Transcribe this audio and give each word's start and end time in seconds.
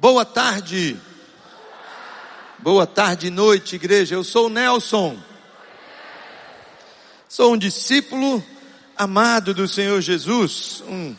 Boa 0.00 0.24
tarde. 0.24 0.98
Boa 2.58 2.86
tarde 2.86 3.26
e 3.26 3.30
noite, 3.30 3.76
igreja. 3.76 4.14
Eu 4.14 4.24
sou 4.24 4.48
Nelson. 4.48 5.22
Sou 7.28 7.52
um 7.52 7.58
discípulo 7.58 8.42
amado 8.96 9.52
do 9.52 9.68
Senhor 9.68 10.00
Jesus, 10.00 10.82
um, 10.88 11.14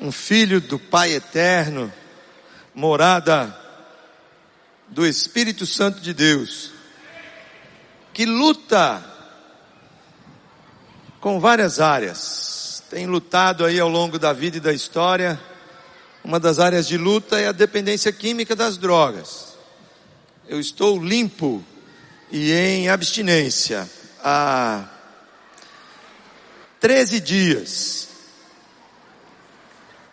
um 0.00 0.10
filho 0.10 0.62
do 0.62 0.78
Pai 0.78 1.12
eterno, 1.12 1.92
morada 2.74 3.54
do 4.88 5.04
Espírito 5.04 5.66
Santo 5.66 6.00
de 6.00 6.14
Deus, 6.14 6.70
que 8.14 8.24
luta 8.24 9.04
com 11.20 11.38
várias 11.38 11.80
áreas. 11.80 12.82
Tem 12.88 13.06
lutado 13.06 13.62
aí 13.62 13.78
ao 13.78 13.90
longo 13.90 14.18
da 14.18 14.32
vida 14.32 14.56
e 14.56 14.60
da 14.60 14.72
história. 14.72 15.51
Uma 16.24 16.38
das 16.38 16.58
áreas 16.58 16.86
de 16.86 16.96
luta 16.96 17.38
é 17.38 17.48
a 17.48 17.52
dependência 17.52 18.12
química 18.12 18.54
das 18.54 18.76
drogas. 18.76 19.56
Eu 20.48 20.60
estou 20.60 21.02
limpo 21.02 21.64
e 22.30 22.52
em 22.52 22.88
abstinência 22.88 23.88
há 24.22 24.84
13 26.80 27.20
dias, 27.20 28.08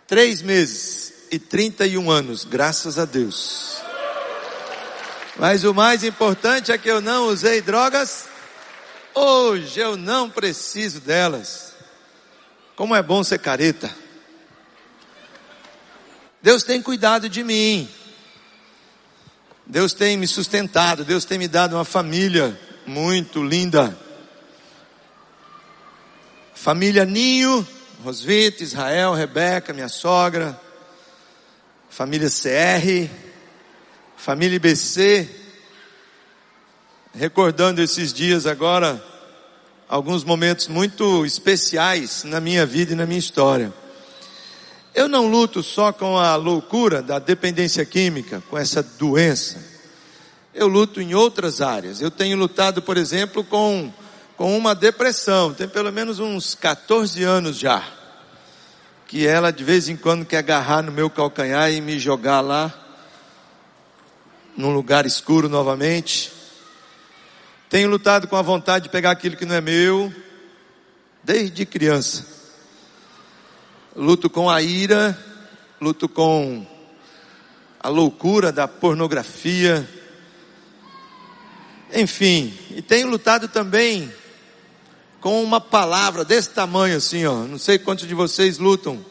3 0.06 0.42
meses 0.42 1.12
e 1.30 1.38
31 1.38 2.10
anos, 2.10 2.44
graças 2.44 2.98
a 2.98 3.04
Deus. 3.04 3.76
Mas 5.36 5.64
o 5.64 5.72
mais 5.72 6.04
importante 6.04 6.72
é 6.72 6.78
que 6.78 6.90
eu 6.90 7.00
não 7.00 7.28
usei 7.28 7.62
drogas 7.62 8.30
Hoje 9.14 9.80
eu 9.80 9.96
não 9.96 10.30
preciso 10.30 11.00
delas. 11.00 11.74
Como 12.76 12.94
é 12.94 13.02
bom 13.02 13.22
ser 13.24 13.38
careta. 13.38 13.90
Deus 16.42 16.62
tem 16.62 16.80
cuidado 16.80 17.28
de 17.28 17.44
mim. 17.44 17.88
Deus 19.66 19.92
tem 19.92 20.16
me 20.16 20.26
sustentado. 20.26 21.04
Deus 21.04 21.24
tem 21.24 21.38
me 21.38 21.48
dado 21.48 21.76
uma 21.76 21.84
família 21.84 22.58
muito 22.86 23.42
linda. 23.42 23.96
Família 26.54 27.04
Ninho, 27.04 27.66
Rosvita, 28.02 28.62
Israel, 28.62 29.14
Rebeca, 29.14 29.72
minha 29.72 29.88
sogra. 29.88 30.58
Família 31.88 32.28
CR. 32.28 33.10
Família 34.16 34.56
IBC 34.56 35.40
recordando 37.14 37.82
esses 37.82 38.12
dias 38.12 38.46
agora 38.46 39.02
alguns 39.88 40.22
momentos 40.22 40.68
muito 40.68 41.26
especiais 41.26 42.22
na 42.24 42.40
minha 42.40 42.64
vida 42.64 42.92
e 42.92 42.96
na 42.96 43.06
minha 43.06 43.18
história. 43.18 43.72
Eu 44.94 45.08
não 45.08 45.28
luto 45.28 45.62
só 45.62 45.92
com 45.92 46.18
a 46.18 46.34
loucura 46.34 47.00
da 47.00 47.18
dependência 47.18 47.84
química, 47.84 48.42
com 48.50 48.58
essa 48.58 48.82
doença. 48.82 49.62
Eu 50.52 50.66
luto 50.66 51.00
em 51.00 51.14
outras 51.14 51.60
áreas. 51.60 52.00
Eu 52.00 52.10
tenho 52.10 52.36
lutado, 52.36 52.82
por 52.82 52.96
exemplo, 52.96 53.44
com, 53.44 53.92
com 54.36 54.56
uma 54.58 54.74
depressão. 54.74 55.54
Tem 55.54 55.68
pelo 55.68 55.92
menos 55.92 56.18
uns 56.18 56.56
14 56.56 57.22
anos 57.22 57.56
já. 57.56 57.84
Que 59.06 59.26
ela 59.26 59.52
de 59.52 59.62
vez 59.62 59.88
em 59.88 59.96
quando 59.96 60.24
quer 60.24 60.38
agarrar 60.38 60.82
no 60.82 60.90
meu 60.90 61.08
calcanhar 61.08 61.70
e 61.70 61.80
me 61.80 61.98
jogar 61.98 62.40
lá, 62.40 62.72
num 64.56 64.72
lugar 64.72 65.06
escuro 65.06 65.48
novamente. 65.48 66.32
Tenho 67.68 67.88
lutado 67.88 68.26
com 68.26 68.36
a 68.36 68.42
vontade 68.42 68.84
de 68.84 68.88
pegar 68.88 69.12
aquilo 69.12 69.36
que 69.36 69.44
não 69.44 69.54
é 69.54 69.60
meu, 69.60 70.12
desde 71.22 71.64
criança. 71.64 72.39
Luto 73.94 74.30
com 74.30 74.48
a 74.48 74.62
ira, 74.62 75.18
luto 75.80 76.08
com 76.08 76.64
a 77.78 77.88
loucura 77.88 78.52
da 78.52 78.68
pornografia. 78.68 79.88
Enfim, 81.92 82.56
e 82.70 82.80
tenho 82.82 83.08
lutado 83.08 83.48
também 83.48 84.12
com 85.20 85.42
uma 85.42 85.60
palavra 85.60 86.24
desse 86.24 86.50
tamanho 86.50 86.96
assim, 86.96 87.26
ó. 87.26 87.42
Não 87.44 87.58
sei 87.58 87.76
quantos 87.78 88.06
de 88.06 88.14
vocês 88.14 88.58
lutam 88.58 89.04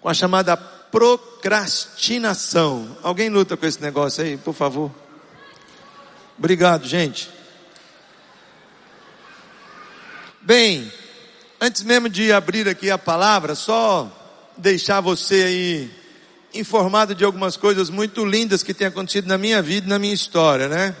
com 0.00 0.08
a 0.08 0.14
chamada 0.14 0.56
procrastinação. 0.56 2.96
Alguém 3.02 3.30
luta 3.30 3.56
com 3.56 3.66
esse 3.66 3.80
negócio 3.80 4.22
aí, 4.22 4.36
por 4.36 4.54
favor? 4.54 4.92
Obrigado, 6.38 6.86
gente. 6.86 7.28
Bem, 10.40 10.92
antes 11.60 11.82
mesmo 11.82 12.08
de 12.08 12.32
abrir 12.32 12.68
aqui 12.68 12.90
a 12.90 12.98
palavra, 12.98 13.54
só 13.54 14.10
deixar 14.56 15.00
você 15.00 15.42
aí 15.42 15.90
informado 16.54 17.14
de 17.14 17.24
algumas 17.24 17.56
coisas 17.56 17.90
muito 17.90 18.24
lindas 18.24 18.62
que 18.62 18.74
têm 18.74 18.86
acontecido 18.86 19.26
na 19.26 19.36
minha 19.36 19.60
vida 19.62 19.86
e 19.86 19.90
na 19.90 19.98
minha 19.98 20.14
história, 20.14 20.68
né? 20.68 20.94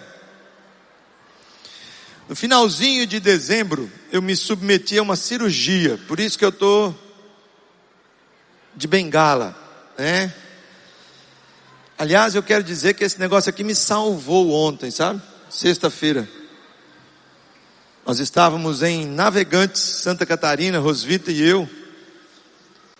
No 2.28 2.36
finalzinho 2.36 3.06
de 3.06 3.18
dezembro, 3.20 3.90
eu 4.12 4.20
me 4.20 4.36
submeti 4.36 4.98
a 4.98 5.02
uma 5.02 5.16
cirurgia, 5.16 5.98
por 6.06 6.20
isso 6.20 6.38
que 6.38 6.44
eu 6.44 6.52
tô 6.52 6.92
de 8.76 8.86
bengala, 8.86 9.56
né? 9.96 10.32
Aliás, 11.96 12.34
eu 12.34 12.42
quero 12.42 12.62
dizer 12.62 12.94
que 12.94 13.02
esse 13.02 13.18
negócio 13.18 13.50
aqui 13.50 13.64
me 13.64 13.74
salvou 13.74 14.52
ontem, 14.52 14.90
sabe? 14.90 15.20
Sexta-feira. 15.50 16.28
Nós 18.08 18.20
estávamos 18.20 18.82
em 18.82 19.04
Navegantes, 19.04 19.82
Santa 19.82 20.24
Catarina, 20.24 20.78
Rosvita 20.78 21.30
e 21.30 21.46
eu, 21.46 21.68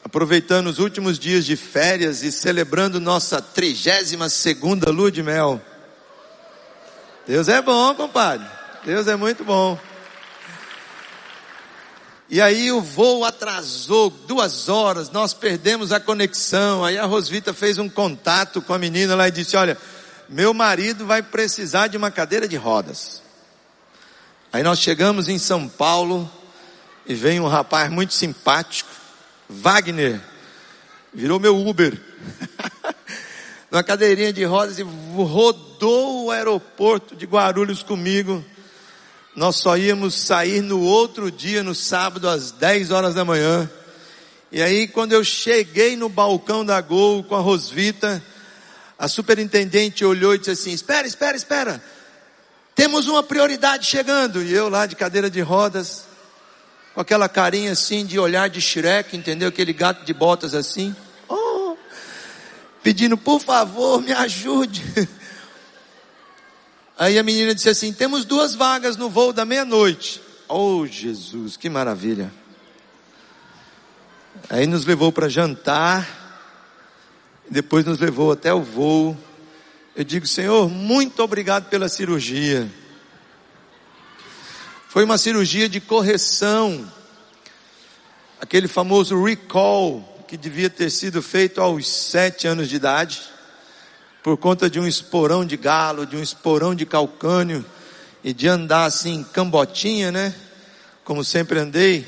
aproveitando 0.05 0.67
os 0.67 0.79
últimos 0.79 1.19
dias 1.19 1.47
de 1.47 1.57
férias 1.57 2.23
e 2.23 2.31
celebrando 2.31 3.01
nossa 3.01 3.41
32 3.41 4.31
segunda 4.31 4.91
lua 4.91 5.11
de 5.11 5.23
mel. 5.23 5.63
Deus 7.27 7.49
é 7.49 7.63
bom, 7.63 7.95
compadre. 7.95 8.47
Deus 8.85 9.09
é 9.09 9.17
muito 9.17 9.45
bom. 9.45 9.81
E 12.29 12.39
aí 12.39 12.71
o 12.71 12.83
voo 12.83 13.25
atrasou 13.25 14.11
duas 14.11 14.69
horas, 14.69 15.11
nós 15.11 15.33
perdemos 15.33 15.91
a 15.91 15.99
conexão. 15.99 16.85
Aí 16.85 16.99
a 16.99 17.07
Rosvita 17.07 17.55
fez 17.55 17.79
um 17.79 17.89
contato 17.89 18.61
com 18.61 18.75
a 18.75 18.79
menina 18.79 19.15
lá 19.15 19.27
e 19.27 19.31
disse: 19.31 19.57
Olha, 19.57 19.79
meu 20.29 20.53
marido 20.53 21.07
vai 21.07 21.23
precisar 21.23 21.87
de 21.87 21.97
uma 21.97 22.11
cadeira 22.11 22.47
de 22.47 22.57
rodas. 22.57 23.27
Aí 24.51 24.63
nós 24.63 24.81
chegamos 24.81 25.29
em 25.29 25.39
São 25.39 25.69
Paulo 25.69 26.31
e 27.07 27.15
vem 27.15 27.39
um 27.39 27.47
rapaz 27.47 27.91
muito 27.91 28.15
simpático, 28.15 28.89
Wagner, 29.47 30.19
virou 31.13 31.39
meu 31.39 31.55
Uber, 31.55 32.01
numa 33.71 33.83
cadeirinha 33.83 34.33
de 34.33 34.45
rodas 34.45 34.79
e 34.79 34.83
rodou 34.83 36.25
o 36.25 36.31
aeroporto 36.31 37.15
de 37.15 37.27
Guarulhos 37.27 37.83
comigo. 37.83 38.43
Nós 39.37 39.57
só 39.57 39.77
íamos 39.77 40.15
sair 40.15 40.63
no 40.63 40.81
outro 40.81 41.31
dia, 41.31 41.63
no 41.63 41.75
sábado, 41.75 42.27
às 42.27 42.51
10 42.51 42.91
horas 42.91 43.15
da 43.15 43.27
manhã. 43.27 43.71
E 44.51 44.63
aí, 44.63 44.89
quando 44.89 45.13
eu 45.13 45.23
cheguei 45.23 45.95
no 45.95 46.09
balcão 46.09 46.65
da 46.65 46.81
Gol 46.81 47.23
com 47.23 47.37
a 47.37 47.41
Rosvita, 47.41 48.25
a 48.99 49.09
superintendente 49.09 50.07
olhou 50.07 50.35
e 50.35 50.39
disse 50.39 50.53
assim: 50.53 50.73
Espera, 50.73 51.07
espera, 51.07 51.37
espera. 51.37 51.98
Temos 52.79 53.09
uma 53.09 53.25
prioridade 53.25 53.85
chegando. 53.87 54.41
E 54.41 54.55
eu 54.55 54.69
lá 54.69 54.87
de 54.87 54.95
cadeira 54.95 55.29
de 55.29 55.41
rodas, 55.41 56.05
com 56.95 57.01
aquela 57.01 57.29
carinha 57.29 57.73
assim 57.73 58.07
de 58.07 58.21
olhar 58.21 58.49
de 58.49 58.61
Shrek, 58.61 59.17
entendeu? 59.17 59.49
Aquele 59.49 59.73
gato 59.73 60.05
de 60.05 60.15
botas 60.15 60.55
assim. 60.55 60.95
Oh, 61.29 61.77
pedindo, 62.81 63.19
por 63.19 63.41
favor, 63.41 64.01
me 64.01 64.13
ajude. 64.13 64.85
Aí 66.97 67.19
a 67.19 67.23
menina 67.25 67.53
disse 67.53 67.69
assim: 67.69 67.93
temos 67.93 68.25
duas 68.25 68.55
vagas 68.55 68.97
no 68.97 69.11
voo 69.11 69.33
da 69.33 69.45
meia-noite. 69.45 70.23
Oh, 70.49 70.87
Jesus, 70.87 71.57
que 71.57 71.69
maravilha. 71.69 72.33
Aí 74.49 74.69
nos 74.69 74.85
levou 74.85 75.11
para 75.11 75.29
jantar, 75.29 76.07
depois 77.51 77.85
nos 77.85 77.99
levou 77.99 78.31
até 78.31 78.55
o 78.55 78.63
voo. 78.63 79.19
Eu 79.99 80.05
digo, 80.05 80.29
Senhor, 80.29 80.71
muito 80.71 81.21
obrigado 81.25 81.69
pela 81.69 81.89
cirurgia. 81.89 82.71
Foi 84.89 85.03
uma 85.03 85.19
cirurgia 85.19 85.69
de 85.69 85.81
correção. 85.81 86.89
Aquele 88.41 88.69
famoso 88.69 89.21
recall 89.21 90.25
que 90.29 90.37
devia 90.37 90.71
ter 90.71 90.89
sido 90.91 91.21
feito 91.21 91.61
aos 91.61 91.89
sete 91.89 92.47
anos 92.47 92.69
de 92.69 92.77
idade, 92.77 93.23
por 94.23 94.37
conta 94.37 94.71
de 94.71 94.79
um 94.79 94.87
esporão 94.87 95.45
de 95.45 95.57
galo, 95.57 96.07
de 96.07 96.17
um 96.17 96.23
esporão 96.23 96.77
de 96.77 96.87
calcânio 96.87 97.67
e 98.23 98.33
de 98.33 98.47
andar 98.47 98.85
assim, 98.85 99.27
cambotinha, 99.33 100.13
né? 100.13 100.33
Como 101.03 101.25
sempre 101.25 101.59
andei. 101.59 102.07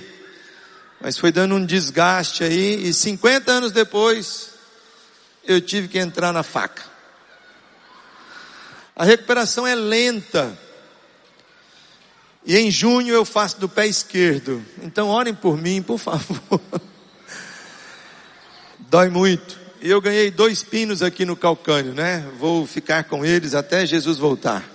Mas 1.00 1.18
foi 1.18 1.32
dando 1.32 1.56
um 1.56 1.66
desgaste 1.66 2.44
aí, 2.44 2.86
e 2.86 2.94
50 2.94 3.50
anos 3.50 3.72
depois, 3.72 4.50
eu 5.44 5.60
tive 5.60 5.88
que 5.88 5.98
entrar 5.98 6.32
na 6.32 6.44
faca. 6.44 6.99
A 9.00 9.04
recuperação 9.04 9.66
é 9.66 9.74
lenta. 9.74 10.58
E 12.44 12.54
em 12.58 12.70
junho 12.70 13.14
eu 13.14 13.24
faço 13.24 13.58
do 13.58 13.66
pé 13.66 13.86
esquerdo. 13.86 14.62
Então 14.82 15.08
orem 15.08 15.32
por 15.32 15.56
mim, 15.56 15.80
por 15.80 15.96
favor. 15.96 16.60
Dói 18.78 19.08
muito. 19.08 19.58
e 19.80 19.88
eu 19.88 20.02
ganhei 20.02 20.30
dois 20.30 20.62
pinos 20.62 21.02
aqui 21.02 21.24
no 21.24 21.34
calcânio, 21.34 21.94
né? 21.94 22.30
Vou 22.38 22.66
ficar 22.66 23.04
com 23.04 23.24
eles 23.24 23.54
até 23.54 23.86
Jesus 23.86 24.18
voltar. 24.18 24.68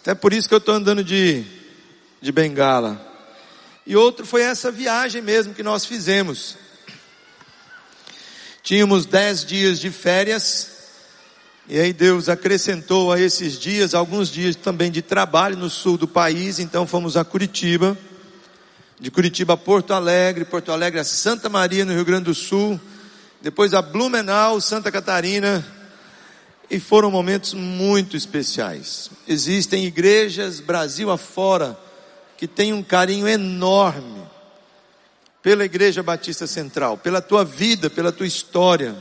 Até 0.00 0.12
por 0.12 0.32
isso 0.32 0.48
que 0.48 0.54
eu 0.54 0.58
estou 0.58 0.74
andando 0.74 1.04
de, 1.04 1.44
de 2.20 2.32
bengala. 2.32 3.00
E 3.86 3.94
outro 3.94 4.26
foi 4.26 4.42
essa 4.42 4.72
viagem 4.72 5.22
mesmo 5.22 5.54
que 5.54 5.62
nós 5.62 5.86
fizemos. 5.86 6.56
Tínhamos 8.60 9.06
dez 9.06 9.44
dias 9.44 9.78
de 9.78 9.92
férias, 9.92 10.75
e 11.68 11.80
aí 11.80 11.92
Deus 11.92 12.28
acrescentou 12.28 13.12
a 13.12 13.20
esses 13.20 13.58
dias 13.58 13.94
alguns 13.94 14.28
dias 14.28 14.54
também 14.54 14.90
de 14.90 15.02
trabalho 15.02 15.56
no 15.56 15.68
sul 15.68 15.98
do 15.98 16.06
país, 16.06 16.60
então 16.60 16.86
fomos 16.86 17.16
a 17.16 17.24
Curitiba, 17.24 17.98
de 19.00 19.10
Curitiba 19.10 19.54
a 19.54 19.56
Porto 19.56 19.92
Alegre, 19.92 20.44
Porto 20.44 20.70
Alegre 20.70 21.00
a 21.00 21.04
Santa 21.04 21.48
Maria 21.48 21.84
no 21.84 21.92
Rio 21.92 22.04
Grande 22.04 22.24
do 22.24 22.34
Sul, 22.34 22.80
depois 23.42 23.74
a 23.74 23.82
Blumenau, 23.82 24.60
Santa 24.60 24.92
Catarina, 24.92 25.66
e 26.70 26.80
foram 26.80 27.10
momentos 27.10 27.52
muito 27.52 28.16
especiais. 28.16 29.10
Existem 29.26 29.84
igrejas 29.86 30.60
Brasil 30.60 31.10
afora 31.10 31.78
que 32.36 32.46
têm 32.46 32.72
um 32.72 32.82
carinho 32.82 33.26
enorme 33.26 34.22
pela 35.42 35.64
Igreja 35.64 36.02
Batista 36.02 36.46
Central, 36.46 36.98
pela 36.98 37.22
tua 37.22 37.44
vida, 37.44 37.88
pela 37.88 38.10
tua 38.10 38.26
história. 38.26 38.96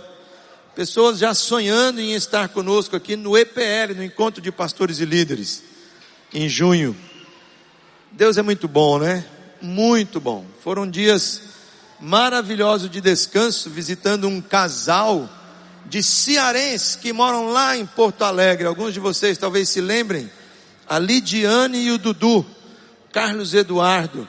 Pessoas 0.76 1.20
já 1.20 1.34
sonhando 1.34 2.02
em 2.02 2.14
estar 2.14 2.50
conosco 2.50 2.98
aqui 2.98 3.16
no 3.16 3.38
EPL, 3.38 3.96
no 3.96 4.04
Encontro 4.04 4.42
de 4.42 4.52
Pastores 4.52 5.00
e 5.00 5.06
Líderes, 5.06 5.64
em 6.34 6.50
junho. 6.50 6.94
Deus 8.12 8.38
é 8.38 8.42
muito 8.42 8.68
bom, 8.68 9.00
né? 9.00 9.24
Muito 9.62 10.20
bom. 10.20 10.46
Foram 10.62 10.90
dias 10.90 11.44
maravilhoso 11.98 12.90
de 12.90 13.00
descanso, 13.00 13.70
visitando 13.70 14.28
um 14.28 14.42
casal 14.42 15.30
de 15.86 16.04
cearenses 16.04 16.98
que 16.98 17.14
moram 17.14 17.54
lá 17.54 17.78
em 17.78 17.86
Porto 17.86 18.24
Alegre. 18.24 18.68
Alguns 18.68 18.94
de 18.94 19.00
vocês 19.00 19.38
talvez 19.38 19.70
se 19.70 19.80
lembrem. 19.80 20.30
A 20.90 21.00
Lidiane 21.00 21.86
e 21.86 21.92
o 21.92 21.98
Dudu, 21.98 22.46
Carlos 23.14 23.54
Eduardo. 23.54 24.28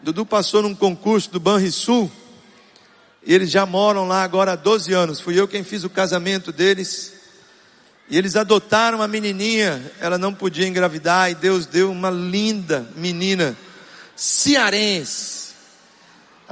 Dudu 0.00 0.24
passou 0.24 0.62
num 0.62 0.76
concurso 0.76 1.28
do 1.28 1.40
Banrisul. 1.40 2.08
E 3.24 3.34
eles 3.34 3.50
já 3.50 3.64
moram 3.64 4.06
lá 4.06 4.22
agora 4.22 4.52
há 4.52 4.56
12 4.56 4.92
anos. 4.92 5.20
Fui 5.20 5.38
eu 5.38 5.46
quem 5.46 5.62
fiz 5.62 5.84
o 5.84 5.90
casamento 5.90 6.52
deles. 6.52 7.12
E 8.08 8.18
eles 8.18 8.36
adotaram 8.36 8.98
uma 8.98 9.08
menininha. 9.08 9.92
Ela 10.00 10.18
não 10.18 10.34
podia 10.34 10.66
engravidar 10.66 11.30
e 11.30 11.34
Deus 11.34 11.66
deu 11.66 11.90
uma 11.90 12.10
linda 12.10 12.86
menina 12.96 13.56
cearense 14.16 15.42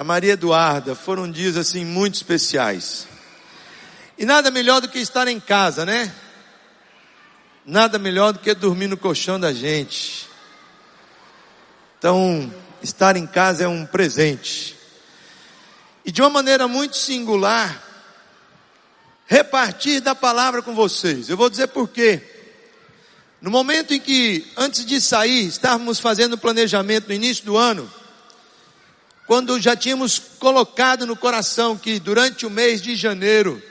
a 0.00 0.04
Maria 0.04 0.32
Eduarda, 0.32 0.94
foram 0.94 1.30
dias 1.30 1.58
assim 1.58 1.84
muito 1.84 2.14
especiais. 2.14 3.06
E 4.16 4.24
nada 4.24 4.50
melhor 4.50 4.80
do 4.80 4.88
que 4.88 4.98
estar 4.98 5.28
em 5.28 5.38
casa, 5.38 5.84
né? 5.84 6.10
Nada 7.66 7.98
melhor 7.98 8.32
do 8.32 8.38
que 8.38 8.54
dormir 8.54 8.86
no 8.86 8.96
colchão 8.96 9.38
da 9.38 9.52
gente. 9.52 10.26
Então, 11.98 12.50
estar 12.82 13.14
em 13.14 13.26
casa 13.26 13.64
é 13.64 13.68
um 13.68 13.84
presente. 13.84 14.74
E 16.10 16.12
de 16.12 16.20
uma 16.22 16.28
maneira 16.28 16.66
muito 16.66 16.96
singular, 16.96 17.80
repartir 19.28 20.00
da 20.00 20.12
palavra 20.12 20.60
com 20.60 20.74
vocês. 20.74 21.28
Eu 21.28 21.36
vou 21.36 21.48
dizer 21.48 21.68
por 21.68 21.88
quê. 21.88 22.20
No 23.40 23.48
momento 23.48 23.94
em 23.94 24.00
que, 24.00 24.44
antes 24.56 24.84
de 24.84 25.00
sair, 25.00 25.46
estávamos 25.46 26.00
fazendo 26.00 26.32
o 26.32 26.38
planejamento 26.38 27.06
no 27.06 27.14
início 27.14 27.44
do 27.44 27.56
ano, 27.56 27.88
quando 29.24 29.60
já 29.60 29.76
tínhamos 29.76 30.18
colocado 30.18 31.06
no 31.06 31.14
coração 31.14 31.78
que 31.78 32.00
durante 32.00 32.44
o 32.44 32.50
mês 32.50 32.82
de 32.82 32.96
janeiro 32.96 33.62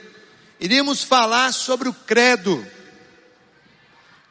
iríamos 0.58 1.02
falar 1.02 1.52
sobre 1.52 1.90
o 1.90 1.92
credo. 1.92 2.66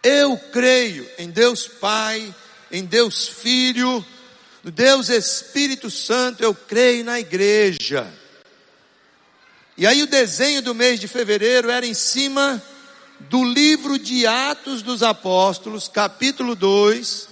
Eu 0.01 0.35
creio 0.51 1.07
em 1.19 1.29
Deus 1.29 1.67
Pai, 1.67 2.33
em 2.71 2.83
Deus 2.85 3.27
Filho, 3.27 4.03
Deus 4.71 5.09
Espírito 5.09 5.89
Santo, 5.89 6.43
eu 6.43 6.53
creio 6.53 7.03
na 7.03 7.19
igreja. 7.19 8.11
E 9.77 9.87
aí 9.87 10.03
o 10.03 10.07
desenho 10.07 10.61
do 10.61 10.75
mês 10.75 10.99
de 10.99 11.07
fevereiro 11.07 11.69
era 11.69 11.85
em 11.85 11.93
cima 11.93 12.61
do 13.21 13.43
livro 13.43 13.97
de 13.97 14.25
Atos 14.25 14.81
dos 14.81 15.03
Apóstolos, 15.03 15.87
capítulo 15.87 16.55
2, 16.55 17.27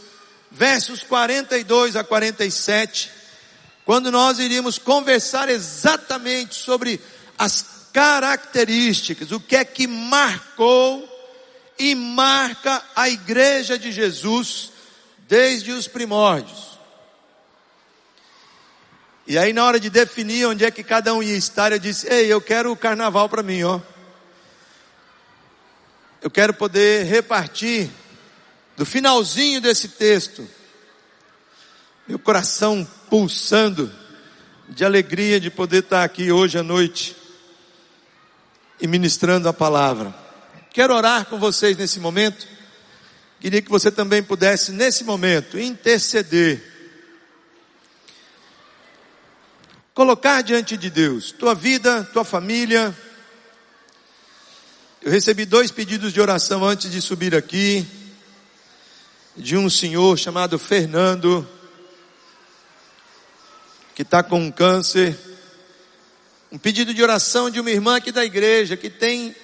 versos 0.51 1.03
42 1.03 1.95
a 1.95 2.03
47 2.03 3.17
quando 3.87 4.11
nós 4.11 4.37
iríamos 4.37 4.77
conversar 4.77 5.47
exatamente 5.47 6.55
sobre 6.55 6.99
as 7.37 7.87
características, 7.93 9.31
o 9.31 9.39
que 9.39 9.55
é 9.55 9.63
que 9.63 9.87
marcou 9.87 11.07
e 11.79 11.95
marca 11.95 12.83
a 12.93 13.07
igreja 13.07 13.79
de 13.79 13.93
Jesus 13.93 14.73
desde 15.25 15.71
os 15.71 15.87
primórdios. 15.87 16.76
E 19.27 19.37
aí 19.37 19.51
na 19.51 19.65
hora 19.65 19.79
de 19.79 19.89
definir 19.89 20.47
onde 20.47 20.63
é 20.63 20.71
que 20.71 20.83
cada 20.83 21.13
um 21.13 21.21
ia 21.21 21.35
estar, 21.35 21.71
eu 21.71 21.79
disse: 21.79 22.07
"Ei, 22.07 22.31
eu 22.31 22.41
quero 22.41 22.71
o 22.71 22.77
carnaval 22.77 23.27
para 23.27 23.43
mim, 23.43 23.61
ó. 23.63 23.79
Eu 26.21 26.31
quero 26.31 26.53
poder 26.53 27.05
repartir 27.05 27.89
do 28.75 28.85
finalzinho 28.85 29.61
desse 29.61 29.89
texto 29.89 30.47
meu 32.07 32.17
coração 32.17 32.87
pulsando 33.09 33.93
de 34.69 34.85
alegria 34.85 35.41
de 35.41 35.49
poder 35.49 35.83
estar 35.83 36.05
aqui 36.05 36.31
hoje 36.31 36.57
à 36.57 36.63
noite 36.63 37.15
e 38.79 38.87
ministrando 38.87 39.49
a 39.49 39.53
palavra. 39.53 40.15
Quero 40.71 40.95
orar 40.95 41.25
com 41.25 41.37
vocês 41.37 41.75
nesse 41.75 41.99
momento. 41.99 42.47
Queria 43.41 43.61
que 43.61 43.69
você 43.69 43.91
também 43.91 44.23
pudesse, 44.23 44.71
nesse 44.71 45.03
momento, 45.03 45.59
interceder. 45.59 46.76
Colocar 49.97 50.43
diante 50.43 50.77
de 50.77 50.91
Deus 50.91 51.31
tua 51.31 51.55
vida, 51.55 52.03
tua 52.13 52.23
família. 52.23 52.95
Eu 55.01 55.09
recebi 55.09 55.43
dois 55.43 55.71
pedidos 55.71 56.13
de 56.13 56.21
oração 56.21 56.63
antes 56.63 56.91
de 56.91 57.01
subir 57.01 57.33
aqui. 57.33 57.83
De 59.35 59.57
um 59.57 59.67
senhor 59.67 60.15
chamado 60.15 60.59
Fernando 60.59 61.49
que 63.95 64.03
está 64.03 64.21
com 64.21 64.39
um 64.39 64.51
câncer. 64.51 65.17
Um 66.51 66.59
pedido 66.59 66.93
de 66.93 67.01
oração 67.01 67.49
de 67.49 67.59
uma 67.59 67.71
irmã 67.71 67.97
aqui 67.97 68.11
da 68.11 68.23
igreja 68.23 68.77
que 68.77 68.91
tem 68.91 69.35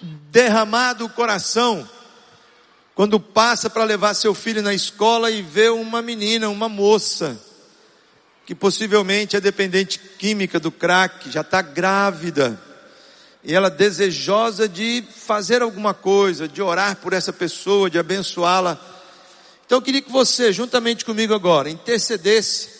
derramado 0.00 1.04
o 1.04 1.10
coração 1.10 1.86
quando 2.94 3.20
passa 3.20 3.68
para 3.68 3.84
levar 3.84 4.14
seu 4.14 4.32
filho 4.34 4.62
na 4.62 4.72
escola 4.72 5.30
e 5.30 5.42
vê 5.42 5.68
uma 5.68 6.00
menina, 6.00 6.48
uma 6.48 6.66
moça, 6.66 7.38
que 8.48 8.54
possivelmente 8.54 9.36
é 9.36 9.42
dependente 9.42 9.98
química 9.98 10.58
do 10.58 10.72
crack, 10.72 11.30
já 11.30 11.42
está 11.42 11.60
grávida, 11.60 12.58
e 13.44 13.54
ela 13.54 13.68
desejosa 13.68 14.66
de 14.66 15.04
fazer 15.14 15.60
alguma 15.60 15.92
coisa, 15.92 16.48
de 16.48 16.62
orar 16.62 16.96
por 16.96 17.12
essa 17.12 17.30
pessoa, 17.30 17.90
de 17.90 17.98
abençoá-la. 17.98 18.80
Então 19.66 19.76
eu 19.76 19.82
queria 19.82 20.00
que 20.00 20.10
você, 20.10 20.50
juntamente 20.50 21.04
comigo 21.04 21.34
agora, 21.34 21.68
intercedesse 21.68 22.70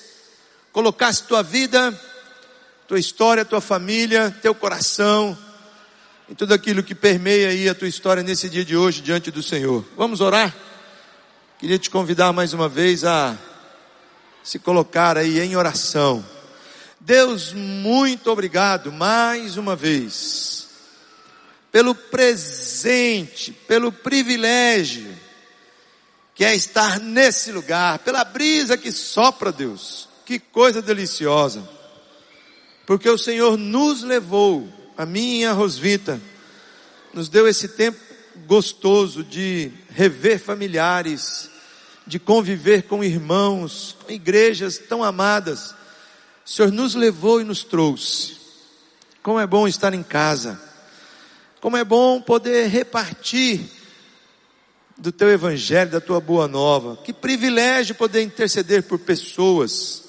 colocasse 0.73 1.25
tua 1.25 1.43
vida, 1.43 1.93
tua 2.87 2.99
história, 2.99 3.45
tua 3.45 3.61
família, 3.61 4.35
teu 4.41 4.55
coração, 4.55 5.37
em 6.31 6.35
tudo 6.35 6.55
aquilo 6.55 6.83
que 6.83 6.95
permeia 6.95 7.51
aí 7.51 7.69
a 7.69 7.75
tua 7.75 7.89
história 7.89 8.23
nesse 8.23 8.49
dia 8.49 8.65
de 8.65 8.75
hoje 8.75 9.03
diante 9.03 9.31
do 9.31 9.43
Senhor. 9.43 9.85
Vamos 9.99 10.23
orar? 10.23 10.57
Queria 11.59 11.79
te 11.79 11.91
convidar 11.91 12.33
mais 12.33 12.55
uma 12.55 12.71
vez 12.71 13.05
a 13.05 13.37
se 14.49 14.59
colocar 14.59 15.19
aí 15.19 15.41
em 15.41 15.57
oração. 15.57 16.25
Deus, 16.99 17.53
muito 17.53 18.31
obrigado 18.31 18.91
mais 18.91 19.59
uma 19.59 19.77
vez 19.77 20.69
pelo 21.71 21.95
presente, 21.95 23.53
pelo 23.53 23.93
privilégio 23.93 25.15
que 26.35 26.47
é 26.47 26.55
estar 26.55 26.99
nesse 26.99 27.53
lugar, 27.53 27.99
pela 27.99 28.25
brisa 28.25 28.79
que 28.79 28.91
sopra, 28.91 29.53
Deus 29.53 30.09
que 30.25 30.39
coisa 30.39 30.81
deliciosa. 30.81 31.69
Porque 32.87 33.11
o 33.11 33.19
Senhor 33.19 33.59
nos 33.59 34.03
levou, 34.03 34.67
a 34.97 35.05
mim 35.05 35.41
e 35.41 35.45
a 35.45 35.53
Rosvita, 35.53 36.19
nos 37.13 37.29
deu 37.29 37.47
esse 37.47 37.69
tempo 37.69 38.01
gostoso 38.47 39.23
de 39.23 39.71
rever 39.91 40.41
familiares, 40.41 41.51
de 42.09 42.19
conviver 42.19 42.83
com 42.83 43.05
irmãos, 43.05 43.97
com 44.05 44.11
igrejas 44.11 44.79
tão 44.79 45.05
amadas. 45.05 45.71
O 46.45 46.51
Senhor 46.51 46.73
nos 46.73 46.97
levou 46.97 47.41
e 47.41 47.45
nos 47.45 47.63
trouxe. 47.63 48.37
Como 49.23 49.39
é 49.39 49.47
bom 49.47 49.69
estar 49.69 49.95
em 49.95 50.03
casa. 50.03 50.61
Como 51.61 51.77
é 51.77 51.85
bom 51.85 52.21
poder 52.21 52.67
repartir 52.67 53.61
do 54.97 55.13
teu 55.13 55.31
evangelho, 55.31 55.93
da 55.93 56.01
tua 56.01 56.19
boa 56.19 56.49
nova. 56.49 56.97
Que 56.97 57.13
privilégio 57.13 57.95
poder 57.95 58.23
interceder 58.23 58.83
por 58.83 58.99
pessoas 58.99 60.09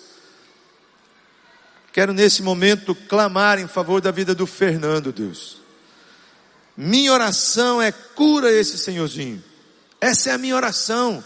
Quero 1.91 2.13
nesse 2.13 2.41
momento 2.41 2.93
clamar 2.93 3.59
em 3.59 3.67
favor 3.67 3.99
da 3.99 4.11
vida 4.11 4.35
do 4.35 4.45
Fernando, 4.45 5.11
Deus. 5.11 5.57
Minha 6.77 7.11
oração 7.11 7.81
é 7.81 7.91
cura 7.91 8.51
esse 8.51 8.77
senhorzinho. 8.77 9.43
Essa 9.99 10.29
é 10.29 10.33
a 10.33 10.37
minha 10.37 10.55
oração. 10.55 11.23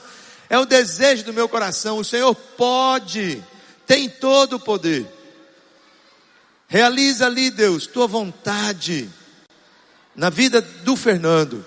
É 0.54 0.60
o 0.60 0.68
desejo 0.68 1.24
do 1.24 1.34
meu 1.34 1.50
coração. 1.50 1.98
O 1.98 2.06
Senhor 2.06 2.36
pode, 2.36 3.44
tem 3.88 4.08
todo 4.08 4.58
o 4.58 4.60
poder. 4.60 5.04
Realiza 6.68 7.26
ali, 7.26 7.50
Deus, 7.50 7.88
tua 7.88 8.06
vontade 8.06 9.10
na 10.16 10.30
vida 10.30 10.62
do 10.62 10.96
Fernando. 10.96 11.66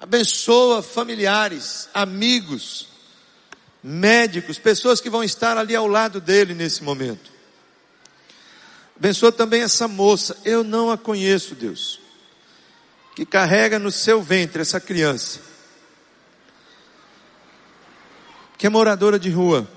Abençoa 0.00 0.82
familiares, 0.82 1.88
amigos, 1.94 2.88
médicos, 3.80 4.58
pessoas 4.58 5.00
que 5.00 5.08
vão 5.08 5.22
estar 5.22 5.56
ali 5.56 5.76
ao 5.76 5.86
lado 5.86 6.20
dele 6.20 6.52
nesse 6.52 6.82
momento. 6.82 7.30
Abençoa 8.96 9.30
também 9.30 9.62
essa 9.62 9.86
moça, 9.86 10.36
eu 10.44 10.64
não 10.64 10.90
a 10.90 10.98
conheço, 10.98 11.54
Deus, 11.54 12.00
que 13.14 13.24
carrega 13.24 13.78
no 13.78 13.92
seu 13.92 14.20
ventre 14.20 14.62
essa 14.62 14.80
criança, 14.80 15.53
que 18.64 18.68
é 18.68 18.70
moradora 18.70 19.18
de 19.18 19.28
rua. 19.28 19.68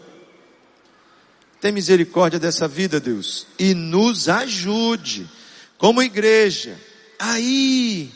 Tem 1.59 1.73
misericórdia 1.73 2.39
dessa 2.39 2.69
vida, 2.69 3.01
Deus, 3.01 3.45
e 3.59 3.73
nos 3.73 4.29
ajude, 4.29 5.29
como 5.77 6.01
igreja, 6.01 6.79
aí 7.19 8.13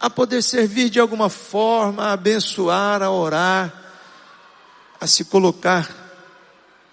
a 0.00 0.10
poder 0.10 0.42
servir 0.42 0.90
de 0.90 0.98
alguma 0.98 1.30
forma, 1.30 2.06
a 2.06 2.14
abençoar, 2.14 3.00
a 3.00 3.12
orar, 3.12 3.72
a 5.00 5.06
se 5.06 5.26
colocar 5.26 5.88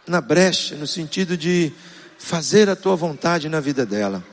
na 0.06 0.22
brecha, 0.22 0.76
no 0.76 0.86
sentido 0.86 1.36
de 1.36 1.74
fazer 2.20 2.70
a 2.70 2.76
tua 2.76 2.96
vontade 2.96 3.50
na 3.50 3.60
vida 3.60 3.88
dela. 3.88 4.24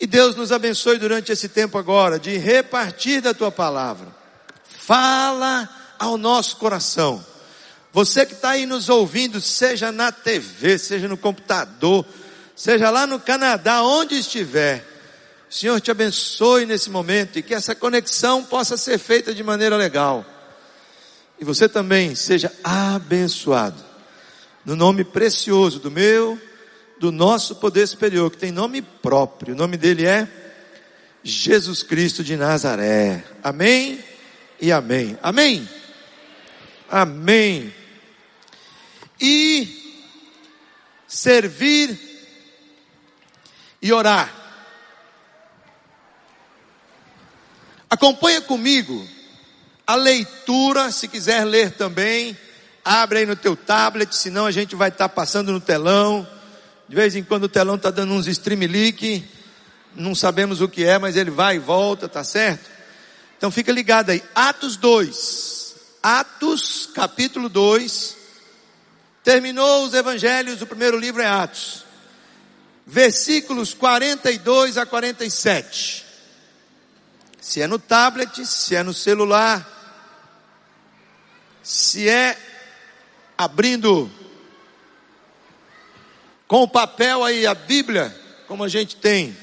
E 0.00 0.06
Deus 0.06 0.34
nos 0.34 0.50
abençoe 0.50 0.96
durante 0.96 1.30
esse 1.30 1.50
tempo 1.50 1.76
agora 1.76 2.18
de 2.18 2.38
repartir 2.38 3.20
da 3.20 3.34
tua 3.34 3.52
palavra. 3.52 4.16
Fala 4.64 5.77
ao 5.98 6.16
nosso 6.16 6.56
coração. 6.56 7.24
Você 7.92 8.26
que 8.26 8.34
está 8.34 8.50
aí 8.50 8.66
nos 8.66 8.88
ouvindo, 8.88 9.40
seja 9.40 9.90
na 9.90 10.12
TV, 10.12 10.78
seja 10.78 11.08
no 11.08 11.16
computador, 11.16 12.04
seja 12.54 12.90
lá 12.90 13.06
no 13.06 13.18
Canadá, 13.18 13.82
onde 13.82 14.16
estiver, 14.16 14.84
o 15.50 15.54
Senhor 15.54 15.80
te 15.80 15.90
abençoe 15.90 16.66
nesse 16.66 16.90
momento 16.90 17.38
e 17.38 17.42
que 17.42 17.54
essa 17.54 17.74
conexão 17.74 18.44
possa 18.44 18.76
ser 18.76 18.98
feita 18.98 19.34
de 19.34 19.42
maneira 19.42 19.76
legal. 19.76 20.24
E 21.40 21.44
você 21.44 21.68
também 21.68 22.14
seja 22.14 22.52
abençoado. 22.62 23.82
No 24.64 24.76
nome 24.76 25.04
precioso 25.04 25.78
do 25.78 25.90
meu, 25.90 26.38
do 27.00 27.10
nosso 27.10 27.56
poder 27.56 27.86
superior, 27.86 28.30
que 28.30 28.36
tem 28.36 28.52
nome 28.52 28.82
próprio. 28.82 29.54
O 29.54 29.56
nome 29.56 29.76
dele 29.78 30.04
é 30.04 30.28
Jesus 31.22 31.82
Cristo 31.82 32.22
de 32.22 32.36
Nazaré. 32.36 33.24
Amém 33.42 34.04
e 34.60 34.70
amém. 34.70 35.16
Amém. 35.22 35.66
Amém. 36.90 37.74
E 39.20 40.02
servir 41.06 41.98
e 43.80 43.92
orar. 43.92 44.32
Acompanha 47.90 48.40
comigo 48.42 49.06
a 49.86 49.94
leitura, 49.94 50.92
se 50.92 51.08
quiser 51.08 51.44
ler 51.44 51.72
também, 51.72 52.36
abre 52.84 53.20
aí 53.20 53.26
no 53.26 53.34
teu 53.34 53.56
tablet, 53.56 54.14
senão 54.14 54.44
a 54.44 54.50
gente 54.50 54.76
vai 54.76 54.90
estar 54.90 55.08
tá 55.08 55.14
passando 55.14 55.50
no 55.50 55.60
telão. 55.60 56.28
De 56.86 56.94
vez 56.94 57.16
em 57.16 57.22
quando 57.22 57.44
o 57.44 57.48
telão 57.48 57.76
está 57.76 57.90
dando 57.90 58.12
uns 58.12 58.26
streamlink, 58.26 59.24
não 59.96 60.14
sabemos 60.14 60.60
o 60.60 60.68
que 60.68 60.84
é, 60.84 60.98
mas 60.98 61.16
ele 61.16 61.30
vai 61.30 61.56
e 61.56 61.58
volta, 61.58 62.06
tá 62.06 62.22
certo? 62.22 62.68
Então 63.38 63.50
fica 63.50 63.72
ligado 63.72 64.10
aí. 64.10 64.22
Atos 64.34 64.76
2. 64.76 65.57
Atos, 66.08 66.88
capítulo 66.94 67.50
2. 67.50 68.16
Terminou 69.22 69.84
os 69.84 69.92
evangelhos, 69.92 70.62
o 70.62 70.66
primeiro 70.66 70.98
livro 70.98 71.20
é 71.20 71.26
Atos. 71.26 71.84
Versículos 72.86 73.74
42 73.74 74.78
a 74.78 74.86
47. 74.86 76.06
Se 77.38 77.60
é 77.60 77.66
no 77.66 77.78
tablet, 77.78 78.46
se 78.46 78.74
é 78.74 78.82
no 78.82 78.94
celular, 78.94 79.68
se 81.62 82.08
é 82.08 82.38
abrindo 83.36 84.10
com 86.46 86.62
o 86.62 86.68
papel 86.68 87.22
aí 87.22 87.46
a 87.46 87.54
Bíblia, 87.54 88.18
como 88.46 88.64
a 88.64 88.68
gente 88.68 88.96
tem. 88.96 89.36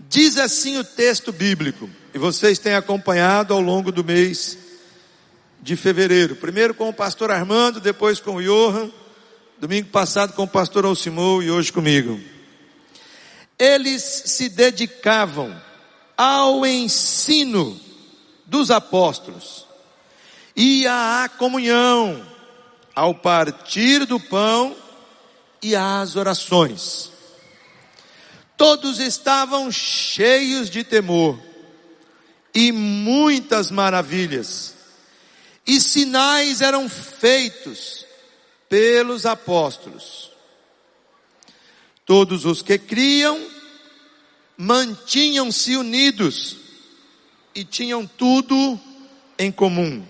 Diz 0.00 0.38
assim 0.38 0.78
o 0.78 0.84
texto 0.84 1.32
bíblico, 1.32 1.90
e 2.14 2.18
vocês 2.18 2.60
têm 2.60 2.74
acompanhado 2.74 3.52
ao 3.52 3.60
longo 3.60 3.90
do 3.90 4.04
mês 4.04 4.56
de 5.60 5.74
fevereiro. 5.74 6.36
Primeiro 6.36 6.72
com 6.72 6.88
o 6.88 6.94
pastor 6.94 7.32
Armando, 7.32 7.80
depois 7.80 8.20
com 8.20 8.36
o 8.36 8.42
Johan, 8.42 8.88
domingo 9.58 9.88
passado 9.88 10.32
com 10.32 10.44
o 10.44 10.48
pastor 10.48 10.84
Alcimou 10.84 11.42
e 11.42 11.50
hoje 11.50 11.72
comigo. 11.72 12.20
Eles 13.58 14.02
se 14.26 14.48
dedicavam 14.48 15.60
ao 16.16 16.64
ensino 16.64 17.80
dos 18.46 18.70
apóstolos 18.70 19.66
e 20.54 20.86
à 20.86 21.28
comunhão, 21.36 22.24
ao 22.94 23.12
partir 23.12 24.06
do 24.06 24.20
pão 24.20 24.76
e 25.60 25.74
às 25.74 26.14
orações. 26.14 27.10
Todos 28.56 29.00
estavam 29.00 29.72
cheios 29.72 30.70
de 30.70 30.84
temor 30.84 31.53
e 32.54 32.70
muitas 32.70 33.70
maravilhas, 33.70 34.74
e 35.66 35.80
sinais 35.80 36.60
eram 36.60 36.88
feitos 36.88 38.06
pelos 38.68 39.26
apóstolos. 39.26 40.30
Todos 42.06 42.44
os 42.44 42.62
que 42.62 42.78
criam 42.78 43.44
mantinham-se 44.56 45.74
unidos 45.76 46.56
e 47.54 47.64
tinham 47.64 48.06
tudo 48.06 48.78
em 49.38 49.50
comum. 49.50 50.06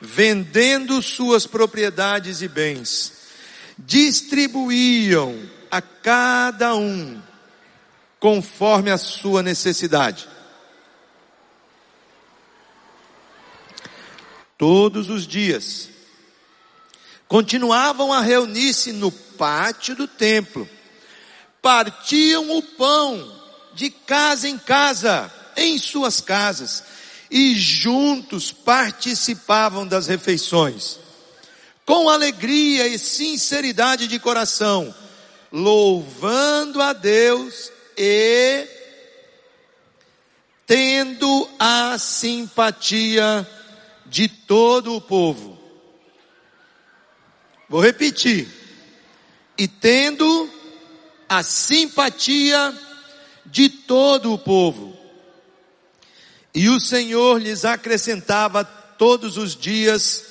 Vendendo 0.00 1.02
suas 1.02 1.46
propriedades 1.46 2.40
e 2.40 2.48
bens, 2.48 3.12
distribuíam 3.76 5.36
a 5.70 5.82
cada 5.82 6.74
um 6.74 7.20
conforme 8.20 8.90
a 8.90 8.98
sua 8.98 9.42
necessidade. 9.42 10.28
Todos 14.58 15.08
os 15.08 15.26
dias, 15.26 15.88
continuavam 17.26 18.12
a 18.12 18.20
reunir-se 18.20 18.92
no 18.92 19.10
pátio 19.10 19.96
do 19.96 20.06
templo 20.06 20.68
partiam 21.62 22.56
o 22.56 22.62
pão 22.62 23.40
de 23.74 23.90
casa 23.90 24.48
em 24.48 24.58
casa, 24.58 25.32
em 25.56 25.78
suas 25.78 26.20
casas, 26.20 26.82
e 27.30 27.54
juntos 27.54 28.50
participavam 28.50 29.86
das 29.86 30.06
refeições, 30.06 30.98
com 31.86 32.08
alegria 32.08 32.86
e 32.88 32.98
sinceridade 32.98 34.08
de 34.08 34.18
coração, 34.18 34.94
louvando 35.52 36.80
a 36.82 36.92
Deus 36.92 37.70
e 38.02 38.66
tendo 40.66 41.46
a 41.58 41.98
simpatia 41.98 43.46
de 44.06 44.26
todo 44.26 44.94
o 44.96 45.02
povo. 45.02 45.60
Vou 47.68 47.82
repetir. 47.82 48.48
E 49.58 49.68
tendo 49.68 50.50
a 51.28 51.42
simpatia 51.42 52.74
de 53.44 53.68
todo 53.68 54.32
o 54.32 54.38
povo. 54.38 54.98
E 56.54 56.70
o 56.70 56.80
Senhor 56.80 57.38
lhes 57.38 57.66
acrescentava 57.66 58.64
todos 58.64 59.36
os 59.36 59.54
dias 59.54 60.24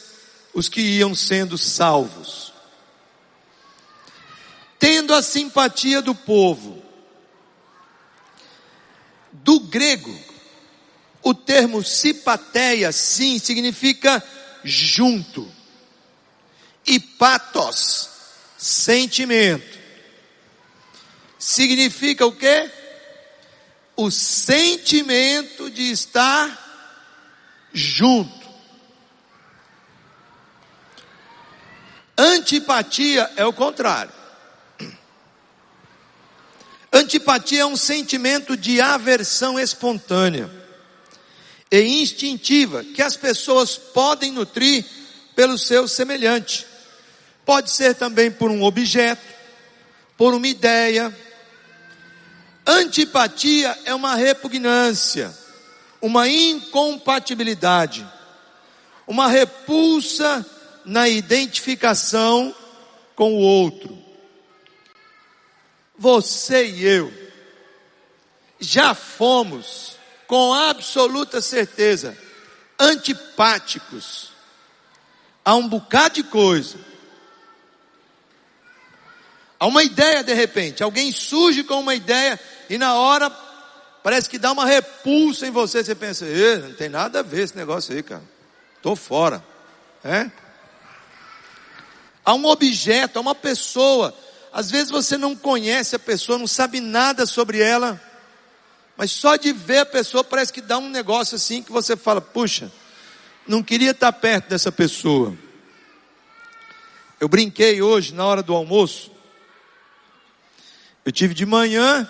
os 0.56 0.68
que 0.68 0.82
iam 0.82 1.14
sendo 1.14 1.56
salvos. 1.56 2.52
Tendo 4.80 5.14
a 5.14 5.22
simpatia 5.22 6.02
do 6.02 6.16
povo, 6.16 6.79
do 9.44 9.60
grego, 9.60 10.18
o 11.22 11.34
termo 11.34 11.84
simpatia, 11.84 12.92
sim, 12.92 13.40
significa 13.40 14.24
junto. 14.64 15.52
E 16.86 17.00
patos, 17.00 18.10
sentimento 18.58 19.80
significa 21.40 22.26
o 22.26 22.34
quê? 22.34 22.70
O 23.96 24.12
sentimento 24.12 25.70
de 25.72 25.90
estar 25.92 26.68
junto. 27.74 28.48
Antipatia 32.18 33.32
é 33.38 33.46
o 33.46 33.54
contrário. 33.54 34.19
Antipatia 36.92 37.62
é 37.62 37.66
um 37.66 37.78
sentimento 37.78 38.58
de 38.58 38.82
aversão 38.82 39.60
espontânea 39.60 40.50
e 41.72 42.02
instintiva 42.02 42.84
que 42.84 43.02
as 43.02 43.16
pessoas 43.16 43.78
podem 43.78 44.32
nutrir 44.32 44.84
pelo 45.36 45.58
seu 45.58 45.88
semelhante. 45.88 46.66
Pode 47.46 47.70
ser 47.70 47.96
também 47.96 48.32
por 48.32 48.50
um 48.50 48.64
objeto, 48.64 49.22
por 50.18 50.34
uma 50.34 50.48
ideia. 50.48 51.16
Antipatia 52.66 53.78
é 53.86 53.94
uma 53.94 54.16
repugnância, 54.16 55.32
uma 56.02 56.28
incompatibilidade, 56.28 58.06
uma 59.06 59.28
repulsa 59.28 60.46
na 60.84 61.08
identificação 61.08 62.56
com 63.16 63.34
o 63.34 63.40
outro. 63.40 63.99
Você 66.00 66.66
e 66.66 66.86
eu 66.86 67.14
já 68.58 68.96
fomos 68.96 69.98
com 70.28 70.54
absoluta 70.54 71.42
certeza 71.42 72.18
antipáticos 72.80 74.32
a 75.44 75.56
um 75.56 75.68
bocado 75.68 76.16
de 76.16 76.24
coisa. 76.24 76.78
A 79.60 79.68
uma 79.68 79.84
ideia 79.84 80.24
de 80.24 80.34
repente, 80.34 80.82
alguém 80.82 81.12
surge 81.12 81.66
com 81.66 81.82
uma 81.82 81.94
ideia 81.94 82.40
e 82.70 82.78
na 82.78 82.94
hora 82.94 83.30
parece 84.02 84.30
que 84.30 84.38
dá 84.40 84.54
uma 84.54 84.66
repulsa 84.66 85.46
em 85.48 85.52
você, 85.52 85.84
você 85.84 85.94
pensa, 85.96 86.26
não 86.62 86.76
tem 86.76 86.88
nada 86.88 87.20
a 87.20 87.24
ver 87.24 87.42
esse 87.42 87.58
negócio 87.58 87.94
aí, 87.94 88.02
cara. 88.02 88.24
Tô 88.82 88.96
fora. 88.96 89.44
É? 90.02 90.32
A 92.24 92.34
um 92.36 92.46
objeto, 92.46 93.18
a 93.18 93.22
uma 93.22 93.36
pessoa. 93.36 94.16
Às 94.52 94.72
vezes 94.72 94.90
você 94.90 95.18
não 95.18 95.36
conhece 95.36 95.96
a 95.96 96.00
pessoa, 96.00 96.38
não 96.38 96.48
sabe 96.48 96.80
nada 96.80 97.26
sobre 97.26 97.60
ela. 97.60 98.02
Mas 98.98 99.12
só 99.12 99.36
de 99.36 99.54
ver 99.54 99.80
a 99.80 99.86
pessoa 99.86 100.24
parece 100.24 100.52
que 100.52 100.62
dá 100.62 100.78
um 100.78 100.90
negócio 100.90 101.36
assim 101.36 101.64
que 101.64 101.72
você 101.72 101.96
fala, 101.96 102.20
puxa, 102.20 102.72
não 103.48 103.64
queria 103.64 103.92
estar 103.92 104.12
perto 104.12 104.50
dessa 104.50 104.72
pessoa. 104.72 105.36
Eu 107.20 107.28
brinquei 107.28 107.82
hoje 107.82 108.14
na 108.14 108.26
hora 108.26 108.44
do 108.44 108.54
almoço. 108.54 109.12
Eu 111.06 111.12
tive 111.12 111.34
de 111.34 111.46
manhã 111.46 112.10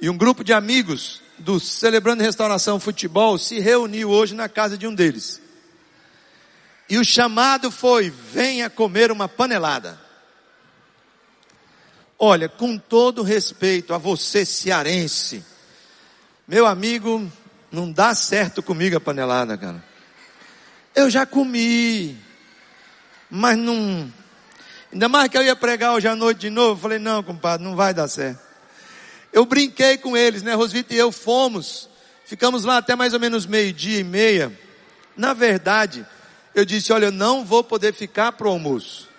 e 0.00 0.08
um 0.08 0.16
grupo 0.16 0.44
de 0.44 0.52
amigos 0.52 1.22
do 1.38 1.58
Celebrando 1.58 2.22
Restauração 2.22 2.78
Futebol 2.78 3.38
se 3.38 3.58
reuniu 3.60 4.10
hoje 4.10 4.34
na 4.34 4.48
casa 4.48 4.76
de 4.76 4.86
um 4.86 4.94
deles. 4.94 5.40
E 6.88 6.98
o 6.98 7.04
chamado 7.04 7.70
foi: 7.70 8.10
venha 8.10 8.68
comer 8.68 9.10
uma 9.10 9.28
panelada. 9.28 10.03
Olha, 12.18 12.48
com 12.48 12.78
todo 12.78 13.22
respeito 13.22 13.92
a 13.92 13.98
você 13.98 14.44
cearense, 14.44 15.44
meu 16.46 16.64
amigo, 16.66 17.30
não 17.72 17.90
dá 17.90 18.14
certo 18.14 18.62
comigo 18.62 18.96
a 18.96 19.00
panelada, 19.00 19.58
cara. 19.58 19.84
Eu 20.94 21.10
já 21.10 21.26
comi, 21.26 22.16
mas 23.28 23.58
não. 23.58 24.12
Ainda 24.92 25.08
mais 25.08 25.28
que 25.28 25.36
eu 25.36 25.42
ia 25.42 25.56
pregar 25.56 25.94
hoje 25.94 26.06
à 26.06 26.14
noite 26.14 26.42
de 26.42 26.50
novo, 26.50 26.80
falei, 26.80 27.00
não, 27.00 27.22
compadre, 27.22 27.66
não 27.66 27.74
vai 27.74 27.92
dar 27.92 28.06
certo. 28.06 28.38
Eu 29.32 29.44
brinquei 29.44 29.98
com 29.98 30.16
eles, 30.16 30.42
né? 30.44 30.54
Rosvita 30.54 30.94
e 30.94 30.98
eu 30.98 31.10
fomos, 31.10 31.88
ficamos 32.24 32.62
lá 32.62 32.76
até 32.76 32.94
mais 32.94 33.12
ou 33.12 33.18
menos 33.18 33.44
meio-dia 33.44 33.98
e 33.98 34.04
meia. 34.04 34.56
Na 35.16 35.34
verdade, 35.34 36.06
eu 36.54 36.64
disse, 36.64 36.92
olha, 36.92 37.06
eu 37.06 37.12
não 37.12 37.44
vou 37.44 37.64
poder 37.64 37.92
ficar 37.92 38.30
para 38.30 38.46
o 38.46 38.50
almoço 38.50 39.12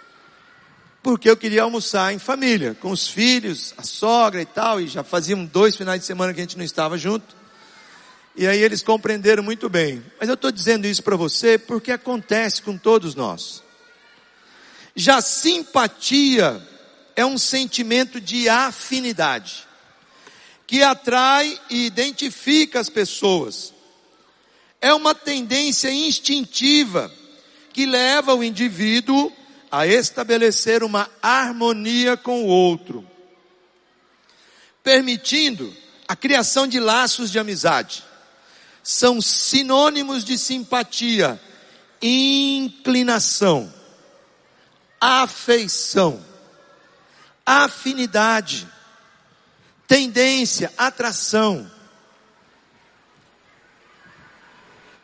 porque 1.06 1.30
eu 1.30 1.38
queria 1.38 1.62
almoçar 1.62 2.12
em 2.16 2.18
família, 2.18 2.76
com 2.82 2.90
os 2.90 3.08
filhos, 3.08 3.76
a 3.78 3.84
sogra 3.84 4.42
e 4.42 4.46
tal, 4.46 4.82
e 4.82 4.88
já 4.88 5.04
faziam 5.04 5.46
dois 5.46 5.76
finais 5.76 6.02
de 6.02 6.08
semana 6.08 6.34
que 6.34 6.40
a 6.40 6.44
gente 6.44 6.58
não 6.58 6.66
estava 6.66 6.98
junto. 6.98 7.36
E 8.36 8.48
aí 8.48 8.60
eles 8.60 8.82
compreenderam 8.82 9.44
muito 9.44 9.70
bem. 9.70 10.04
Mas 10.20 10.30
eu 10.30 10.34
estou 10.34 10.52
dizendo 10.52 10.88
isso 10.88 11.04
para 11.04 11.16
você 11.16 11.60
porque 11.60 11.92
acontece 11.92 12.60
com 12.60 12.76
todos 12.76 13.14
nós. 13.14 13.62
Já 14.96 15.22
simpatia 15.22 16.60
é 17.16 17.24
um 17.24 17.38
sentimento 17.38 18.20
de 18.20 18.50
afinidade, 18.50 19.68
que 20.66 20.82
atrai 20.82 21.56
e 21.70 21.86
identifica 21.86 22.80
as 22.80 22.90
pessoas. 22.90 23.72
É 24.82 24.92
uma 24.92 25.14
tendência 25.14 25.92
instintiva 25.92 27.12
que 27.72 27.86
leva 27.86 28.34
o 28.34 28.44
indivíduo 28.44 29.32
a 29.72 29.86
estabelecer 29.88 30.84
uma 30.84 31.10
harmonia 31.22 32.16
com 32.16 32.44
o 32.44 32.48
outro, 32.48 33.06
permitindo 34.84 35.76
a 36.08 36.16
criação 36.16 36.68
de 36.68 36.80
laços 36.80 37.32
de 37.32 37.40
amizade. 37.40 38.04
São 38.84 39.20
sinônimos 39.22 40.24
de 40.24 40.38
simpatia, 40.38 41.42
inclinação, 42.02 43.74
afeição, 45.02 46.24
afinidade, 47.46 48.68
tendência, 49.88 50.72
atração. 50.78 51.70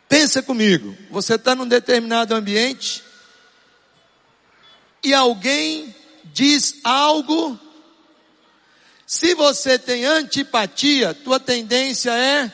Pensa 0.08 0.42
comigo, 0.42 0.96
você 1.10 1.34
está 1.36 1.54
num 1.54 1.66
determinado 1.66 2.34
ambiente, 2.34 3.02
e 5.02 5.12
alguém 5.12 5.94
diz 6.24 6.76
algo, 6.84 7.58
se 9.06 9.34
você 9.34 9.78
tem 9.78 10.04
antipatia, 10.04 11.12
tua 11.12 11.40
tendência 11.40 12.12
é? 12.12 12.50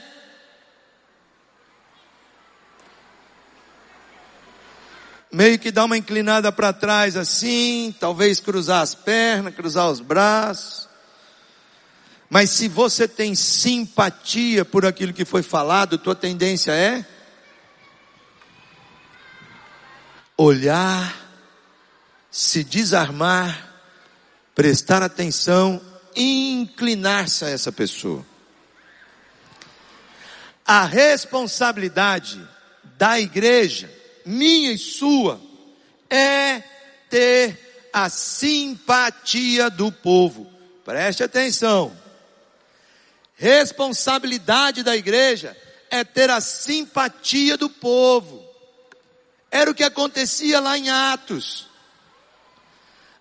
Meio 5.30 5.58
que 5.58 5.70
dar 5.70 5.84
uma 5.84 5.96
inclinada 5.96 6.50
para 6.50 6.72
trás 6.72 7.16
assim, 7.16 7.94
talvez 8.00 8.40
cruzar 8.40 8.82
as 8.82 8.94
pernas, 8.94 9.54
cruzar 9.54 9.90
os 9.90 10.00
braços. 10.00 10.88
Mas 12.30 12.50
se 12.50 12.66
você 12.66 13.06
tem 13.06 13.34
simpatia 13.34 14.64
por 14.64 14.86
aquilo 14.86 15.12
que 15.12 15.24
foi 15.24 15.42
falado, 15.42 15.98
tua 15.98 16.14
tendência 16.14 16.72
é? 16.72 17.06
Olhar 20.36 21.27
se 22.30 22.62
desarmar, 22.62 23.72
prestar 24.54 25.02
atenção 25.02 25.80
inclinar-se 26.14 27.44
a 27.44 27.50
essa 27.50 27.70
pessoa. 27.70 28.24
A 30.66 30.84
responsabilidade 30.84 32.40
da 32.98 33.18
igreja, 33.18 33.90
minha 34.26 34.72
e 34.72 34.78
sua, 34.78 35.40
é 36.10 36.62
ter 37.08 37.88
a 37.92 38.10
simpatia 38.10 39.70
do 39.70 39.90
povo. 39.90 40.50
Preste 40.84 41.22
atenção. 41.22 41.96
Responsabilidade 43.34 44.82
da 44.82 44.96
igreja 44.96 45.56
é 45.90 46.04
ter 46.04 46.28
a 46.28 46.40
simpatia 46.40 47.56
do 47.56 47.70
povo. 47.70 48.44
Era 49.50 49.70
o 49.70 49.74
que 49.74 49.84
acontecia 49.84 50.60
lá 50.60 50.76
em 50.76 50.90
Atos 50.90 51.67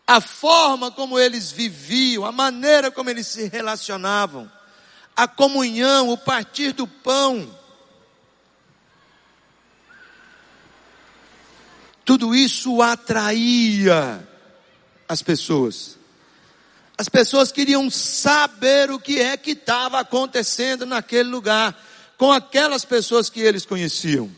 a 0.07 0.21
forma 0.21 0.89
como 0.89 1.19
eles 1.19 1.51
viviam, 1.51 2.23
a 2.23 2.31
maneira 2.31 2.89
como 2.89 3.09
eles 3.09 3.27
se 3.27 3.49
relacionavam, 3.49 4.49
a 5.13 5.27
comunhão, 5.27 6.09
o 6.09 6.17
partir 6.17 6.71
do 6.71 6.87
pão. 6.87 7.53
Tudo 12.05 12.33
isso 12.33 12.81
atraía 12.81 14.25
as 15.09 15.21
pessoas. 15.21 15.97
As 16.97 17.09
pessoas 17.09 17.51
queriam 17.51 17.91
saber 17.91 18.89
o 18.89 18.97
que 18.97 19.19
é 19.19 19.35
que 19.35 19.51
estava 19.51 19.99
acontecendo 19.99 20.85
naquele 20.85 21.27
lugar, 21.27 21.77
com 22.17 22.31
aquelas 22.31 22.85
pessoas 22.85 23.29
que 23.29 23.41
eles 23.41 23.65
conheciam. 23.65 24.31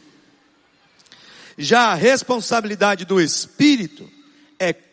Já 1.55 1.91
a 1.91 1.95
responsabilidade 1.95 3.05
do 3.05 3.21
Espírito 3.21 4.18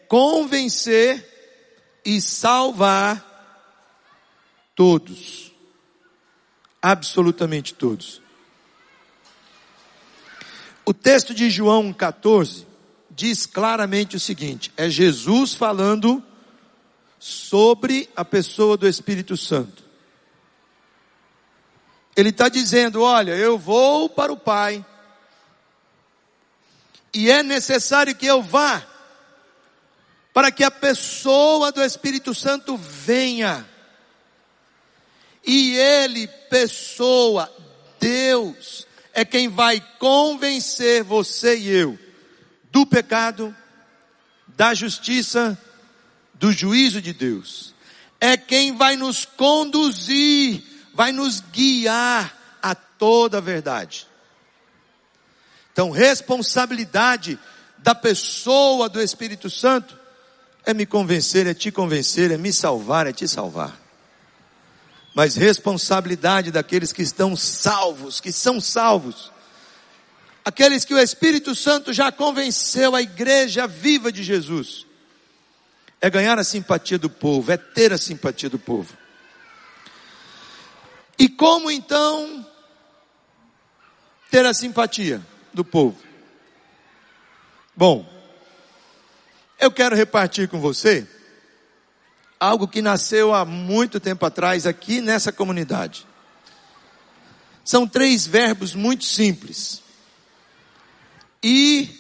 convencer 0.09 2.01
e 2.05 2.21
salvar 2.21 3.25
todos. 4.75 5.53
Absolutamente 6.81 7.75
todos. 7.75 8.23
O 10.85 10.95
texto 10.95 11.35
de 11.35 11.51
João 11.51 11.93
14 11.93 12.67
diz 13.11 13.47
claramente 13.47 14.15
o 14.15 14.21
seguinte: 14.21 14.73
é 14.77 14.89
Jesus 14.89 15.55
falando 15.55 16.23
sobre 17.19 18.09
a 18.15 18.25
pessoa 18.25 18.77
do 18.77 18.87
Espírito 18.87 19.37
Santo. 19.37 19.85
Ele 22.15 22.29
está 22.29 22.49
dizendo: 22.49 23.03
olha, 23.03 23.33
eu 23.33 23.59
vou 23.59 24.09
para 24.09 24.33
o 24.33 24.37
Pai, 24.37 24.85
e 27.13 27.31
é 27.31 27.43
necessário 27.43 28.15
que 28.15 28.27
eu 28.27 28.43
vá 28.43 28.87
para 30.37 30.53
que 30.53 30.63
a 30.63 30.71
pessoa 30.71 31.73
do 31.73 31.83
Espírito 31.83 32.35
Santo 32.35 32.77
venha. 32.77 33.67
E 35.43 35.75
ele, 35.75 36.27
pessoa, 36.51 37.51
Deus, 37.99 38.87
é 39.15 39.25
quem 39.25 39.49
vai 39.49 39.83
convencer 39.99 41.03
você 41.03 41.57
e 41.57 41.71
eu 41.71 41.99
do 42.71 42.85
pecado, 42.85 43.57
da 44.49 44.75
justiça, 44.75 45.59
do 46.35 46.53
juízo 46.53 47.01
de 47.01 47.15
Deus. 47.15 47.75
É 48.21 48.37
quem 48.37 48.77
vai 48.77 48.95
nos 48.95 49.25
conduzir, 49.25 50.63
vai 50.93 51.13
nos 51.13 51.41
guiar 51.41 52.59
a 52.63 52.75
toda 52.75 53.39
a 53.39 53.41
verdade. 53.41 54.07
Então, 55.73 55.91
responsabilidade 55.91 57.39
da 57.79 57.95
pessoa 57.95 58.87
do 58.87 59.01
Espírito 59.01 59.49
Santo 59.49 60.05
é 60.67 60.75
me 60.75 60.85
convencer, 60.85 61.47
é 61.47 61.55
te 61.55 61.71
convencer, 61.71 62.33
é 62.33 62.37
me 62.37 62.53
salvar, 62.53 63.07
é 63.07 63.13
te 63.13 63.29
salvar. 63.29 63.81
Mas 65.15 65.37
responsabilidade 65.37 66.51
daqueles 66.51 66.93
que 66.93 67.03
estão 67.03 67.37
salvos, 67.37 68.21
que 68.21 68.33
são 68.33 68.61
salvos, 68.61 69.31
aqueles 70.45 70.85
que 70.85 70.93
o 70.93 70.99
Espírito 70.99 71.55
Santo 71.55 71.93
já 71.93 72.11
convenceu 72.11 72.97
a 72.97 73.01
igreja 73.01 73.69
viva 73.69 74.11
de 74.11 74.25
Jesus, 74.25 74.85
é 76.01 76.11
ganhar 76.11 76.37
a 76.37 76.45
simpatia 76.45 76.99
do 76.99 77.09
povo, 77.09 77.53
é 77.53 77.57
ter 77.57 77.93
a 77.93 77.99
simpatia 77.99 78.51
do 78.51 78.59
povo. 78.59 78.93
E 81.17 81.29
como 81.29 81.71
então 81.71 82.45
ter 84.31 84.45
a 84.45 84.53
simpatia 84.53 85.25
do 85.55 85.65
povo? 85.65 85.97
Bom, 87.75 88.16
eu 89.59 89.71
quero 89.71 89.97
repartir 89.97 90.49
com 90.49 90.61
você 90.61 91.07
algo 92.39 92.69
que 92.69 92.83
nasceu 92.83 93.35
há 93.35 93.45
muito 93.45 93.99
tempo 93.99 94.25
atrás 94.27 94.67
aqui 94.67 95.01
nessa 95.01 95.33
comunidade. 95.33 96.07
São 97.65 97.89
três 97.89 98.27
verbos 98.27 98.75
muito 98.75 99.05
simples: 99.05 99.83
ir, 101.43 101.91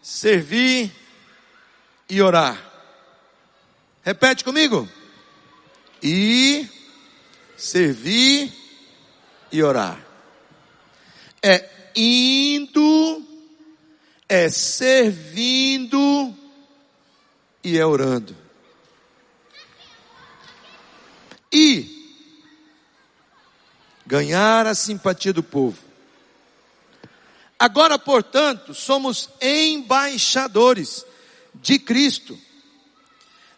servir 0.00 0.92
e 2.08 2.22
orar. 2.22 2.62
Repete 4.02 4.44
comigo. 4.44 4.88
Ir, 6.02 6.70
servir 7.56 8.52
e 9.50 9.62
orar. 9.62 9.98
É 11.42 11.68
indo, 11.96 13.26
é 14.28 14.48
servindo 14.48 16.34
e 17.66 17.76
é 17.76 17.84
orando. 17.84 18.36
E 21.52 22.14
ganhar 24.06 24.66
a 24.66 24.74
simpatia 24.74 25.32
do 25.32 25.42
povo. 25.42 25.76
Agora, 27.58 27.98
portanto, 27.98 28.72
somos 28.72 29.30
embaixadores 29.42 31.04
de 31.56 31.76
Cristo. 31.76 32.38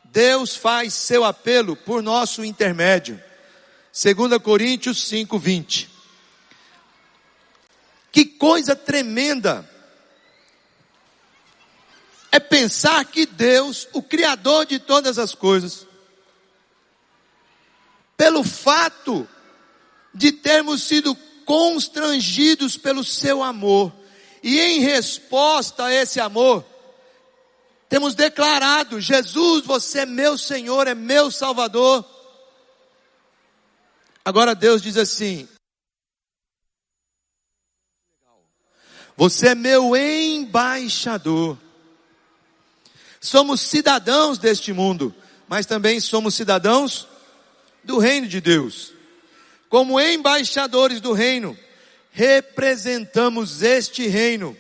Deus 0.05 0.57
faz 0.57 0.95
seu 0.95 1.23
apelo 1.23 1.77
por 1.77 2.03
nosso 2.03 2.43
intermédio. 2.43 3.23
2 3.93 4.43
Coríntios 4.43 5.07
5, 5.07 5.39
20. 5.39 5.91
Que 8.11 8.25
coisa 8.25 8.75
tremenda 8.75 9.69
é 12.31 12.39
pensar 12.39 13.05
que 13.05 13.27
Deus, 13.27 13.89
o 13.93 14.03
Criador 14.03 14.67
de 14.67 14.79
todas 14.79 15.19
as 15.19 15.35
coisas, 15.35 15.87
pelo 18.17 18.43
fato 18.45 19.27
de 20.13 20.33
termos 20.33 20.83
sido 20.83 21.15
constrangidos 21.45 22.77
pelo 22.77 23.03
seu 23.03 23.43
amor, 23.43 23.93
e 24.43 24.61
em 24.61 24.81
resposta 24.81 25.85
a 25.85 25.93
esse 25.93 26.21
amor, 26.21 26.65
temos 27.89 28.15
declarado: 28.15 29.01
Jesus, 29.01 29.65
você 29.65 30.01
é 30.01 30.07
meu 30.07 30.37
Senhor, 30.37 30.87
é 30.87 30.95
meu 30.95 31.31
Salvador. 31.31 32.05
Agora 34.25 34.55
Deus 34.55 34.83
diz 34.83 34.97
assim: 34.97 35.49
Você 39.17 39.49
é 39.49 39.55
meu 39.55 39.97
embaixador. 39.97 41.59
Somos 43.21 43.61
cidadãos 43.61 44.39
deste 44.39 44.73
mundo, 44.73 45.15
mas 45.49 45.67
também 45.67 46.01
somos 46.01 46.35
cidadãos 46.35 47.09
do 47.83 47.99
reino 47.99 48.27
de 48.27 48.41
Deus. 48.41 48.93
Como 49.69 50.01
embaixadores 50.01 51.01
do 51.01 51.13
reino, 51.13 51.57
representamos 52.11 53.63
este 53.63 54.07
reino 54.07 54.57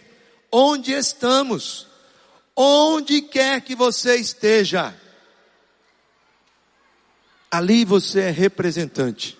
onde 0.50 0.92
estamos, 0.92 1.86
onde 2.54 3.22
quer 3.22 3.60
que 3.60 3.74
você 3.74 4.16
esteja. 4.16 4.94
Ali 7.50 7.84
você 7.84 8.20
é 8.22 8.30
representante, 8.30 9.38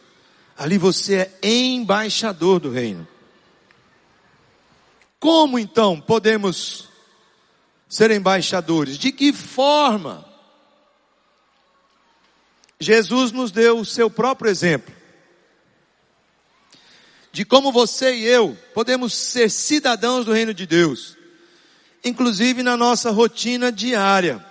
ali 0.56 0.78
você 0.78 1.30
é 1.42 1.48
embaixador 1.48 2.58
do 2.60 2.70
reino. 2.70 3.06
Como 5.20 5.58
então 5.58 6.00
podemos 6.00 6.87
ser 7.88 8.10
embaixadores. 8.10 8.98
De 8.98 9.10
que 9.10 9.32
forma? 9.32 10.24
Jesus 12.78 13.32
nos 13.32 13.50
deu 13.50 13.78
o 13.78 13.84
seu 13.84 14.10
próprio 14.10 14.50
exemplo. 14.50 14.94
De 17.32 17.44
como 17.44 17.72
você 17.72 18.14
e 18.14 18.24
eu 18.24 18.56
podemos 18.74 19.14
ser 19.14 19.50
cidadãos 19.50 20.24
do 20.24 20.32
reino 20.32 20.52
de 20.52 20.66
Deus. 20.66 21.16
Inclusive 22.04 22.62
na 22.62 22.76
nossa 22.76 23.10
rotina 23.10 23.72
diária. 23.72 24.44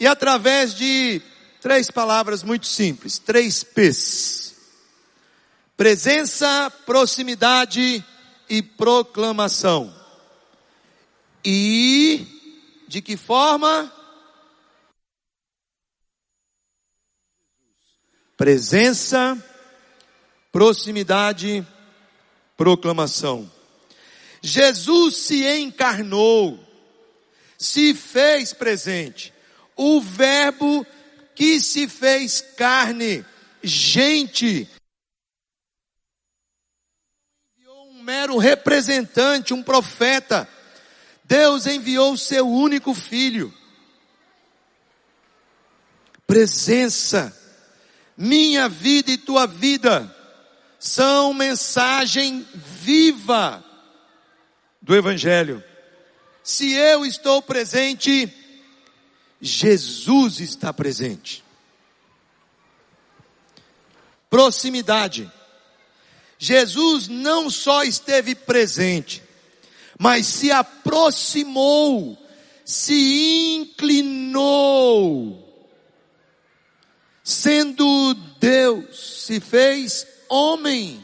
E 0.00 0.06
através 0.06 0.74
de 0.74 1.22
três 1.60 1.90
palavras 1.90 2.42
muito 2.42 2.66
simples, 2.66 3.18
três 3.18 3.62
P's. 3.62 4.56
Presença, 5.76 6.70
proximidade 6.84 8.04
e 8.48 8.62
proclamação. 8.62 10.01
E 11.44 12.26
de 12.86 13.02
que 13.02 13.16
forma? 13.16 13.92
Presença, 18.36 19.42
proximidade, 20.52 21.66
proclamação. 22.56 23.50
Jesus 24.42 25.16
se 25.16 25.46
encarnou, 25.46 26.58
se 27.58 27.94
fez 27.94 28.52
presente. 28.52 29.32
O 29.76 30.00
Verbo 30.00 30.86
que 31.34 31.60
se 31.60 31.88
fez 31.88 32.40
carne, 32.56 33.24
gente, 33.62 34.68
um 37.66 38.02
mero 38.02 38.36
representante, 38.36 39.54
um 39.54 39.62
profeta 39.62 40.48
Deus 41.32 41.66
enviou 41.66 42.12
o 42.12 42.18
seu 42.18 42.46
único 42.46 42.92
filho. 42.92 43.54
Presença, 46.26 47.34
minha 48.14 48.68
vida 48.68 49.10
e 49.10 49.16
tua 49.16 49.46
vida 49.46 50.14
são 50.78 51.32
mensagem 51.32 52.46
viva 52.54 53.64
do 54.82 54.94
Evangelho. 54.94 55.64
Se 56.44 56.70
eu 56.74 57.06
estou 57.06 57.40
presente, 57.40 58.30
Jesus 59.40 60.38
está 60.38 60.70
presente. 60.70 61.42
Proximidade. 64.28 65.32
Jesus 66.38 67.08
não 67.08 67.48
só 67.48 67.84
esteve 67.84 68.34
presente, 68.34 69.21
mas 69.98 70.26
se 70.26 70.50
aproximou, 70.50 72.18
se 72.64 73.54
inclinou, 73.56 75.38
sendo 77.22 78.14
Deus, 78.40 79.24
se 79.26 79.40
fez 79.40 80.06
homem. 80.28 81.02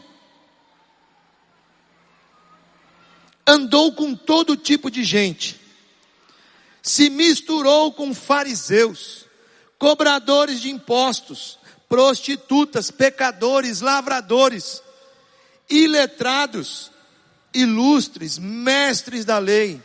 Andou 3.46 3.92
com 3.94 4.14
todo 4.14 4.56
tipo 4.56 4.90
de 4.90 5.04
gente, 5.04 5.58
se 6.82 7.08
misturou 7.08 7.92
com 7.92 8.14
fariseus, 8.14 9.24
cobradores 9.78 10.60
de 10.60 10.68
impostos, 10.68 11.58
prostitutas, 11.88 12.90
pecadores, 12.90 13.80
lavradores, 13.80 14.82
iletrados, 15.70 16.90
ilustres, 17.60 18.38
mestres 18.38 19.24
da 19.24 19.38
lei. 19.38 19.80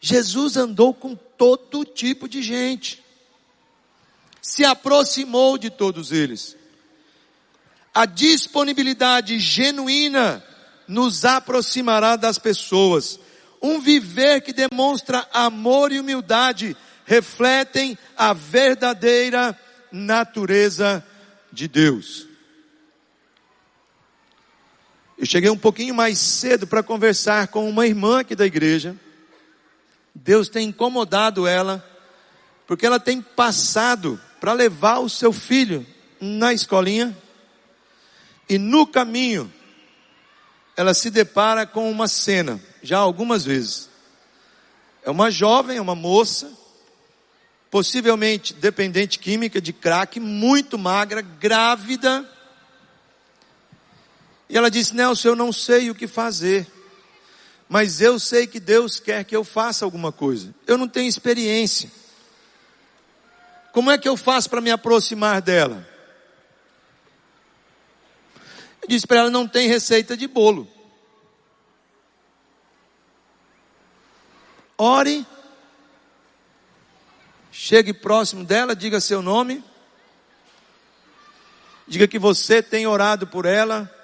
Jesus 0.00 0.56
andou 0.56 0.92
com 0.92 1.14
todo 1.14 1.84
tipo 1.84 2.28
de 2.28 2.42
gente. 2.42 3.02
Se 4.40 4.64
aproximou 4.64 5.56
de 5.56 5.70
todos 5.70 6.10
eles. 6.10 6.56
A 7.94 8.06
disponibilidade 8.06 9.38
genuína 9.38 10.44
nos 10.88 11.24
aproximará 11.24 12.16
das 12.16 12.38
pessoas. 12.38 13.20
Um 13.62 13.80
viver 13.80 14.40
que 14.40 14.52
demonstra 14.52 15.28
amor 15.32 15.92
e 15.92 16.00
humildade 16.00 16.76
refletem 17.04 17.96
a 18.16 18.32
verdadeira 18.32 19.56
natureza 19.92 21.04
de 21.52 21.68
Deus. 21.68 22.31
Eu 25.22 25.26
cheguei 25.26 25.48
um 25.48 25.56
pouquinho 25.56 25.94
mais 25.94 26.18
cedo 26.18 26.66
para 26.66 26.82
conversar 26.82 27.46
com 27.46 27.70
uma 27.70 27.86
irmã 27.86 28.18
aqui 28.18 28.34
da 28.34 28.44
igreja. 28.44 28.96
Deus 30.12 30.48
tem 30.48 30.66
incomodado 30.66 31.46
ela, 31.46 31.88
porque 32.66 32.84
ela 32.84 32.98
tem 32.98 33.22
passado 33.22 34.20
para 34.40 34.52
levar 34.52 34.98
o 34.98 35.08
seu 35.08 35.32
filho 35.32 35.86
na 36.20 36.52
escolinha, 36.52 37.16
e 38.48 38.58
no 38.58 38.84
caminho, 38.84 39.48
ela 40.76 40.92
se 40.92 41.08
depara 41.08 41.64
com 41.66 41.88
uma 41.88 42.08
cena, 42.08 42.60
já 42.82 42.98
algumas 42.98 43.44
vezes. 43.44 43.88
É 45.04 45.10
uma 45.12 45.30
jovem, 45.30 45.76
é 45.76 45.80
uma 45.80 45.94
moça, 45.94 46.50
possivelmente 47.70 48.54
dependente 48.54 49.20
química 49.20 49.60
de 49.60 49.72
crack, 49.72 50.18
muito 50.18 50.76
magra, 50.76 51.22
grávida. 51.22 52.28
E 54.52 54.58
ela 54.58 54.70
disse: 54.70 54.94
Nelson, 54.94 55.28
eu 55.28 55.34
não 55.34 55.50
sei 55.50 55.88
o 55.88 55.94
que 55.94 56.06
fazer, 56.06 56.70
mas 57.66 58.02
eu 58.02 58.18
sei 58.18 58.46
que 58.46 58.60
Deus 58.60 59.00
quer 59.00 59.24
que 59.24 59.34
eu 59.34 59.42
faça 59.42 59.82
alguma 59.82 60.12
coisa. 60.12 60.54
Eu 60.66 60.76
não 60.76 60.86
tenho 60.86 61.08
experiência. 61.08 61.90
Como 63.72 63.90
é 63.90 63.96
que 63.96 64.06
eu 64.06 64.14
faço 64.14 64.50
para 64.50 64.60
me 64.60 64.70
aproximar 64.70 65.40
dela? 65.40 65.88
Eu 68.82 68.88
disse 68.88 69.06
para 69.06 69.20
ela: 69.20 69.30
não 69.30 69.48
tem 69.48 69.68
receita 69.68 70.14
de 70.14 70.28
bolo. 70.28 70.68
Ore 74.76 75.26
Chegue 77.50 77.94
próximo 77.94 78.44
dela, 78.44 78.76
diga 78.76 79.00
seu 79.00 79.22
nome. 79.22 79.64
Diga 81.88 82.06
que 82.06 82.18
você 82.18 82.62
tem 82.62 82.86
orado 82.86 83.26
por 83.26 83.46
ela 83.46 84.01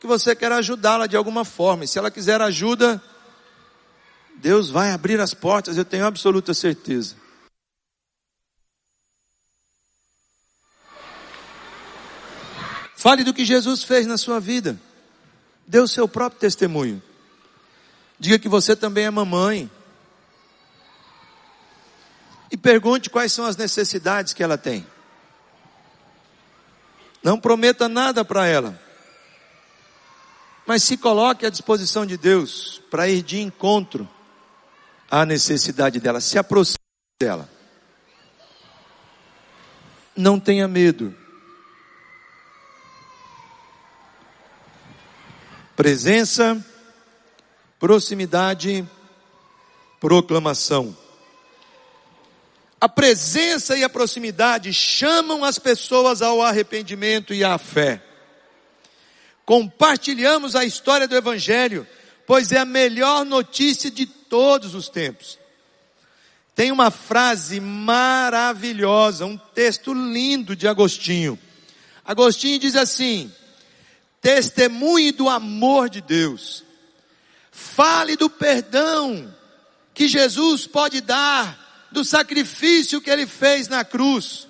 que 0.00 0.06
você 0.06 0.34
quer 0.34 0.50
ajudá-la 0.50 1.06
de 1.06 1.16
alguma 1.16 1.44
forma. 1.44 1.84
E 1.84 1.88
se 1.88 1.98
ela 1.98 2.10
quiser 2.10 2.40
ajuda, 2.40 3.00
Deus 4.36 4.70
vai 4.70 4.90
abrir 4.90 5.20
as 5.20 5.34
portas, 5.34 5.76
eu 5.76 5.84
tenho 5.84 6.06
absoluta 6.06 6.54
certeza. 6.54 7.14
Fale 12.96 13.24
do 13.24 13.34
que 13.34 13.44
Jesus 13.44 13.84
fez 13.84 14.06
na 14.06 14.16
sua 14.16 14.40
vida. 14.40 14.80
Dê 15.66 15.78
o 15.78 15.88
seu 15.88 16.08
próprio 16.08 16.40
testemunho. 16.40 17.02
Diga 18.18 18.38
que 18.38 18.48
você 18.48 18.74
também 18.74 19.04
é 19.04 19.10
mamãe 19.10 19.70
e 22.50 22.56
pergunte 22.56 23.08
quais 23.08 23.32
são 23.32 23.46
as 23.46 23.56
necessidades 23.56 24.32
que 24.32 24.42
ela 24.42 24.58
tem. 24.58 24.86
Não 27.22 27.38
prometa 27.38 27.88
nada 27.88 28.24
para 28.24 28.46
ela, 28.46 28.78
mas 30.70 30.84
se 30.84 30.96
coloque 30.96 31.44
à 31.44 31.50
disposição 31.50 32.06
de 32.06 32.16
Deus 32.16 32.80
para 32.92 33.08
ir 33.08 33.22
de 33.22 33.40
encontro 33.40 34.08
à 35.10 35.26
necessidade 35.26 35.98
dela, 35.98 36.20
se 36.20 36.38
aproxime 36.38 36.78
dela. 37.20 37.50
Não 40.14 40.38
tenha 40.38 40.68
medo. 40.68 41.12
Presença, 45.74 46.64
proximidade, 47.80 48.88
proclamação. 49.98 50.96
A 52.80 52.88
presença 52.88 53.76
e 53.76 53.82
a 53.82 53.88
proximidade 53.88 54.72
chamam 54.72 55.42
as 55.42 55.58
pessoas 55.58 56.22
ao 56.22 56.40
arrependimento 56.40 57.34
e 57.34 57.42
à 57.42 57.58
fé. 57.58 58.09
Compartilhamos 59.44 60.54
a 60.54 60.64
história 60.64 61.08
do 61.08 61.16
Evangelho, 61.16 61.86
pois 62.26 62.52
é 62.52 62.58
a 62.58 62.64
melhor 62.64 63.24
notícia 63.24 63.90
de 63.90 64.06
todos 64.06 64.74
os 64.74 64.88
tempos. 64.88 65.38
Tem 66.54 66.70
uma 66.70 66.90
frase 66.90 67.58
maravilhosa, 67.58 69.24
um 69.24 69.36
texto 69.36 69.92
lindo 69.94 70.54
de 70.54 70.68
Agostinho. 70.68 71.38
Agostinho 72.04 72.58
diz 72.58 72.76
assim: 72.76 73.32
testemunhe 74.20 75.12
do 75.12 75.28
amor 75.28 75.88
de 75.88 76.00
Deus, 76.00 76.64
fale 77.50 78.16
do 78.16 78.28
perdão 78.28 79.34
que 79.94 80.06
Jesus 80.06 80.66
pode 80.66 81.00
dar 81.00 81.88
do 81.90 82.04
sacrifício 82.04 83.00
que 83.00 83.10
ele 83.10 83.26
fez 83.26 83.68
na 83.68 83.84
cruz. 83.84 84.46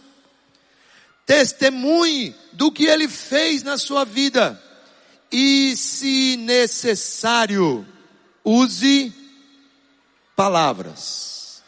Testemunhe 1.24 2.34
do 2.52 2.72
que 2.72 2.86
ele 2.86 3.08
fez 3.08 3.62
na 3.62 3.78
sua 3.78 4.04
vida. 4.04 4.60
E, 5.30 5.76
se 5.76 6.36
necessário, 6.36 7.86
use 8.44 9.12
palavras. 10.34 11.62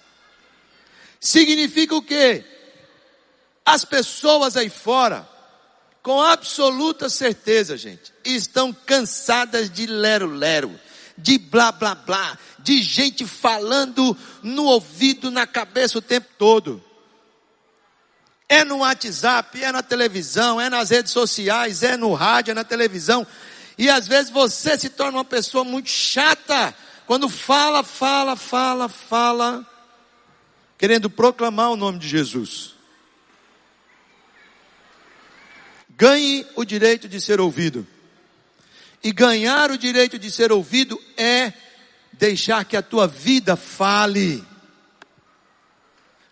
Significa 1.20 1.94
o 1.94 2.02
quê? 2.02 2.44
As 3.64 3.84
pessoas 3.84 4.56
aí 4.56 4.68
fora, 4.68 5.28
com 6.02 6.20
absoluta 6.20 7.08
certeza, 7.08 7.76
gente, 7.76 8.12
estão 8.24 8.72
cansadas 8.72 9.70
de 9.70 9.86
lero-lero 9.86 10.78
de 11.16 11.38
blá 11.38 11.72
blá 11.72 11.94
blá, 11.94 12.38
de 12.58 12.82
gente 12.82 13.26
falando 13.26 14.16
no 14.42 14.64
ouvido, 14.64 15.30
na 15.30 15.46
cabeça 15.46 15.98
o 15.98 16.02
tempo 16.02 16.28
todo. 16.38 16.82
É 18.48 18.64
no 18.64 18.78
WhatsApp, 18.78 19.62
é 19.62 19.72
na 19.72 19.82
televisão, 19.82 20.60
é 20.60 20.68
nas 20.68 20.90
redes 20.90 21.12
sociais, 21.12 21.82
é 21.82 21.96
no 21.96 22.12
rádio, 22.12 22.52
é 22.52 22.54
na 22.54 22.64
televisão. 22.64 23.26
E 23.78 23.88
às 23.88 24.06
vezes 24.06 24.30
você 24.30 24.78
se 24.78 24.90
torna 24.90 25.18
uma 25.18 25.24
pessoa 25.24 25.64
muito 25.64 25.88
chata 25.88 26.74
quando 27.06 27.28
fala, 27.28 27.82
fala, 27.82 28.36
fala, 28.36 28.88
fala, 28.88 29.66
querendo 30.78 31.10
proclamar 31.10 31.70
o 31.70 31.76
nome 31.76 31.98
de 31.98 32.08
Jesus. 32.08 32.74
Ganhe 35.90 36.46
o 36.56 36.64
direito 36.64 37.08
de 37.08 37.20
ser 37.20 37.40
ouvido. 37.40 37.86
E 39.04 39.12
ganhar 39.12 39.70
o 39.70 39.78
direito 39.78 40.18
de 40.18 40.30
ser 40.30 40.52
ouvido 40.52 41.00
é 41.16 41.52
deixar 42.12 42.64
que 42.64 42.76
a 42.76 42.82
tua 42.82 43.06
vida 43.06 43.56
fale. 43.56 44.44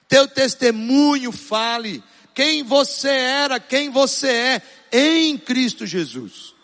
Teu 0.08 0.26
testemunho 0.28 1.32
fale. 1.32 2.02
Quem 2.34 2.62
você 2.62 3.10
era, 3.10 3.60
quem 3.60 3.90
você 3.90 4.28
é 4.28 4.62
em 4.92 5.36
Cristo 5.36 5.84
Jesus. 5.84 6.54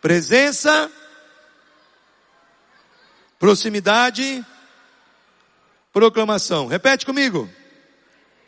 Presença, 0.00 0.90
proximidade, 3.38 4.44
proclamação. 5.92 6.66
Repete 6.66 7.04
comigo. 7.04 7.48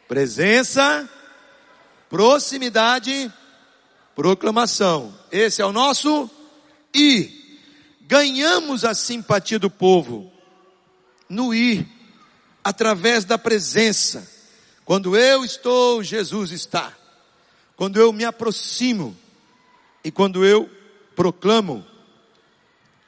Presença, 0.09 1.09
proximidade, 2.09 3.33
proclamação. 4.15 5.15
Esse 5.31 5.63
é 5.63 5.67
o 5.67 5.73
nosso 5.73 6.31
ir. 6.95 7.61
Ganhamos 8.03 8.85
a 8.85 8.95
simpatia 8.95 9.59
do 9.59 9.71
povo 9.71 10.33
no 11.29 11.55
ir, 11.55 11.87
através 12.63 13.25
da 13.25 13.39
presença. 13.39 14.31
Quando 14.85 15.17
eu 15.17 15.45
estou, 15.45 16.03
Jesus 16.03 16.51
está. 16.51 16.93
Quando 17.77 17.99
eu 17.99 18.13
me 18.13 18.25
aproximo 18.25 19.17
e 20.05 20.11
quando 20.11 20.45
eu 20.45 20.71
proclamo 21.15 21.87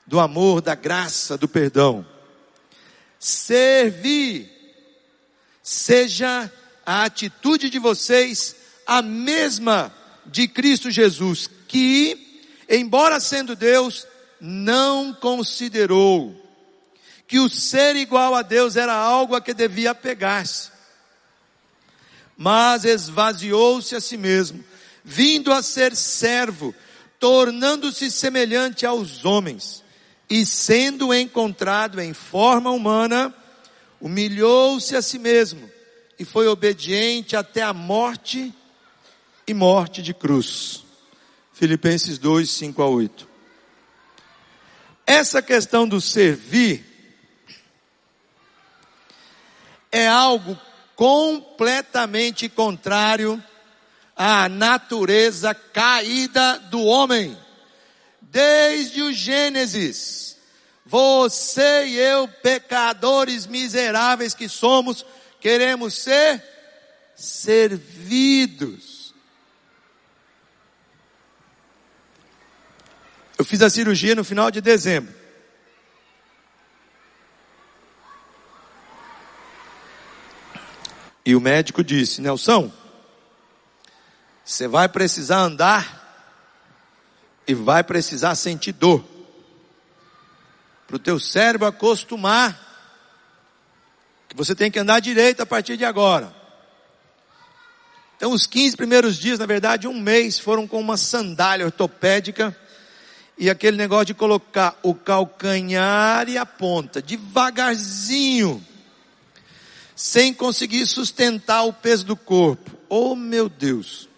do 0.06 0.20
amor, 0.20 0.60
da 0.60 0.74
graça, 0.74 1.36
do 1.36 1.48
perdão. 1.48 2.06
Servir 3.18 4.50
seja 5.62 6.52
a 6.84 7.04
atitude 7.04 7.70
de 7.70 7.78
vocês 7.78 8.54
a 8.86 9.00
mesma 9.00 9.94
de 10.26 10.46
Cristo 10.46 10.90
Jesus, 10.90 11.48
que, 11.66 12.42
embora 12.68 13.18
sendo 13.18 13.56
Deus, 13.56 14.06
não 14.40 15.14
considerou 15.14 16.40
que 17.26 17.38
o 17.38 17.48
ser 17.48 17.96
igual 17.96 18.34
a 18.34 18.42
Deus 18.42 18.76
era 18.76 18.94
algo 18.94 19.34
a 19.34 19.40
que 19.40 19.54
devia 19.54 19.92
apegar-se, 19.92 20.70
mas 22.36 22.84
esvaziou-se 22.84 23.94
a 23.96 24.00
si 24.00 24.16
mesmo, 24.16 24.62
vindo 25.02 25.52
a 25.52 25.62
ser 25.62 25.96
servo, 25.96 26.74
tornando-se 27.24 28.10
semelhante 28.10 28.84
aos 28.84 29.24
homens, 29.24 29.82
e 30.28 30.44
sendo 30.44 31.14
encontrado 31.14 31.98
em 31.98 32.12
forma 32.12 32.70
humana, 32.70 33.34
humilhou-se 33.98 34.94
a 34.94 35.00
si 35.00 35.18
mesmo 35.18 35.70
e 36.18 36.24
foi 36.26 36.46
obediente 36.46 37.34
até 37.34 37.62
a 37.62 37.72
morte 37.72 38.52
e 39.46 39.54
morte 39.54 40.02
de 40.02 40.12
cruz. 40.12 40.84
Filipenses 41.54 42.18
2, 42.18 42.50
5 42.50 42.82
a 42.82 42.88
8. 42.88 43.28
Essa 45.06 45.40
questão 45.40 45.88
do 45.88 46.02
servir 46.02 46.84
é 49.90 50.06
algo 50.06 50.60
completamente 50.94 52.50
contrário 52.50 53.42
à 54.16 54.48
natureza 54.48 55.54
caída 55.54 56.58
do 56.70 56.82
homem. 56.84 57.36
Desde 58.20 59.02
o 59.02 59.12
Gênesis, 59.12 60.36
você 60.84 61.86
e 61.86 61.96
eu, 61.96 62.28
pecadores 62.28 63.46
miseráveis 63.46 64.34
que 64.34 64.48
somos, 64.48 65.04
queremos 65.40 65.94
ser 65.94 66.42
servidos. 67.14 69.14
Eu 73.38 73.44
fiz 73.44 73.62
a 73.62 73.70
cirurgia 73.70 74.14
no 74.14 74.24
final 74.24 74.50
de 74.50 74.60
dezembro. 74.60 75.24
E 81.26 81.34
o 81.34 81.40
médico 81.40 81.82
disse: 81.82 82.20
Nelson, 82.20 82.70
você 84.44 84.68
vai 84.68 84.88
precisar 84.88 85.38
andar 85.38 86.02
e 87.46 87.54
vai 87.54 87.82
precisar 87.82 88.34
sentir 88.34 88.72
dor. 88.72 89.04
Para 90.86 90.96
o 90.96 90.98
teu 90.98 91.18
cérebro 91.18 91.66
acostumar 91.66 92.60
que 94.28 94.36
você 94.36 94.54
tem 94.54 94.70
que 94.70 94.78
andar 94.78 95.00
direito 95.00 95.40
a 95.40 95.46
partir 95.46 95.76
de 95.76 95.84
agora. 95.84 96.34
Então, 98.16 98.32
os 98.32 98.46
15 98.46 98.76
primeiros 98.76 99.16
dias, 99.16 99.38
na 99.38 99.46
verdade, 99.46 99.88
um 99.88 99.98
mês, 99.98 100.38
foram 100.38 100.66
com 100.66 100.78
uma 100.78 100.96
sandália 100.96 101.66
ortopédica 101.66 102.56
e 103.36 103.50
aquele 103.50 103.76
negócio 103.76 104.06
de 104.06 104.14
colocar 104.14 104.78
o 104.82 104.94
calcanhar 104.94 106.28
e 106.28 106.38
a 106.38 106.46
ponta 106.46 107.02
devagarzinho 107.02 108.64
sem 109.96 110.34
conseguir 110.34 110.86
sustentar 110.86 111.62
o 111.62 111.72
peso 111.72 112.04
do 112.04 112.16
corpo. 112.16 112.70
Oh 112.88 113.14
meu 113.14 113.48
Deus! 113.48 114.08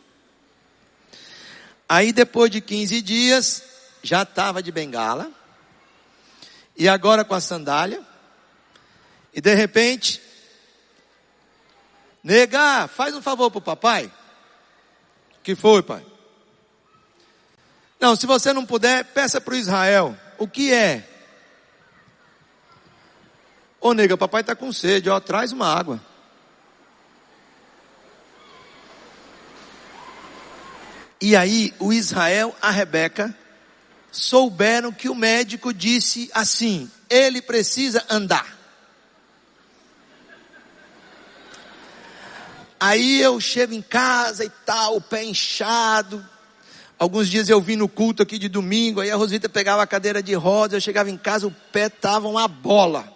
Aí 1.88 2.12
depois 2.12 2.50
de 2.50 2.60
15 2.60 3.00
dias, 3.00 3.62
já 4.02 4.22
estava 4.22 4.62
de 4.62 4.72
bengala, 4.72 5.30
e 6.76 6.88
agora 6.88 7.24
com 7.24 7.34
a 7.34 7.40
sandália, 7.40 8.02
e 9.32 9.40
de 9.40 9.54
repente, 9.54 10.20
nega, 12.22 12.88
faz 12.88 13.14
um 13.14 13.22
favor 13.22 13.50
pro 13.50 13.60
papai. 13.60 14.10
que 15.42 15.54
foi, 15.54 15.82
pai? 15.82 16.04
Não, 18.00 18.16
se 18.16 18.26
você 18.26 18.52
não 18.52 18.66
puder, 18.66 19.04
peça 19.04 19.40
para 19.40 19.54
o 19.54 19.56
Israel. 19.56 20.16
O 20.38 20.46
que 20.48 20.72
é? 20.72 21.08
Ô 23.80 23.92
nega, 23.94 24.16
papai 24.16 24.40
está 24.40 24.56
com 24.56 24.72
sede, 24.72 25.08
ó, 25.08 25.20
traz 25.20 25.52
uma 25.52 25.72
água. 25.72 26.00
E 31.20 31.34
aí 31.34 31.72
o 31.78 31.92
Israel, 31.92 32.54
a 32.60 32.70
Rebeca, 32.70 33.34
souberam 34.12 34.92
que 34.92 35.08
o 35.08 35.14
médico 35.14 35.72
disse 35.72 36.30
assim: 36.34 36.90
ele 37.08 37.40
precisa 37.40 38.04
andar. 38.08 38.56
Aí 42.78 43.20
eu 43.20 43.40
chego 43.40 43.72
em 43.72 43.80
casa 43.80 44.44
e 44.44 44.50
tal, 44.50 44.96
o 44.96 45.00
pé 45.00 45.24
inchado. 45.24 46.24
Alguns 46.98 47.28
dias 47.28 47.48
eu 47.48 47.60
vim 47.60 47.76
no 47.76 47.88
culto 47.88 48.22
aqui 48.22 48.38
de 48.38 48.48
domingo, 48.48 49.00
aí 49.00 49.10
a 49.10 49.16
Rosita 49.16 49.48
pegava 49.48 49.82
a 49.82 49.86
cadeira 49.86 50.22
de 50.22 50.34
rodas, 50.34 50.74
eu 50.74 50.80
chegava 50.80 51.10
em 51.10 51.16
casa, 51.16 51.46
o 51.46 51.50
pé 51.50 51.88
tava 51.88 52.26
uma 52.26 52.48
bola. 52.48 53.06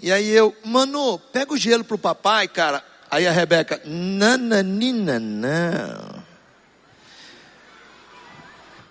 E 0.00 0.12
aí 0.12 0.30
eu, 0.30 0.56
mano, 0.64 1.18
pega 1.18 1.52
o 1.52 1.56
gelo 1.56 1.84
pro 1.84 1.98
papai, 1.98 2.48
cara. 2.48 2.82
Aí 3.10 3.26
a 3.26 3.32
Rebeca, 3.32 3.82
nananina, 3.84 5.18
não. 5.18 6.17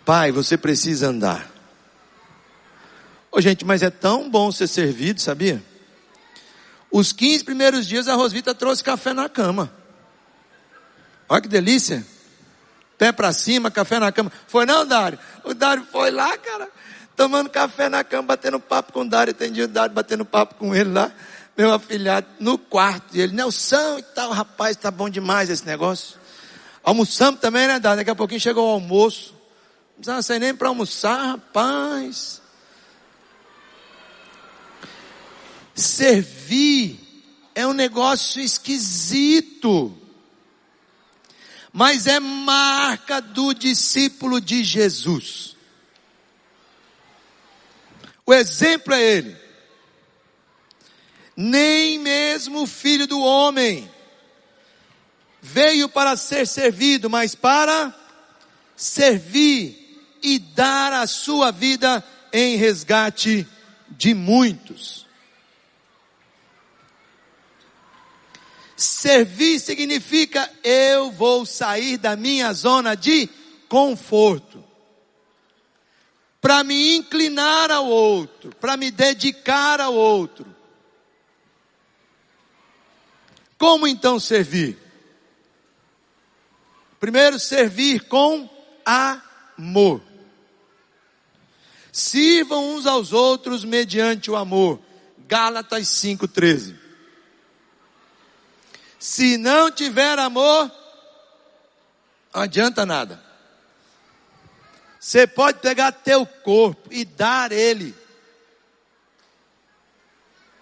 Pai, 0.07 0.31
você 0.31 0.57
precisa 0.57 1.09
andar. 1.09 1.51
Ô 3.29 3.41
gente, 3.41 3.65
mas 3.65 3.83
é 3.83 3.89
tão 3.89 4.29
bom 4.29 4.53
ser 4.53 4.67
servido, 4.67 5.19
sabia? 5.19 5.61
Os 6.89 7.11
15 7.11 7.43
primeiros 7.43 7.85
dias 7.85 8.07
a 8.07 8.15
Rosvita 8.15 8.55
trouxe 8.55 8.81
café 8.81 9.11
na 9.11 9.27
cama. 9.27 9.69
Olha 11.27 11.41
que 11.41 11.49
delícia. 11.49 12.07
Pé 12.97 13.11
para 13.11 13.33
cima, 13.33 13.69
café 13.69 13.99
na 13.99 14.09
cama. 14.09 14.31
Foi 14.47 14.65
não, 14.65 14.85
Dário? 14.85 15.19
O 15.43 15.53
Dário 15.53 15.85
foi 15.91 16.09
lá, 16.09 16.37
cara 16.37 16.69
tomando 17.17 17.49
café 17.49 17.89
na 17.89 18.03
cama, 18.03 18.23
batendo 18.23 18.59
papo 18.61 18.93
com 18.93 19.01
o 19.01 19.09
Dário, 19.09 19.31
entendi 19.31 19.63
o 19.63 19.67
Dário 19.67 19.93
batendo 19.93 20.23
papo 20.23 20.53
com 20.55 20.73
ele 20.73 20.91
lá, 20.91 21.11
meu 21.57 21.73
afilhado, 21.73 22.27
no 22.39 22.59
quarto. 22.59 23.17
E 23.17 23.19
ele, 23.19 23.33
Nelson 23.33 23.97
e 23.97 24.03
tal, 24.03 24.31
rapaz, 24.31 24.77
tá 24.77 24.91
bom 24.91 25.09
demais 25.09 25.49
esse 25.49 25.65
negócio. 25.65 26.17
Almoçamos 26.83 27.41
também, 27.41 27.67
né, 27.67 27.79
Dário? 27.79 27.97
Daqui 27.97 28.11
a 28.11 28.15
pouquinho 28.15 28.39
chegou 28.39 28.67
o 28.67 28.71
almoço. 28.71 29.37
Precisava 29.97 30.21
sair 30.21 30.39
nem 30.39 30.55
para 30.55 30.67
almoçar, 30.69 31.17
rapaz. 31.25 32.39
Servir 35.73 36.99
é 37.55 37.65
um 37.65 37.73
negócio 37.73 38.39
esquisito. 38.39 39.99
Mas 41.73 42.05
é 42.05 42.19
marca 42.19 43.19
do 43.19 43.53
discípulo 43.53 44.39
de 44.39 44.63
Jesus. 44.63 45.55
O 48.23 48.33
exemplo 48.33 48.93
é 48.93 49.01
ele. 49.01 49.38
Nem 51.36 51.97
mesmo 51.97 52.63
o 52.63 52.67
filho 52.67 53.07
do 53.07 53.19
homem 53.19 53.91
veio 55.41 55.89
para 55.89 56.15
ser 56.15 56.45
servido, 56.45 57.10
mas 57.10 57.33
para 57.33 57.95
servir 58.75 59.76
e 60.27 60.39
dar 60.39 60.91
a 60.91 61.07
sua 61.07 61.51
vida 61.51 62.03
em 62.33 62.57
resgate 62.57 63.47
de 63.89 64.13
muitos. 64.13 65.07
Servir 68.75 69.57
significa 69.61 70.51
eu 70.65 71.09
vou 71.11 71.45
sair 71.45 71.97
da 71.97 72.17
minha 72.17 72.51
zona 72.51 72.93
de 72.93 73.29
conforto 73.69 74.61
para 76.41 76.61
me 76.61 76.97
inclinar 76.97 77.71
ao 77.71 77.87
outro, 77.87 78.53
para 78.57 78.75
me 78.75 78.91
dedicar 78.91 79.79
ao 79.79 79.93
outro. 79.93 80.45
Como 83.57 83.87
então 83.87 84.19
servir? 84.19 84.77
Primeiro, 86.99 87.39
servir 87.39 88.07
com 88.09 88.49
amor. 88.85 90.06
Sirvam 91.97 92.75
uns 92.75 92.86
aos 92.86 93.12
outros 93.12 93.65
mediante 93.65 94.29
o 94.29 94.36
amor. 94.36 94.79
Gálatas 95.27 95.88
5,13. 95.88 96.75
Se 98.99 99.36
não 99.36 99.71
tiver 99.71 100.19
amor, 100.19 100.71
não 102.31 102.43
adianta 102.43 102.85
nada. 102.85 103.19
Você 105.00 105.25
pode 105.25 105.58
pegar 105.58 105.91
teu 105.91 106.23
corpo 106.23 106.87
e 106.93 107.04
dar 107.04 107.52
ele. 107.52 107.95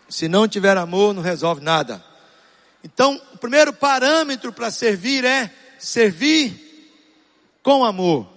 Se 0.07 0.29
não 0.29 0.47
tiver 0.47 0.77
amor, 0.77 1.13
não 1.13 1.21
resolve 1.21 1.61
nada. 1.61 2.01
Então, 2.81 3.21
o 3.33 3.37
primeiro 3.37 3.73
parâmetro 3.73 4.53
para 4.53 4.71
servir 4.71 5.25
é 5.25 5.53
servir 5.77 6.95
com 7.61 7.83
amor. 7.83 8.34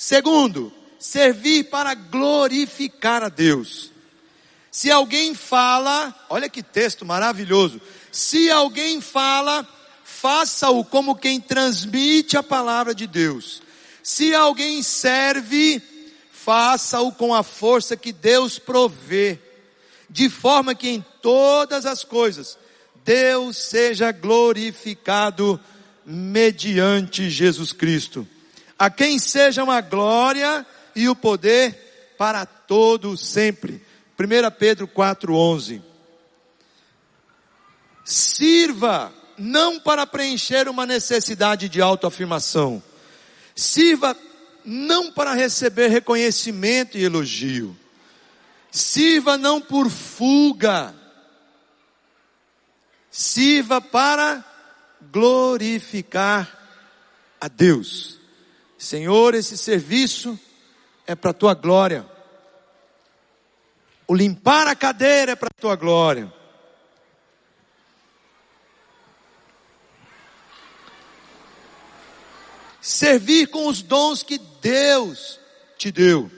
Segundo, 0.00 0.72
servir 0.96 1.64
para 1.64 1.92
glorificar 1.92 3.24
a 3.24 3.28
Deus. 3.28 3.90
Se 4.70 4.92
alguém 4.92 5.34
fala, 5.34 6.14
olha 6.30 6.48
que 6.48 6.62
texto 6.62 7.04
maravilhoso. 7.04 7.80
Se 8.12 8.48
alguém 8.48 9.00
fala, 9.00 9.66
faça-o 10.04 10.84
como 10.84 11.16
quem 11.16 11.40
transmite 11.40 12.36
a 12.36 12.44
palavra 12.44 12.94
de 12.94 13.08
Deus. 13.08 13.60
Se 14.00 14.32
alguém 14.32 14.84
serve, 14.84 15.82
faça-o 16.30 17.10
com 17.10 17.34
a 17.34 17.42
força 17.42 17.96
que 17.96 18.12
Deus 18.12 18.56
provê, 18.56 19.36
de 20.08 20.30
forma 20.30 20.76
que 20.76 20.90
em 20.90 21.04
todas 21.20 21.84
as 21.84 22.04
coisas 22.04 22.56
Deus 23.04 23.56
seja 23.56 24.12
glorificado 24.12 25.60
mediante 26.06 27.28
Jesus 27.28 27.72
Cristo. 27.72 28.24
A 28.78 28.88
quem 28.88 29.18
sejam 29.18 29.70
a 29.70 29.80
glória 29.80 30.64
e 30.94 31.08
o 31.08 31.16
poder 31.16 32.14
para 32.16 32.46
todo 32.46 33.16
sempre. 33.16 33.82
1 34.18 34.50
Pedro 34.58 34.86
4,11. 34.86 35.82
Sirva 38.04 39.12
não 39.36 39.78
para 39.78 40.06
preencher 40.06 40.68
uma 40.68 40.86
necessidade 40.86 41.68
de 41.68 41.80
autoafirmação. 41.80 42.82
Sirva 43.54 44.16
não 44.64 45.12
para 45.12 45.34
receber 45.34 45.88
reconhecimento 45.88 46.98
e 46.98 47.04
elogio. 47.04 47.76
Sirva 48.70 49.38
não 49.38 49.60
por 49.60 49.88
fuga. 49.88 50.94
Sirva 53.10 53.80
para 53.80 54.44
glorificar 55.10 56.56
a 57.40 57.48
Deus. 57.48 58.17
Senhor, 58.78 59.34
esse 59.34 59.58
serviço 59.58 60.38
é 61.04 61.16
para 61.16 61.32
a 61.32 61.34
tua 61.34 61.52
glória. 61.52 62.08
O 64.06 64.14
limpar 64.14 64.68
a 64.68 64.76
cadeira 64.76 65.32
é 65.32 65.36
para 65.36 65.48
a 65.48 65.60
tua 65.60 65.74
glória. 65.74 66.32
Servir 72.80 73.48
com 73.48 73.66
os 73.66 73.82
dons 73.82 74.22
que 74.22 74.38
Deus 74.62 75.40
te 75.76 75.90
deu. 75.90 76.30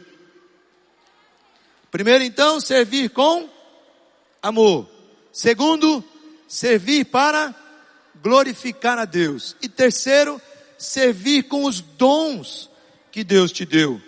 Primeiro, 1.91 2.25
então, 2.25 2.59
servir 2.59 3.11
com 3.11 3.49
amor. 4.43 4.89
Segundo, 5.31 6.03
servir 6.49 7.05
para 7.05 7.55
glorificar 8.23 8.99
a 8.99 9.05
Deus. 9.05 9.55
E 9.61 9.69
terceiro, 9.69 10.41
servir 10.81 11.43
com 11.43 11.65
os 11.65 11.81
dons 11.81 12.71
que 13.13 13.23
Deus 13.23 13.53
te 13.53 13.67
deu. 13.67 14.01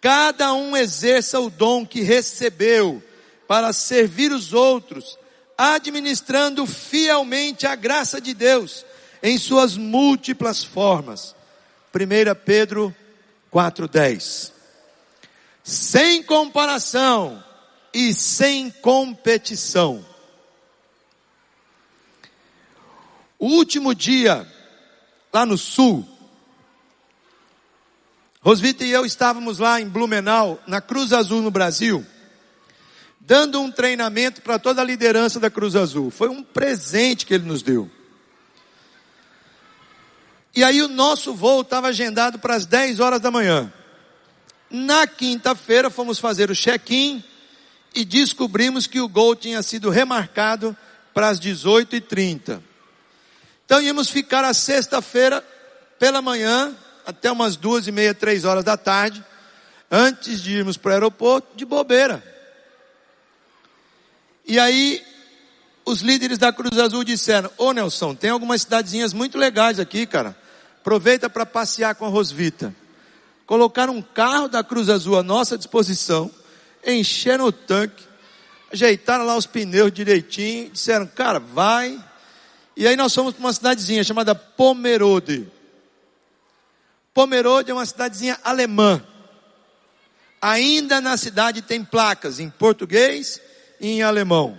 Cada 0.00 0.52
um 0.52 0.76
exerça 0.76 1.38
o 1.38 1.48
dom 1.48 1.86
que 1.86 2.00
recebeu 2.00 3.00
para 3.46 3.72
servir 3.72 4.32
os 4.32 4.52
outros, 4.52 5.16
administrando 5.56 6.66
fielmente 6.66 7.64
a 7.66 7.76
graça 7.76 8.20
de 8.20 8.34
Deus 8.34 8.84
em 9.22 9.38
suas 9.38 9.76
múltiplas 9.76 10.64
formas. 10.64 11.34
1 11.94 12.34
Pedro 12.44 12.94
4,10. 13.52 14.50
Sem 15.62 16.24
comparação 16.24 17.44
e 17.94 18.12
sem 18.14 18.70
competição. 18.70 20.04
O 23.38 23.46
último 23.46 23.94
dia, 23.94 24.46
lá 25.32 25.46
no 25.46 25.56
sul, 25.56 26.06
Rosvita 28.42 28.84
e 28.84 28.90
eu 28.90 29.04
estávamos 29.04 29.58
lá 29.58 29.80
em 29.80 29.88
Blumenau, 29.88 30.58
na 30.66 30.80
Cruz 30.80 31.12
Azul 31.12 31.42
no 31.42 31.50
Brasil, 31.50 32.06
dando 33.20 33.60
um 33.60 33.70
treinamento 33.70 34.40
para 34.40 34.58
toda 34.58 34.80
a 34.80 34.84
liderança 34.84 35.38
da 35.38 35.50
Cruz 35.50 35.76
Azul. 35.76 36.10
Foi 36.10 36.30
um 36.30 36.42
presente 36.42 37.26
que 37.26 37.34
ele 37.34 37.44
nos 37.44 37.62
deu. 37.62 37.90
E 40.56 40.64
aí 40.64 40.80
o 40.80 40.88
nosso 40.88 41.34
voo 41.34 41.60
estava 41.60 41.88
agendado 41.88 42.38
para 42.38 42.54
as 42.54 42.64
10 42.64 42.98
horas 42.98 43.20
da 43.20 43.30
manhã. 43.30 43.70
Na 44.70 45.06
quinta-feira 45.06 45.90
fomos 45.90 46.18
fazer 46.18 46.50
o 46.50 46.56
check-in 46.56 47.22
e 47.94 48.06
descobrimos 48.06 48.86
que 48.86 49.00
o 49.00 49.08
gol 49.08 49.36
tinha 49.36 49.62
sido 49.62 49.90
remarcado 49.90 50.74
para 51.12 51.28
as 51.28 51.38
18h30. 51.38 52.62
Então 53.70 53.80
íamos 53.80 54.10
ficar 54.10 54.44
a 54.44 54.52
sexta-feira 54.52 55.44
pela 55.96 56.20
manhã 56.20 56.74
até 57.06 57.30
umas 57.30 57.54
duas 57.54 57.86
e 57.86 57.92
meia, 57.92 58.12
três 58.12 58.44
horas 58.44 58.64
da 58.64 58.76
tarde, 58.76 59.24
antes 59.88 60.42
de 60.42 60.56
irmos 60.56 60.76
para 60.76 60.90
o 60.90 60.92
aeroporto, 60.94 61.56
de 61.56 61.64
bobeira. 61.64 62.20
E 64.44 64.58
aí 64.58 65.00
os 65.84 66.00
líderes 66.00 66.36
da 66.36 66.52
Cruz 66.52 66.76
Azul 66.80 67.04
disseram: 67.04 67.48
Ô 67.56 67.70
Nelson, 67.72 68.12
tem 68.12 68.30
algumas 68.30 68.62
cidadezinhas 68.62 69.12
muito 69.12 69.38
legais 69.38 69.78
aqui, 69.78 70.04
cara. 70.04 70.36
Aproveita 70.80 71.30
para 71.30 71.46
passear 71.46 71.94
com 71.94 72.04
a 72.04 72.08
Rosvita. 72.08 72.74
Colocaram 73.46 73.94
um 73.94 74.02
carro 74.02 74.48
da 74.48 74.64
Cruz 74.64 74.88
Azul 74.88 75.16
à 75.16 75.22
nossa 75.22 75.56
disposição, 75.56 76.28
encheram 76.84 77.44
o 77.44 77.52
tanque, 77.52 78.02
ajeitaram 78.72 79.24
lá 79.24 79.36
os 79.36 79.46
pneus 79.46 79.92
direitinho, 79.92 80.70
disseram, 80.70 81.06
cara, 81.06 81.38
vai. 81.38 82.09
E 82.80 82.88
aí 82.88 82.96
nós 82.96 83.14
fomos 83.14 83.34
para 83.34 83.44
uma 83.44 83.52
cidadezinha 83.52 84.02
chamada 84.02 84.34
Pomerode. 84.34 85.48
Pomerode 87.14 87.70
é 87.70 87.74
uma 87.74 87.86
cidadezinha 87.86 88.40
alemã. 88.42 89.00
Ainda 90.42 91.00
na 91.00 91.16
cidade 91.16 91.62
tem 91.62 91.84
placas 91.84 92.40
em 92.40 92.50
português 92.50 93.40
e 93.80 93.88
em 93.88 94.02
alemão 94.02 94.58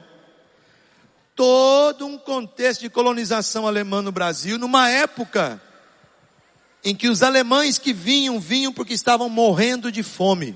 todo 1.41 2.05
um 2.05 2.19
contexto 2.19 2.81
de 2.81 2.89
colonização 2.89 3.65
alemã 3.65 4.03
no 4.03 4.11
Brasil, 4.11 4.59
numa 4.59 4.87
época 4.89 5.59
em 6.83 6.95
que 6.95 7.09
os 7.09 7.23
alemães 7.23 7.79
que 7.79 7.93
vinham, 7.93 8.39
vinham 8.39 8.71
porque 8.71 8.93
estavam 8.93 9.27
morrendo 9.27 9.91
de 9.91 10.03
fome. 10.03 10.55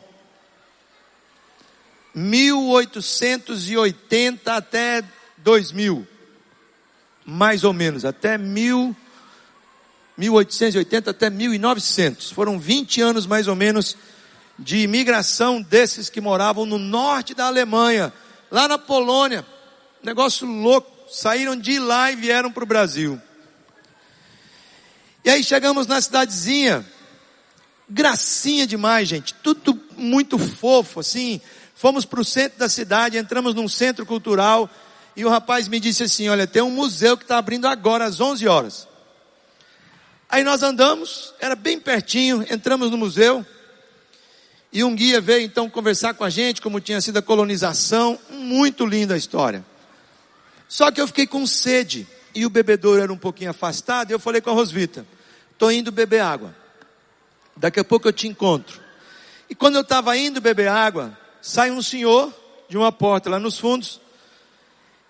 1880 2.13 4.53
até 4.53 5.03
2000, 5.37 6.07
mais 7.25 7.63
ou 7.63 7.73
menos, 7.73 8.05
até 8.05 8.37
1000, 8.37 8.95
1880 10.17 11.11
até 11.11 11.29
1900. 11.29 12.31
Foram 12.31 12.59
20 12.59 13.01
anos 13.01 13.25
mais 13.25 13.47
ou 13.47 13.55
menos 13.55 13.97
de 14.57 14.77
imigração 14.77 15.61
desses 15.61 16.09
que 16.09 16.21
moravam 16.21 16.65
no 16.65 16.77
norte 16.77 17.33
da 17.33 17.47
Alemanha, 17.47 18.13
lá 18.49 18.67
na 18.67 18.77
Polônia, 18.77 19.45
Negócio 20.05 20.45
louco. 20.45 20.93
Saíram 21.11 21.55
de 21.55 21.79
lá 21.79 22.11
e 22.11 22.15
vieram 22.15 22.51
para 22.51 22.63
o 22.63 22.67
Brasil. 22.67 23.19
E 25.23 25.29
aí 25.29 25.43
chegamos 25.43 25.87
na 25.87 25.99
cidadezinha. 25.99 26.85
Gracinha 27.89 28.67
demais, 28.67 29.07
gente. 29.07 29.33
Tudo 29.33 29.79
muito 29.97 30.37
fofo, 30.37 30.99
assim. 30.99 31.41
Fomos 31.75 32.05
para 32.05 32.21
o 32.21 32.25
centro 32.25 32.59
da 32.59 32.69
cidade, 32.69 33.17
entramos 33.17 33.55
num 33.55 33.67
centro 33.67 34.05
cultural. 34.05 34.69
E 35.15 35.23
o 35.23 35.29
rapaz 35.29 35.67
me 35.67 35.79
disse 35.79 36.03
assim: 36.03 36.27
Olha, 36.27 36.45
tem 36.45 36.61
um 36.61 36.69
museu 36.69 37.17
que 37.17 37.23
está 37.23 37.37
abrindo 37.37 37.67
agora 37.67 38.05
às 38.05 38.19
11 38.19 38.47
horas. 38.47 38.87
Aí 40.27 40.43
nós 40.43 40.63
andamos, 40.63 41.33
era 41.39 41.55
bem 41.55 41.79
pertinho, 41.79 42.45
entramos 42.49 42.91
no 42.91 42.97
museu. 42.97 43.45
E 44.73 44.83
um 44.83 44.93
guia 44.93 45.21
veio 45.21 45.45
então 45.45 45.69
conversar 45.69 46.13
com 46.15 46.25
a 46.25 46.29
gente, 46.29 46.61
como 46.61 46.81
tinha 46.81 46.99
sido 46.99 47.17
a 47.17 47.21
colonização. 47.21 48.19
Muito 48.29 48.85
linda 48.85 49.13
a 49.13 49.17
história. 49.17 49.65
Só 50.67 50.91
que 50.91 50.99
eu 50.99 51.07
fiquei 51.07 51.25
com 51.25 51.45
sede 51.47 52.05
e 52.33 52.45
o 52.45 52.49
bebedouro 52.49 53.01
era 53.01 53.13
um 53.13 53.17
pouquinho 53.17 53.51
afastado. 53.51 54.11
E 54.11 54.13
eu 54.13 54.19
falei 54.19 54.41
com 54.41 54.49
a 54.49 54.53
Rosvita: 54.53 55.05
estou 55.53 55.71
indo 55.71 55.91
beber 55.93 56.19
água. 56.19 56.53
Daqui 57.55 57.79
a 57.79 57.85
pouco 57.85 58.09
eu 58.09 58.13
te 58.13 58.27
encontro. 58.27 58.81
E 59.49 59.55
quando 59.55 59.75
eu 59.75 59.81
estava 59.81 60.17
indo 60.17 60.41
beber 60.41 60.67
água, 60.67 61.17
sai 61.41 61.71
um 61.71 61.81
senhor 61.81 62.33
de 62.67 62.77
uma 62.77 62.91
porta 62.91 63.29
lá 63.29 63.39
nos 63.39 63.57
fundos 63.57 64.01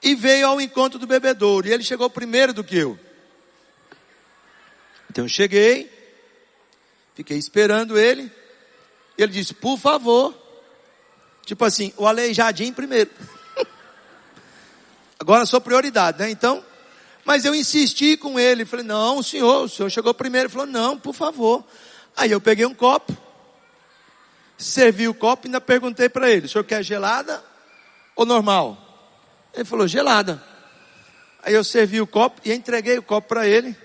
e 0.02 0.16
veio 0.16 0.48
ao 0.48 0.62
encontro 0.62 1.00
do 1.00 1.08
bebedouro. 1.08 1.68
E 1.68 1.74
ele 1.74 1.84
chegou 1.84 2.10
primeiro 2.10 2.54
do 2.54 2.64
que 2.64 2.78
eu. 2.78 3.00
Então 5.10 5.26
eu 5.26 5.30
cheguei, 5.30 5.92
fiquei 7.14 7.38
esperando 7.38 7.98
ele. 7.98 8.32
E 9.18 9.24
ele 9.24 9.32
disse: 9.32 9.54
Por 9.54 9.78
favor. 9.78 10.34
Tipo 11.46 11.64
assim, 11.64 11.94
o 11.96 12.08
aleijadinho 12.08 12.74
primeiro. 12.74 13.12
Agora 15.20 15.46
sou 15.46 15.62
prioridade, 15.62 16.20
né? 16.20 16.30
Então, 16.32 16.64
mas 17.26 17.44
eu 17.44 17.56
insisti 17.56 18.16
com 18.16 18.40
ele, 18.40 18.66
falei, 18.66 18.86
não, 18.86 19.24
senhor, 19.24 19.64
o 19.64 19.70
senhor 19.70 19.90
chegou 19.90 20.14
primeiro, 20.14 20.46
ele 20.46 20.54
falou, 20.54 20.68
não, 20.68 20.98
por 20.98 21.14
favor. 21.14 21.66
Aí 22.16 22.30
eu 22.30 22.40
peguei 22.40 22.68
um 22.68 22.74
copo, 22.74 23.18
servi 24.56 25.08
o 25.08 25.14
copo 25.14 25.46
e 25.46 25.48
ainda 25.48 25.60
perguntei 25.60 26.08
para 26.08 26.30
ele, 26.30 26.46
o 26.46 26.50
senhor 26.50 26.64
quer 26.64 26.84
gelada 26.84 27.44
ou 28.16 28.28
normal? 28.28 28.78
Ele 29.56 29.66
falou, 29.66 29.88
gelada. 29.88 30.44
Aí 31.42 31.54
eu 31.54 31.64
servi 31.64 32.02
o 32.02 32.08
copo 32.08 32.42
e 32.44 32.52
entreguei 32.52 32.98
o 32.98 33.04
copo 33.04 33.30
para 33.30 33.48
ele. 33.48 33.76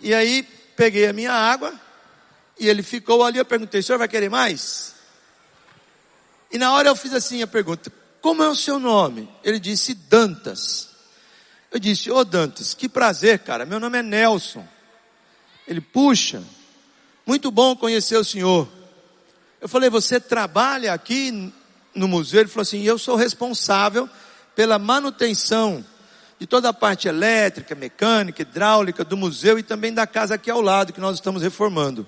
E 0.00 0.14
aí 0.14 0.42
peguei 0.76 1.08
a 1.08 1.12
minha 1.12 1.32
água 1.32 1.74
e 2.58 2.68
ele 2.68 2.82
ficou 2.82 3.24
ali, 3.24 3.38
eu 3.38 3.44
perguntei, 3.44 3.82
senhor 3.82 3.98
vai 3.98 4.08
querer 4.08 4.28
mais? 4.28 4.94
E 6.52 6.58
na 6.58 6.72
hora 6.72 6.88
eu 6.88 6.96
fiz 6.96 7.12
assim 7.12 7.42
a 7.42 7.46
pergunta, 7.46 7.92
como 8.20 8.42
é 8.42 8.48
o 8.48 8.54
seu 8.54 8.78
nome? 8.78 9.28
Ele 9.42 9.58
disse 9.58 9.94
Dantas. 9.94 10.88
Eu 11.70 11.78
disse, 11.78 12.10
ô 12.10 12.18
oh, 12.18 12.24
Dantas, 12.24 12.74
que 12.74 12.88
prazer, 12.88 13.40
cara. 13.40 13.66
Meu 13.66 13.78
nome 13.78 13.98
é 13.98 14.02
Nelson. 14.02 14.66
Ele, 15.66 15.80
puxa, 15.80 16.42
muito 17.26 17.50
bom 17.50 17.76
conhecer 17.76 18.16
o 18.16 18.24
senhor. 18.24 18.68
Eu 19.60 19.68
falei, 19.68 19.90
você 19.90 20.18
trabalha 20.18 20.92
aqui 20.92 21.52
no 21.94 22.08
museu? 22.08 22.40
Ele 22.40 22.48
falou 22.48 22.62
assim, 22.62 22.82
eu 22.82 22.98
sou 22.98 23.16
responsável 23.16 24.08
pela 24.58 24.76
manutenção 24.76 25.84
de 26.36 26.44
toda 26.44 26.70
a 26.70 26.72
parte 26.72 27.06
elétrica, 27.06 27.76
mecânica, 27.76 28.42
hidráulica 28.42 29.04
do 29.04 29.16
museu 29.16 29.56
e 29.56 29.62
também 29.62 29.94
da 29.94 30.04
casa 30.04 30.34
aqui 30.34 30.50
ao 30.50 30.60
lado 30.60 30.92
que 30.92 31.00
nós 31.00 31.14
estamos 31.14 31.42
reformando. 31.42 32.04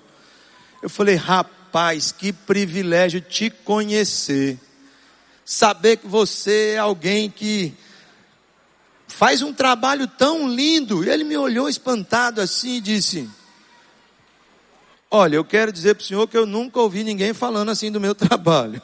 Eu 0.83 0.89
falei, 0.89 1.15
rapaz, 1.15 2.11
que 2.11 2.33
privilégio 2.33 3.21
te 3.21 3.49
conhecer. 3.49 4.59
saber 5.45 5.95
que 5.95 6.07
você 6.07 6.73
é 6.75 6.77
alguém 6.77 7.29
que 7.29 7.73
faz 9.07 9.41
um 9.41 9.53
trabalho 9.53 10.05
tão 10.05 10.49
lindo. 10.49 11.05
E 11.05 11.09
ele 11.09 11.23
me 11.23 11.37
olhou 11.37 11.69
espantado 11.69 12.41
assim 12.41 12.75
e 12.75 12.81
disse: 12.81 13.29
Olha, 15.09 15.37
eu 15.37 15.45
quero 15.45 15.71
dizer 15.71 15.95
para 15.95 16.03
o 16.03 16.05
senhor 16.05 16.27
que 16.27 16.37
eu 16.37 16.45
nunca 16.45 16.81
ouvi 16.81 17.01
ninguém 17.01 17.33
falando 17.33 17.71
assim 17.71 17.89
do 17.89 18.01
meu 18.01 18.13
trabalho. 18.13 18.81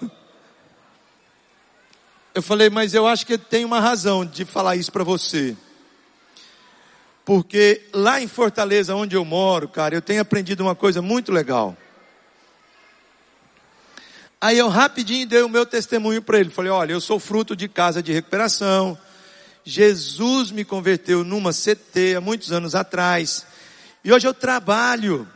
Eu 2.37 2.43
falei, 2.43 2.69
mas 2.69 2.93
eu 2.93 3.07
acho 3.07 3.25
que 3.25 3.35
tem 3.35 3.65
uma 3.65 3.79
razão 3.79 4.23
de 4.23 4.45
falar 4.45 4.75
isso 4.75 4.91
para 4.91 5.03
você. 5.03 5.57
Porque 7.25 7.81
lá 7.91 8.21
em 8.21 8.27
Fortaleza, 8.27 8.93
onde 8.93 9.15
eu 9.15 9.25
moro, 9.25 9.67
cara, 9.67 9.95
eu 9.95 10.03
tenho 10.03 10.21
aprendido 10.21 10.61
uma 10.61 10.75
coisa 10.75 11.01
muito 11.01 11.31
legal. 11.31 11.75
Aí 14.39 14.55
eu 14.55 14.69
rapidinho 14.69 15.25
dei 15.25 15.41
o 15.41 15.49
meu 15.49 15.65
testemunho 15.65 16.21
para 16.21 16.39
ele. 16.39 16.51
Falei: 16.51 16.69
olha, 16.69 16.91
eu 16.91 17.01
sou 17.01 17.17
fruto 17.17 17.55
de 17.55 17.67
casa 17.67 18.03
de 18.03 18.13
recuperação. 18.13 18.95
Jesus 19.65 20.51
me 20.51 20.63
converteu 20.63 21.23
numa 21.23 21.51
CT 21.51 22.17
há 22.17 22.21
muitos 22.21 22.51
anos 22.51 22.75
atrás. 22.75 23.47
E 24.03 24.13
hoje 24.13 24.27
eu 24.27 24.33
trabalho 24.35 25.27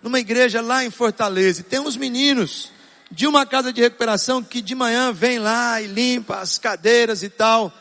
numa 0.00 0.20
igreja 0.20 0.60
lá 0.60 0.84
em 0.84 0.92
Fortaleza. 0.92 1.62
E 1.62 1.64
tem 1.64 1.80
uns 1.80 1.96
meninos 1.96 2.70
de 3.10 3.26
uma 3.26 3.46
casa 3.46 3.72
de 3.72 3.80
recuperação 3.80 4.42
que 4.42 4.60
de 4.60 4.74
manhã 4.74 5.12
vem 5.12 5.38
lá 5.38 5.80
e 5.80 5.86
limpa 5.86 6.38
as 6.38 6.58
cadeiras 6.58 7.22
e 7.22 7.28
tal. 7.28 7.72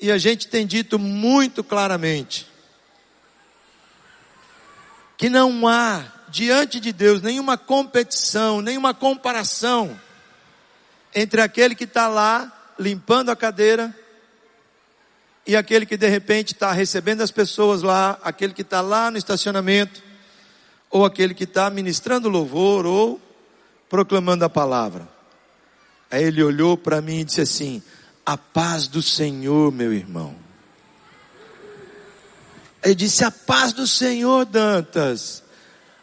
E 0.00 0.10
a 0.10 0.18
gente 0.18 0.48
tem 0.48 0.66
dito 0.66 0.98
muito 0.98 1.62
claramente 1.62 2.50
que 5.16 5.28
não 5.28 5.68
há 5.68 6.04
diante 6.28 6.80
de 6.80 6.92
Deus 6.92 7.22
nenhuma 7.22 7.56
competição, 7.56 8.60
nenhuma 8.60 8.92
comparação 8.92 9.96
entre 11.14 11.40
aquele 11.40 11.74
que 11.74 11.84
está 11.84 12.08
lá 12.08 12.74
limpando 12.78 13.30
a 13.30 13.36
cadeira 13.36 13.96
e 15.46 15.54
aquele 15.54 15.86
que 15.86 15.96
de 15.96 16.08
repente 16.08 16.54
está 16.54 16.72
recebendo 16.72 17.20
as 17.20 17.30
pessoas 17.30 17.82
lá, 17.82 18.18
aquele 18.22 18.52
que 18.52 18.62
está 18.62 18.80
lá 18.80 19.10
no 19.10 19.18
estacionamento, 19.18 20.02
ou 20.90 21.04
aquele 21.04 21.34
que 21.34 21.44
está 21.44 21.68
ministrando 21.70 22.28
louvor 22.28 22.86
ou 22.86 23.20
proclamando 23.92 24.42
a 24.42 24.48
palavra. 24.48 25.06
Aí 26.10 26.24
ele 26.24 26.42
olhou 26.42 26.78
para 26.78 27.02
mim 27.02 27.20
e 27.20 27.24
disse 27.24 27.42
assim: 27.42 27.82
A 28.24 28.38
paz 28.38 28.88
do 28.88 29.02
Senhor, 29.02 29.70
meu 29.70 29.92
irmão. 29.92 30.34
Ele 32.82 32.94
disse: 32.94 33.22
A 33.22 33.30
paz 33.30 33.74
do 33.74 33.86
Senhor, 33.86 34.46
Dantas. 34.46 35.42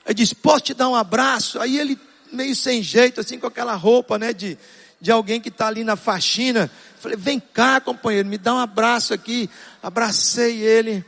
Aí 0.06 0.14
disse, 0.14 0.36
posso 0.36 0.62
te 0.66 0.74
dar 0.76 0.88
um 0.88 0.96
abraço? 0.96 1.60
Aí 1.60 1.80
ele, 1.80 1.98
meio 2.32 2.56
sem 2.56 2.82
jeito, 2.84 3.22
assim, 3.22 3.40
com 3.40 3.48
aquela 3.48 3.74
roupa, 3.74 4.20
né, 4.20 4.34
de, 4.34 4.56
de 5.02 5.12
alguém 5.12 5.42
que 5.42 5.50
está 5.50 5.68
ali 5.68 5.84
na 5.84 5.96
faxina. 5.96 6.70
Falei, 7.00 7.18
vem 7.18 7.40
cá, 7.40 7.82
companheiro, 7.82 8.30
me 8.30 8.38
dá 8.38 8.54
um 8.54 8.60
abraço 8.60 9.16
aqui. 9.16 9.50
Abracei 9.82 10.62
ele. 10.62 11.04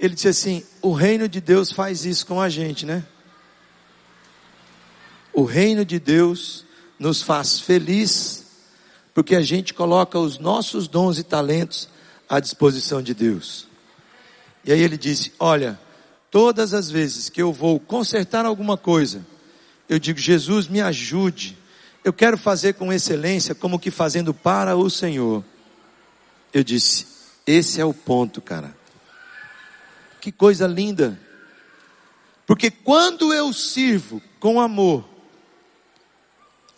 Ele 0.00 0.14
disse 0.14 0.28
assim: 0.28 0.64
o 0.80 0.92
reino 0.92 1.28
de 1.28 1.42
Deus 1.42 1.70
faz 1.70 2.06
isso 2.06 2.26
com 2.26 2.40
a 2.40 2.48
gente, 2.48 2.86
né? 2.86 3.04
O 5.36 5.44
reino 5.44 5.84
de 5.84 6.00
Deus 6.00 6.64
nos 6.98 7.22
faz 7.22 7.60
feliz, 7.60 8.44
porque 9.14 9.36
a 9.36 9.42
gente 9.42 9.72
coloca 9.72 10.18
os 10.18 10.38
nossos 10.38 10.88
dons 10.88 11.18
e 11.18 11.22
talentos 11.22 11.88
à 12.28 12.40
disposição 12.40 13.00
de 13.00 13.14
Deus. 13.14 13.68
E 14.64 14.72
aí 14.72 14.80
ele 14.80 14.96
disse: 14.96 15.32
Olha, 15.38 15.78
Todas 16.30 16.74
as 16.74 16.90
vezes 16.90 17.30
que 17.30 17.40
eu 17.40 17.50
vou 17.50 17.80
consertar 17.80 18.44
alguma 18.44 18.76
coisa, 18.76 19.24
eu 19.88 19.98
digo: 19.98 20.18
Jesus, 20.18 20.68
me 20.68 20.82
ajude. 20.82 21.56
Eu 22.04 22.12
quero 22.12 22.36
fazer 22.36 22.74
com 22.74 22.92
excelência, 22.92 23.54
como 23.54 23.78
que 23.78 23.90
fazendo 23.90 24.34
para 24.34 24.76
o 24.76 24.90
Senhor. 24.90 25.42
Eu 26.52 26.62
disse: 26.62 27.06
esse 27.46 27.80
é 27.80 27.84
o 27.86 27.94
ponto, 27.94 28.42
cara. 28.42 28.76
Que 30.20 30.30
coisa 30.30 30.66
linda. 30.66 31.18
Porque 32.46 32.70
quando 32.70 33.32
eu 33.32 33.50
sirvo 33.52 34.20
com 34.38 34.60
amor, 34.60 35.08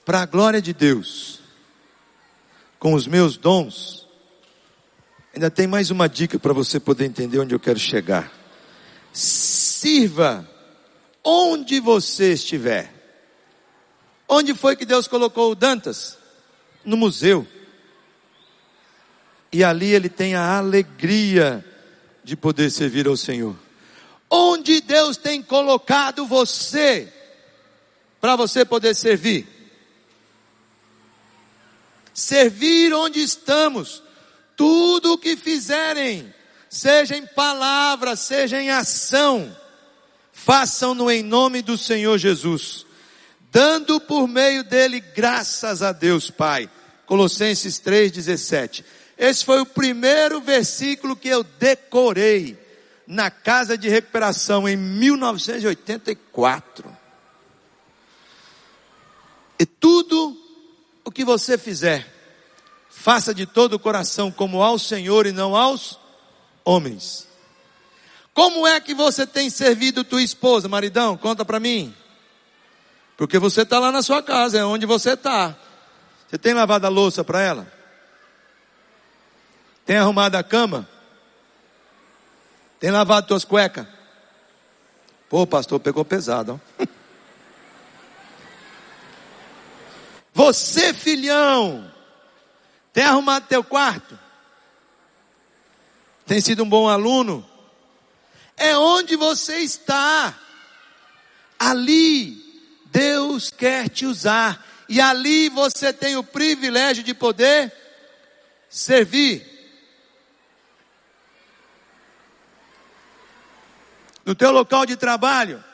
para 0.09 0.23
a 0.23 0.27
glória 0.27 0.63
de 0.63 0.73
Deus, 0.73 1.39
com 2.79 2.95
os 2.95 3.07
meus 3.07 3.37
dons, 3.37 4.09
ainda 5.35 5.51
tem 5.51 5.67
mais 5.67 5.91
uma 5.91 6.09
dica 6.09 6.39
para 6.39 6.55
você 6.55 6.81
poder 6.81 7.05
entender 7.05 7.39
onde 7.39 7.55
eu 7.55 7.61
quero 7.61 7.79
chegar 7.79 8.33
sirva 9.13 10.49
onde 11.23 11.79
você 11.79 12.33
estiver. 12.33 12.91
Onde 14.27 14.55
foi 14.55 14.77
que 14.77 14.87
Deus 14.87 15.07
colocou 15.07 15.53
o 15.53 15.55
Dantas? 15.55 16.17
No 16.87 16.97
museu. 16.97 17.47
E 19.53 19.63
ali 19.63 19.93
ele 19.93 20.09
tem 20.09 20.35
a 20.35 20.57
alegria 20.57 21.63
de 22.25 22.35
poder 22.35 22.71
servir 22.71 23.07
ao 23.07 23.17
Senhor. 23.17 23.55
Onde 24.31 24.81
Deus 24.81 25.19
tem 25.19 25.43
colocado 25.43 26.25
você 26.25 27.13
para 28.23 28.37
você 28.37 28.65
poder 28.65 28.95
servir? 28.95 29.58
Servir 32.19 32.93
onde 32.93 33.23
estamos. 33.23 34.03
Tudo 34.57 35.13
o 35.13 35.19
que 35.19 35.37
fizerem, 35.37 36.35
seja 36.69 37.17
em 37.17 37.25
palavra, 37.25 38.17
seja 38.17 38.61
em 38.61 38.71
ação, 38.71 39.57
façam-no 40.33 41.09
em 41.09 41.23
nome 41.23 41.63
do 41.63 41.79
Senhor 41.79 42.19
Jesus, 42.19 42.85
dando 43.53 44.01
por 44.01 44.27
meio 44.27 44.65
dele 44.65 44.99
graças 44.99 45.81
a 45.81 45.93
Deus 45.93 46.29
Pai. 46.29 46.69
Colossenses 47.07 47.81
3,17. 47.81 48.85
Esse 49.17 49.45
foi 49.45 49.61
o 49.61 49.67
primeiro 49.67 50.41
versículo 50.41 51.15
que 51.15 51.29
eu 51.29 51.45
decorei 51.45 52.59
na 53.07 53.31
casa 53.31 53.79
de 53.79 53.89
recuperação 53.89 54.69
em 54.69 54.77
1984. 54.77 56.97
E 59.57 59.65
tudo 59.65 60.48
o 61.09 61.11
que 61.11 61.25
você 61.25 61.57
fizer, 61.57 62.07
faça 62.91 63.33
de 63.33 63.47
todo 63.47 63.73
o 63.73 63.79
coração 63.79 64.31
como 64.31 64.63
ao 64.63 64.79
Senhor 64.79 65.27
e 65.27 65.33
não 65.33 65.57
aos 65.57 65.99
homens. 66.63 67.27
Como 68.35 68.67
é 68.67 68.79
que 68.79 68.93
você 68.93 69.27
tem 69.27 69.49
servido 69.49 70.05
tua 70.05 70.23
esposa, 70.23 70.69
maridão? 70.69 71.17
Conta 71.17 71.47
para 71.47 71.59
mim. 71.59 71.97
Porque 73.17 73.39
você 73.39 73.63
está 73.63 73.79
lá 73.79 73.91
na 73.91 74.03
sua 74.03 74.23
casa, 74.23 74.59
é 74.59 74.65
onde 74.67 74.85
você 74.85 75.13
está. 75.13 75.57
Você 76.29 76.37
tem 76.37 76.53
lavado 76.53 76.85
a 76.85 76.91
louça 76.91 77.25
para 77.25 77.41
ela? 77.41 77.73
Tem 79.87 79.97
arrumado 79.97 80.35
a 80.35 80.43
cama? 80.43 80.87
Tem 82.79 82.91
lavado 82.91 83.29
tuas 83.29 83.47
cuecas? 83.47 83.87
Pô, 85.31 85.47
pastor, 85.47 85.81
pegou 85.81 86.05
pesado. 86.05 86.61
Ó. 86.79 86.85
Você, 90.39 90.95
filhão, 90.95 91.93
tem 92.93 93.03
arrumado 93.03 93.49
teu 93.49 93.65
quarto? 93.65 94.17
Tem 96.25 96.41
sido 96.41 96.63
um 96.63 96.69
bom 96.69 96.89
aluno? 96.89 97.45
É 98.57 98.79
onde 98.79 99.17
você 99.17 99.57
está. 99.59 100.39
Ali 101.59 102.37
Deus 102.87 103.51
quer 103.51 103.89
te 103.89 104.07
usar. 104.07 104.65
E 104.89 105.01
ali 105.01 105.49
você 105.49 105.93
tem 105.93 106.17
o 106.17 106.23
privilégio 106.23 107.03
de 107.03 107.15
poder 107.15 107.73
servir. 108.71 109.45
No 114.25 114.37
teu 114.37 114.53
local 114.53 114.87
de 114.87 114.95
trabalho. 114.95 115.65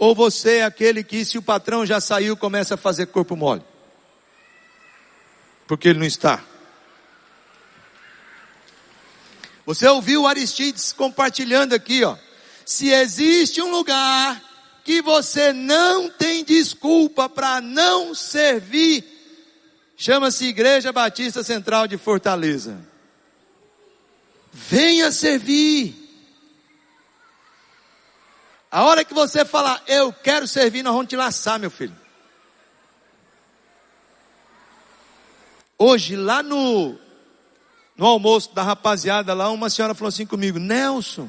Ou 0.00 0.16
você 0.16 0.56
é 0.56 0.64
aquele 0.64 1.04
que, 1.04 1.24
se 1.24 1.38
o 1.38 1.42
patrão 1.42 1.86
já 1.86 2.00
saiu, 2.00 2.36
começa 2.36 2.74
a 2.74 2.76
fazer 2.76 3.06
corpo 3.06 3.36
mole? 3.36 3.62
porque 5.70 5.90
ele 5.90 6.00
não 6.00 6.06
está. 6.06 6.44
Você 9.64 9.86
ouviu 9.86 10.26
Aristides 10.26 10.92
compartilhando 10.92 11.74
aqui, 11.74 12.02
ó. 12.02 12.16
Se 12.66 12.88
existe 12.88 13.62
um 13.62 13.70
lugar 13.70 14.42
que 14.84 15.00
você 15.00 15.52
não 15.52 16.10
tem 16.10 16.42
desculpa 16.42 17.28
para 17.28 17.60
não 17.60 18.16
servir, 18.16 19.04
chama-se 19.96 20.46
Igreja 20.46 20.90
Batista 20.90 21.44
Central 21.44 21.86
de 21.86 21.96
Fortaleza. 21.96 22.84
Venha 24.52 25.12
servir. 25.12 25.94
A 28.70 28.84
hora 28.84 29.04
que 29.04 29.12
você 29.12 29.44
falar, 29.44 29.82
eu 29.86 30.12
quero 30.12 30.46
servir, 30.46 30.82
nós 30.82 30.92
vamos 30.92 31.08
te 31.08 31.16
laçar, 31.16 31.58
meu 31.58 31.70
filho. 31.70 31.96
Hoje, 35.76 36.14
lá 36.14 36.42
no, 36.42 36.96
no 37.96 38.06
almoço 38.06 38.54
da 38.54 38.62
rapaziada 38.62 39.34
lá, 39.34 39.50
uma 39.50 39.70
senhora 39.70 39.94
falou 39.94 40.08
assim 40.08 40.26
comigo, 40.26 40.58
Nelson, 40.58 41.28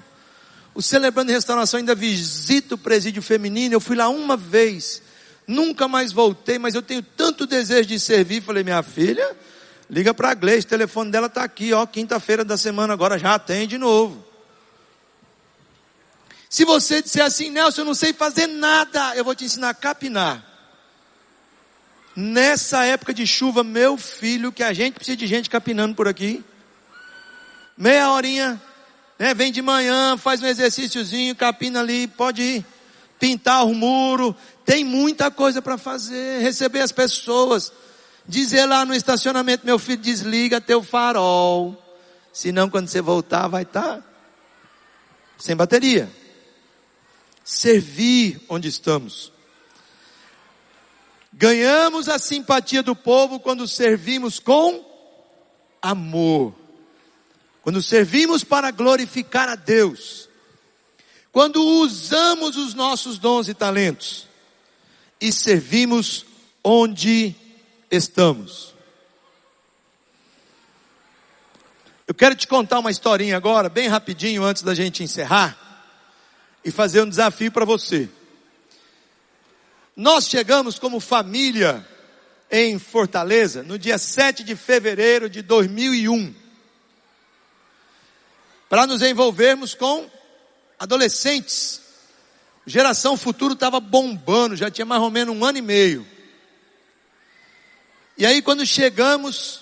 o 0.76 0.82
Celebrando 0.82 1.32
Restauração 1.32 1.80
ainda 1.80 1.96
visita 1.96 2.76
o 2.76 2.78
presídio 2.78 3.22
feminino, 3.22 3.76
eu 3.76 3.82
fui 3.82 3.96
lá 3.96 4.10
uma 4.10 4.38
vez, 4.38 5.02
Nunca 5.48 5.88
mais 5.88 6.14
voltei, 6.14 6.58
mas 6.58 6.76
eu 6.76 6.82
tenho 6.82 7.02
tanto 7.02 7.46
desejo 7.46 7.90
de 7.90 8.00
servir. 8.00 8.42
Falei, 8.42 8.64
minha 8.64 8.82
filha, 8.82 9.36
liga 9.90 10.14
para 10.14 10.32
a 10.32 10.34
Gleice, 10.34 10.66
o 10.66 10.70
telefone 10.70 11.12
dela 11.12 11.28
está 11.28 11.44
aqui, 11.44 11.74
ó, 11.74 11.86
quinta-feira 11.86 12.46
da 12.46 12.56
semana 12.56 12.94
agora 12.94 13.18
já 13.20 13.38
tem 13.38 13.68
de 13.68 13.78
novo. 13.78 14.26
Se 16.52 16.66
você 16.66 17.02
disser 17.02 17.24
assim, 17.24 17.50
Nelson, 17.50 17.80
eu 17.80 17.86
não 17.86 17.94
sei 17.94 18.12
fazer 18.12 18.46
nada, 18.46 19.16
eu 19.16 19.24
vou 19.24 19.34
te 19.34 19.46
ensinar 19.46 19.70
a 19.70 19.74
capinar. 19.74 20.46
Nessa 22.14 22.84
época 22.84 23.14
de 23.14 23.26
chuva, 23.26 23.64
meu 23.64 23.96
filho, 23.96 24.52
que 24.52 24.62
a 24.62 24.74
gente 24.74 24.96
precisa 24.96 25.16
de 25.16 25.28
gente 25.28 25.50
capinando 25.50 25.96
por 25.96 26.10
aqui. 26.10 26.44
Meia 27.78 28.12
horinha, 28.12 28.62
né? 29.18 29.34
Vem 29.34 29.50
de 29.50 29.62
manhã, 29.62 30.18
faz 30.18 30.42
um 30.42 30.46
exercíciozinho, 30.46 31.34
capina 31.38 31.80
ali, 31.80 32.06
pode 32.06 32.42
ir. 32.42 32.66
Pintar 33.18 33.66
o 33.66 33.74
muro, 33.74 34.36
tem 34.66 34.84
muita 34.84 35.32
coisa 35.32 35.62
para 35.62 35.78
fazer, 35.78 36.42
receber 36.42 36.82
as 36.82 36.92
pessoas. 36.92 37.72
Dizer 38.28 38.66
lá 38.66 38.84
no 38.84 38.94
estacionamento, 38.94 39.66
meu 39.66 39.80
filho, 39.80 40.02
desliga 40.02 40.60
teu 40.60 40.84
farol. 40.84 41.82
Senão 42.34 42.70
quando 42.70 42.90
você 42.90 43.00
voltar 43.00 43.48
vai 43.48 43.64
estar 43.64 44.00
tá 44.00 44.04
sem 45.38 45.56
bateria. 45.56 46.12
Servir 47.44 48.42
onde 48.48 48.68
estamos. 48.68 49.32
Ganhamos 51.34 52.08
a 52.10 52.20
simpatia 52.20 52.84
do 52.84 52.96
povo 52.96 53.40
quando 53.40 53.68
servimos 53.68 54.40
com 54.40 54.86
amor. 55.82 56.54
Quando 57.62 57.82
servimos 57.82 58.44
para 58.44 58.72
glorificar 58.72 59.50
a 59.50 59.56
Deus. 59.56 60.30
Quando 61.32 61.64
usamos 61.64 62.58
os 62.58 62.74
nossos 62.74 63.18
dons 63.18 63.48
e 63.48 63.54
talentos. 63.54 64.28
E 65.20 65.32
servimos 65.32 66.26
onde 66.64 67.36
estamos. 67.90 68.74
Eu 72.08 72.14
quero 72.14 72.36
te 72.36 72.46
contar 72.46 72.80
uma 72.80 72.92
historinha 72.92 73.38
agora, 73.38 73.70
bem 73.70 73.88
rapidinho, 73.88 74.44
antes 74.44 74.64
da 74.64 74.76
gente 74.76 75.02
encerrar. 75.02 75.71
E 76.64 76.72
fazer 76.72 77.02
um 77.02 77.10
desafio 77.10 77.52
para 77.52 77.66
você. 77.66 78.10
Nós 79.96 80.28
chegamos 80.28 80.80
como 80.80 81.00
família 81.00 81.86
em 82.50 82.78
Fortaleza 82.78 83.64
no 83.64 83.80
dia 83.80 83.98
7 83.98 84.44
de 84.44 84.56
fevereiro 84.56 85.30
de 85.30 85.42
2001. 85.42 86.34
Para 88.70 88.86
nos 88.86 89.02
envolvermos 89.02 89.74
com 89.74 90.10
adolescentes. 90.80 91.82
Geração 92.66 93.18
Futuro 93.18 93.54
estava 93.54 93.80
bombando, 93.80 94.56
já 94.56 94.70
tinha 94.70 94.86
mais 94.86 95.02
ou 95.02 95.12
menos 95.12 95.36
um 95.36 95.44
ano 95.44 95.58
e 95.58 95.62
meio. 95.62 96.08
E 98.18 98.26
aí 98.26 98.42
quando 98.42 98.66
chegamos, 98.66 99.62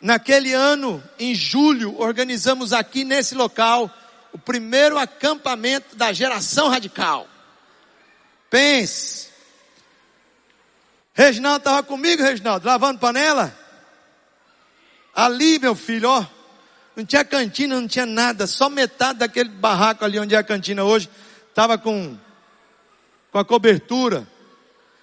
naquele 0.00 0.52
ano, 0.52 1.02
em 1.18 1.34
julho, 1.34 1.98
organizamos 2.00 2.72
aqui 2.72 3.04
nesse 3.04 3.34
local 3.34 3.92
o 4.32 4.38
primeiro 4.38 4.98
acampamento 4.98 5.96
da 5.96 6.12
geração 6.12 6.68
radical. 6.68 7.28
Pense. 8.50 9.28
Reginaldo 11.14 11.58
estava 11.58 11.82
comigo, 11.82 12.22
Reginaldo, 12.22 12.66
lavando 12.66 13.00
panela. 13.00 13.56
Ali, 15.14 15.58
meu 15.58 15.74
filho, 15.74 16.08
ó. 16.08 16.24
Não 16.94 17.04
tinha 17.04 17.24
cantina, 17.24 17.80
não 17.80 17.88
tinha 17.88 18.06
nada. 18.06 18.46
Só 18.46 18.68
metade 18.68 19.20
daquele 19.20 19.48
barraco 19.48 20.04
ali 20.04 20.18
onde 20.18 20.34
é 20.34 20.38
a 20.38 20.44
cantina 20.44 20.84
hoje 20.84 21.08
estava 21.58 21.76
com, 21.76 22.16
com 23.32 23.38
a 23.38 23.44
cobertura. 23.44 24.26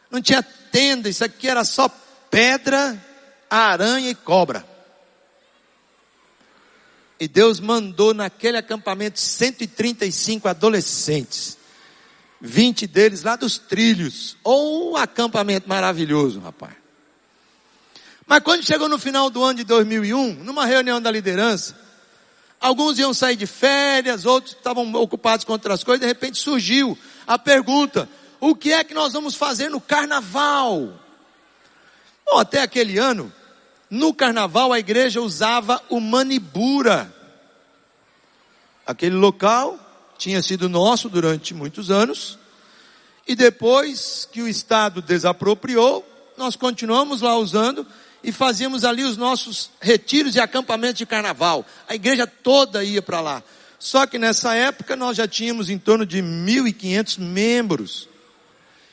Não 0.09 0.21
tinha 0.21 0.41
tenda, 0.41 1.09
isso 1.09 1.23
aqui 1.23 1.49
era 1.49 1.65
só 1.65 1.89
pedra, 2.32 2.97
aranha 3.49 4.09
e 4.09 4.15
cobra. 4.15 4.65
E 7.20 7.28
Deus 7.28 7.59
mandou 7.59 8.13
naquele 8.13 8.57
acampamento 8.57 9.20
135 9.20 10.47
adolescentes. 10.47 11.57
20 12.41 12.88
deles 12.88 13.24
lá 13.24 13.36
dos 13.36 13.57
trilhos. 13.57 14.38
Ou 14.43 14.91
um 14.91 14.97
acampamento 14.97 15.68
maravilhoso, 15.68 16.39
rapaz. 16.39 16.74
Mas 18.28 18.41
quando 18.43 18.66
chegou 18.66 18.89
no 18.89 18.97
final 18.97 19.30
do 19.30 19.43
ano 19.43 19.55
de 19.59 19.63
2001, 19.63 20.43
numa 20.43 20.66
reunião 20.66 20.99
da 20.99 21.11
liderança, 21.11 21.78
alguns 22.59 22.97
iam 22.97 23.13
sair 23.13 23.36
de 23.36 23.45
férias, 23.45 24.26
outros 24.26 24.55
estavam 24.55 24.91
ocupados 24.95 25.45
com 25.45 25.53
outras 25.53 25.84
coisas, 25.84 26.01
de 26.01 26.07
repente 26.07 26.39
surgiu 26.39 26.97
a 27.28 27.38
pergunta: 27.38 28.09
o 28.39 28.55
que 28.55 28.74
é 28.74 28.84
que 28.84 28.95
nós 28.95 29.13
vamos 29.13 29.36
fazer 29.36 29.70
no 29.70 29.80
carnaval? 29.80 30.99
Bom, 32.26 32.39
até 32.39 32.61
aquele 32.61 32.97
ano, 32.97 33.32
no 33.95 34.13
carnaval 34.13 34.73
a 34.73 34.79
igreja 34.79 35.21
usava 35.21 35.81
o 35.89 36.01
manibura. 36.01 37.13
Aquele 38.85 39.15
local 39.15 39.79
tinha 40.17 40.41
sido 40.41 40.67
nosso 40.67 41.09
durante 41.09 41.53
muitos 41.53 41.89
anos. 41.89 42.37
E 43.25 43.35
depois 43.35 44.27
que 44.31 44.41
o 44.41 44.47
Estado 44.47 45.01
desapropriou, 45.01 46.05
nós 46.37 46.55
continuamos 46.55 47.21
lá 47.21 47.37
usando 47.37 47.87
e 48.21 48.31
fazíamos 48.31 48.83
ali 48.83 49.03
os 49.03 49.15
nossos 49.15 49.71
retiros 49.79 50.35
e 50.35 50.41
acampamentos 50.41 50.97
de 50.97 51.05
carnaval. 51.05 51.65
A 51.87 51.95
igreja 51.95 52.27
toda 52.27 52.83
ia 52.83 53.01
para 53.01 53.21
lá. 53.21 53.43
Só 53.79 54.05
que 54.05 54.19
nessa 54.19 54.53
época 54.53 54.95
nós 54.95 55.15
já 55.15 55.27
tínhamos 55.27 55.69
em 55.69 55.77
torno 55.77 56.05
de 56.05 56.21
1.500 56.21 57.17
membros. 57.19 58.09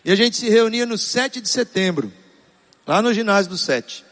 E 0.04 0.12
a 0.12 0.14
gente 0.14 0.36
se 0.36 0.48
reunia 0.48 0.86
no 0.86 0.96
7 0.96 1.40
de 1.40 1.48
setembro, 1.48 2.12
lá 2.86 3.02
no 3.02 3.12
ginásio 3.12 3.50
do 3.50 3.58
7. 3.58 4.11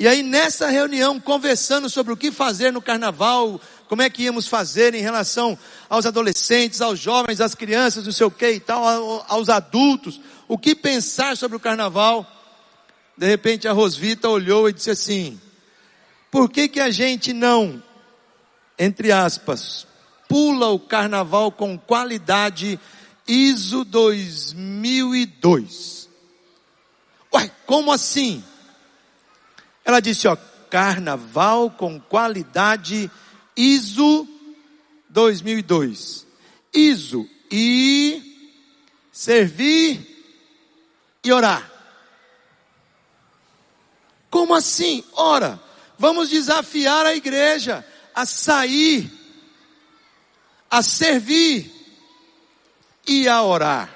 E 0.00 0.08
aí 0.08 0.22
nessa 0.22 0.70
reunião, 0.70 1.20
conversando 1.20 1.90
sobre 1.90 2.10
o 2.10 2.16
que 2.16 2.32
fazer 2.32 2.72
no 2.72 2.80
carnaval, 2.80 3.60
como 3.86 4.00
é 4.00 4.08
que 4.08 4.22
íamos 4.22 4.48
fazer 4.48 4.94
em 4.94 5.02
relação 5.02 5.58
aos 5.90 6.06
adolescentes, 6.06 6.80
aos 6.80 6.98
jovens, 6.98 7.38
às 7.38 7.54
crianças, 7.54 8.06
não 8.06 8.12
sei 8.12 8.26
o 8.26 8.30
que 8.30 8.50
e 8.50 8.60
tal, 8.60 8.82
aos 9.28 9.50
adultos, 9.50 10.18
o 10.48 10.56
que 10.56 10.74
pensar 10.74 11.36
sobre 11.36 11.58
o 11.58 11.60
carnaval. 11.60 12.26
De 13.14 13.26
repente 13.26 13.68
a 13.68 13.72
Rosvita 13.72 14.26
olhou 14.26 14.70
e 14.70 14.72
disse 14.72 14.90
assim: 14.90 15.38
por 16.30 16.48
que 16.48 16.66
que 16.66 16.80
a 16.80 16.90
gente 16.90 17.34
não, 17.34 17.82
entre 18.78 19.12
aspas, 19.12 19.86
pula 20.26 20.68
o 20.68 20.80
carnaval 20.80 21.52
com 21.52 21.78
qualidade 21.78 22.80
ISO 23.28 23.84
2002? 23.84 26.08
Uai, 27.30 27.52
como 27.66 27.92
assim? 27.92 28.42
Ela 29.90 29.98
disse, 29.98 30.28
ó, 30.28 30.36
carnaval 30.70 31.68
com 31.68 32.00
qualidade 32.00 33.10
ISO 33.56 34.24
2002. 35.08 36.24
ISO 36.72 37.28
e 37.50 38.54
servir 39.10 40.00
e 41.24 41.32
orar. 41.32 41.68
Como 44.30 44.54
assim? 44.54 45.04
Ora, 45.12 45.60
vamos 45.98 46.28
desafiar 46.30 47.04
a 47.04 47.16
igreja 47.16 47.84
a 48.14 48.24
sair, 48.24 49.10
a 50.70 50.82
servir 50.82 51.68
e 53.08 53.26
a 53.26 53.42
orar. 53.42 53.92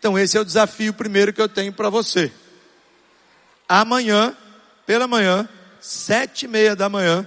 Então 0.00 0.18
esse 0.18 0.36
é 0.36 0.40
o 0.40 0.44
desafio 0.44 0.92
primeiro 0.92 1.32
que 1.32 1.40
eu 1.40 1.48
tenho 1.48 1.72
para 1.72 1.88
você. 1.88 2.32
Amanhã, 3.74 4.36
pela 4.84 5.08
manhã, 5.08 5.48
sete 5.80 6.44
e 6.44 6.48
meia 6.48 6.76
da 6.76 6.90
manhã, 6.90 7.26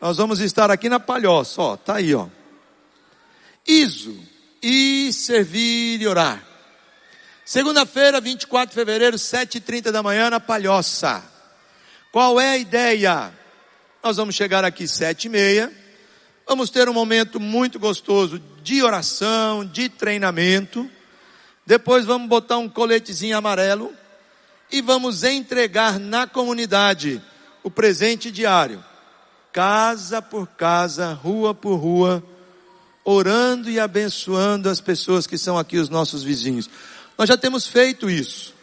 nós 0.00 0.16
vamos 0.16 0.40
estar 0.40 0.70
aqui 0.70 0.88
na 0.88 0.98
Palhoça, 0.98 1.60
ó, 1.60 1.76
tá 1.76 1.96
aí, 1.96 2.14
ó. 2.14 2.28
Iso, 3.68 4.18
e 4.62 5.12
servir 5.12 6.00
e 6.00 6.06
orar. 6.06 6.42
Segunda-feira, 7.44 8.22
24 8.22 8.70
de 8.70 8.74
fevereiro, 8.74 9.18
7h30 9.18 9.90
da 9.90 10.02
manhã, 10.02 10.30
na 10.30 10.40
Palhoça. 10.40 11.22
Qual 12.10 12.40
é 12.40 12.52
a 12.52 12.56
ideia? 12.56 13.30
Nós 14.02 14.16
vamos 14.16 14.34
chegar 14.34 14.64
aqui 14.64 14.88
sete 14.88 15.26
e 15.26 15.28
meia, 15.28 15.70
vamos 16.48 16.70
ter 16.70 16.88
um 16.88 16.94
momento 16.94 17.38
muito 17.38 17.78
gostoso 17.78 18.40
de 18.62 18.82
oração, 18.82 19.62
de 19.66 19.90
treinamento. 19.90 20.90
Depois 21.66 22.06
vamos 22.06 22.30
botar 22.30 22.56
um 22.56 22.66
coletezinho 22.66 23.36
amarelo 23.36 23.99
e 24.72 24.80
vamos 24.80 25.22
entregar 25.22 25.98
na 25.98 26.26
comunidade 26.26 27.22
o 27.62 27.70
presente 27.70 28.30
diário 28.30 28.84
casa 29.52 30.22
por 30.22 30.46
casa, 30.46 31.12
rua 31.12 31.54
por 31.54 31.76
rua, 31.76 32.22
orando 33.04 33.70
e 33.70 33.80
abençoando 33.80 34.68
as 34.68 34.80
pessoas 34.80 35.26
que 35.26 35.36
são 35.36 35.58
aqui 35.58 35.78
os 35.78 35.88
nossos 35.88 36.22
vizinhos. 36.22 36.70
Nós 37.18 37.28
já 37.28 37.36
temos 37.36 37.66
feito 37.66 38.08
isso. 38.08 38.54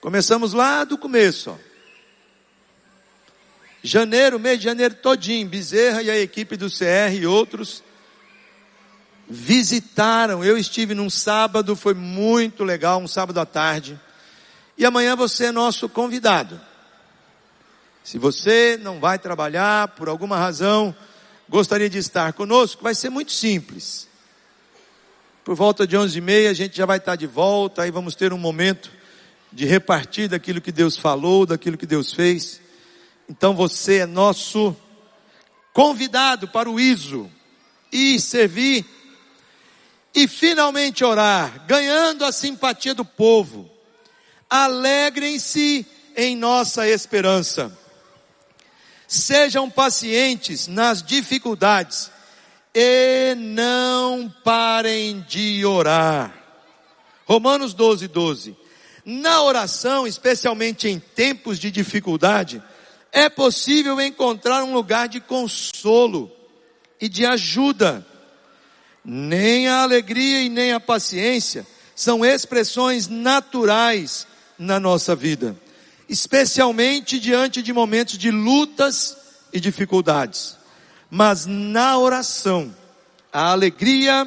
Começamos 0.00 0.52
lá 0.52 0.84
do 0.84 0.98
começo, 0.98 1.50
ó. 1.50 1.68
Janeiro, 3.82 4.40
mês 4.40 4.58
de 4.58 4.64
janeiro 4.64 4.94
todinho, 4.94 5.48
Bezerra 5.48 6.02
e 6.02 6.10
a 6.10 6.18
equipe 6.18 6.56
do 6.56 6.68
CR 6.68 7.14
e 7.14 7.26
outros 7.26 7.82
visitaram. 9.28 10.44
Eu 10.44 10.58
estive 10.58 10.94
num 10.94 11.08
sábado, 11.08 11.76
foi 11.76 11.94
muito 11.94 12.64
legal, 12.64 13.00
um 13.00 13.06
sábado 13.06 13.38
à 13.38 13.46
tarde. 13.46 13.98
E 14.78 14.86
amanhã 14.86 15.16
você 15.16 15.46
é 15.46 15.52
nosso 15.52 15.88
convidado. 15.88 16.60
Se 18.04 18.16
você 18.16 18.78
não 18.80 19.00
vai 19.00 19.18
trabalhar 19.18 19.88
por 19.88 20.08
alguma 20.08 20.38
razão, 20.38 20.94
gostaria 21.48 21.90
de 21.90 21.98
estar 21.98 22.32
conosco, 22.32 22.84
vai 22.84 22.94
ser 22.94 23.10
muito 23.10 23.32
simples. 23.32 24.08
Por 25.44 25.56
volta 25.56 25.84
de 25.84 25.96
onze 25.96 26.18
e 26.18 26.20
meia 26.20 26.50
a 26.50 26.54
gente 26.54 26.76
já 26.76 26.86
vai 26.86 26.98
estar 26.98 27.16
de 27.16 27.26
volta, 27.26 27.82
aí 27.82 27.90
vamos 27.90 28.14
ter 28.14 28.32
um 28.32 28.38
momento 28.38 28.88
de 29.52 29.66
repartir 29.66 30.28
daquilo 30.28 30.60
que 30.60 30.70
Deus 30.70 30.96
falou, 30.96 31.44
daquilo 31.44 31.76
que 31.76 31.86
Deus 31.86 32.12
fez. 32.12 32.60
Então 33.28 33.56
você 33.56 33.98
é 33.98 34.06
nosso 34.06 34.76
convidado 35.72 36.46
para 36.46 36.70
o 36.70 36.78
ISO 36.78 37.28
e 37.90 38.20
servir 38.20 38.86
e 40.14 40.28
finalmente 40.28 41.04
orar, 41.04 41.66
ganhando 41.66 42.24
a 42.24 42.30
simpatia 42.30 42.94
do 42.94 43.04
povo. 43.04 43.77
Alegrem-se 44.48 45.86
em 46.16 46.36
nossa 46.36 46.88
esperança. 46.88 47.76
Sejam 49.06 49.68
pacientes 49.68 50.66
nas 50.66 51.02
dificuldades 51.02 52.10
e 52.74 53.34
não 53.34 54.32
parem 54.44 55.24
de 55.28 55.64
orar. 55.64 56.32
Romanos 57.26 57.74
12, 57.74 58.08
12. 58.08 58.56
Na 59.04 59.42
oração, 59.42 60.06
especialmente 60.06 60.86
em 60.86 60.98
tempos 60.98 61.58
de 61.58 61.70
dificuldade, 61.70 62.62
é 63.10 63.28
possível 63.28 64.00
encontrar 64.00 64.62
um 64.62 64.74
lugar 64.74 65.08
de 65.08 65.20
consolo 65.20 66.30
e 67.00 67.08
de 67.08 67.24
ajuda. 67.24 68.06
Nem 69.04 69.66
a 69.66 69.82
alegria 69.82 70.42
e 70.42 70.48
nem 70.48 70.72
a 70.72 70.80
paciência 70.80 71.66
são 71.94 72.24
expressões 72.24 73.08
naturais 73.08 74.27
na 74.58 74.80
nossa 74.80 75.14
vida, 75.14 75.56
especialmente 76.08 77.20
diante 77.20 77.62
de 77.62 77.72
momentos 77.72 78.18
de 78.18 78.30
lutas 78.30 79.16
e 79.52 79.60
dificuldades. 79.60 80.56
Mas 81.10 81.46
na 81.46 81.96
oração, 81.98 82.74
a 83.32 83.52
alegria 83.52 84.26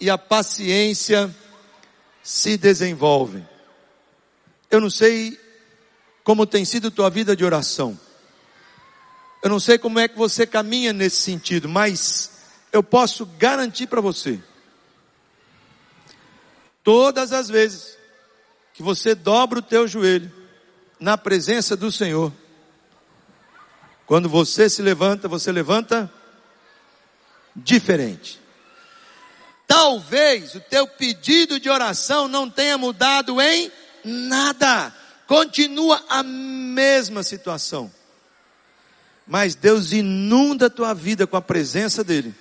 e 0.00 0.10
a 0.10 0.18
paciência 0.18 1.34
se 2.22 2.56
desenvolvem. 2.56 3.46
Eu 4.70 4.80
não 4.80 4.90
sei 4.90 5.38
como 6.22 6.46
tem 6.46 6.64
sido 6.64 6.90
tua 6.90 7.10
vida 7.10 7.34
de 7.34 7.44
oração. 7.44 7.98
Eu 9.42 9.48
não 9.48 9.58
sei 9.58 9.78
como 9.78 9.98
é 9.98 10.06
que 10.06 10.18
você 10.18 10.46
caminha 10.46 10.92
nesse 10.92 11.22
sentido, 11.22 11.68
mas 11.68 12.30
eu 12.72 12.82
posso 12.82 13.24
garantir 13.24 13.86
para 13.86 14.00
você. 14.00 14.38
Todas 16.84 17.32
as 17.32 17.48
vezes 17.48 17.96
que 18.80 18.82
você 18.82 19.14
dobra 19.14 19.58
o 19.58 19.62
teu 19.62 19.86
joelho 19.86 20.32
na 20.98 21.18
presença 21.18 21.76
do 21.76 21.92
Senhor. 21.92 22.32
Quando 24.06 24.26
você 24.26 24.70
se 24.70 24.80
levanta, 24.80 25.28
você 25.28 25.52
levanta 25.52 26.10
diferente. 27.54 28.40
Talvez 29.66 30.54
o 30.54 30.60
teu 30.60 30.86
pedido 30.86 31.60
de 31.60 31.68
oração 31.68 32.26
não 32.26 32.48
tenha 32.48 32.78
mudado 32.78 33.38
em 33.38 33.70
nada. 34.02 34.96
Continua 35.26 36.02
a 36.08 36.22
mesma 36.22 37.22
situação. 37.22 37.92
Mas 39.26 39.54
Deus 39.54 39.92
inunda 39.92 40.68
a 40.68 40.70
tua 40.70 40.94
vida 40.94 41.26
com 41.26 41.36
a 41.36 41.42
presença 41.42 42.02
dEle. 42.02 42.34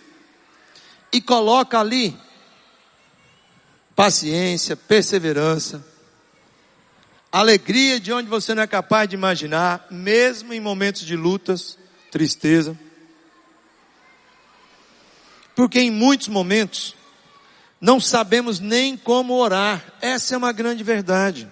E 1.12 1.20
coloca 1.20 1.78
ali 1.78 2.18
paciência, 3.94 4.78
perseverança, 4.78 5.86
alegria 7.32 8.00
de 8.00 8.12
onde 8.12 8.30
você 8.30 8.54
não 8.54 8.64
é 8.64 8.68
capaz 8.68 9.08
de 9.08 9.16
imaginar, 9.16 9.88
mesmo 9.90 10.54
em 10.54 10.60
momentos 10.60 11.06
de 11.06 11.16
lutas, 11.16 11.78
tristeza. 12.12 12.78
Porque 15.56 15.80
em 15.80 15.92
muitos 15.92 16.28
momentos 16.28 16.96
não 17.80 18.00
sabemos 18.00 18.60
nem 18.60 18.98
como 18.98 19.34
orar. 19.34 19.84
Essa 20.02 20.36
é 20.36 20.38
uma 20.38 20.52
grande 20.52 20.84
verdade. 20.84 21.52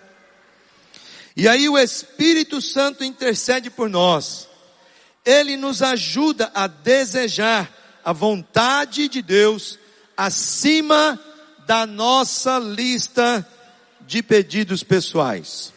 E 1.35 1.47
aí 1.47 1.69
o 1.69 1.77
Espírito 1.77 2.61
Santo 2.61 3.03
intercede 3.03 3.69
por 3.69 3.89
nós. 3.89 4.47
Ele 5.23 5.55
nos 5.57 5.83
ajuda 5.83 6.51
a 6.55 6.67
desejar 6.67 7.71
a 8.03 8.11
vontade 8.13 9.07
de 9.07 9.21
Deus 9.21 9.77
acima 10.15 11.19
da 11.67 11.85
nossa 11.85 12.57
lista 12.57 13.45
de 14.07 14.23
pedidos 14.23 14.83
pessoais. 14.83 15.73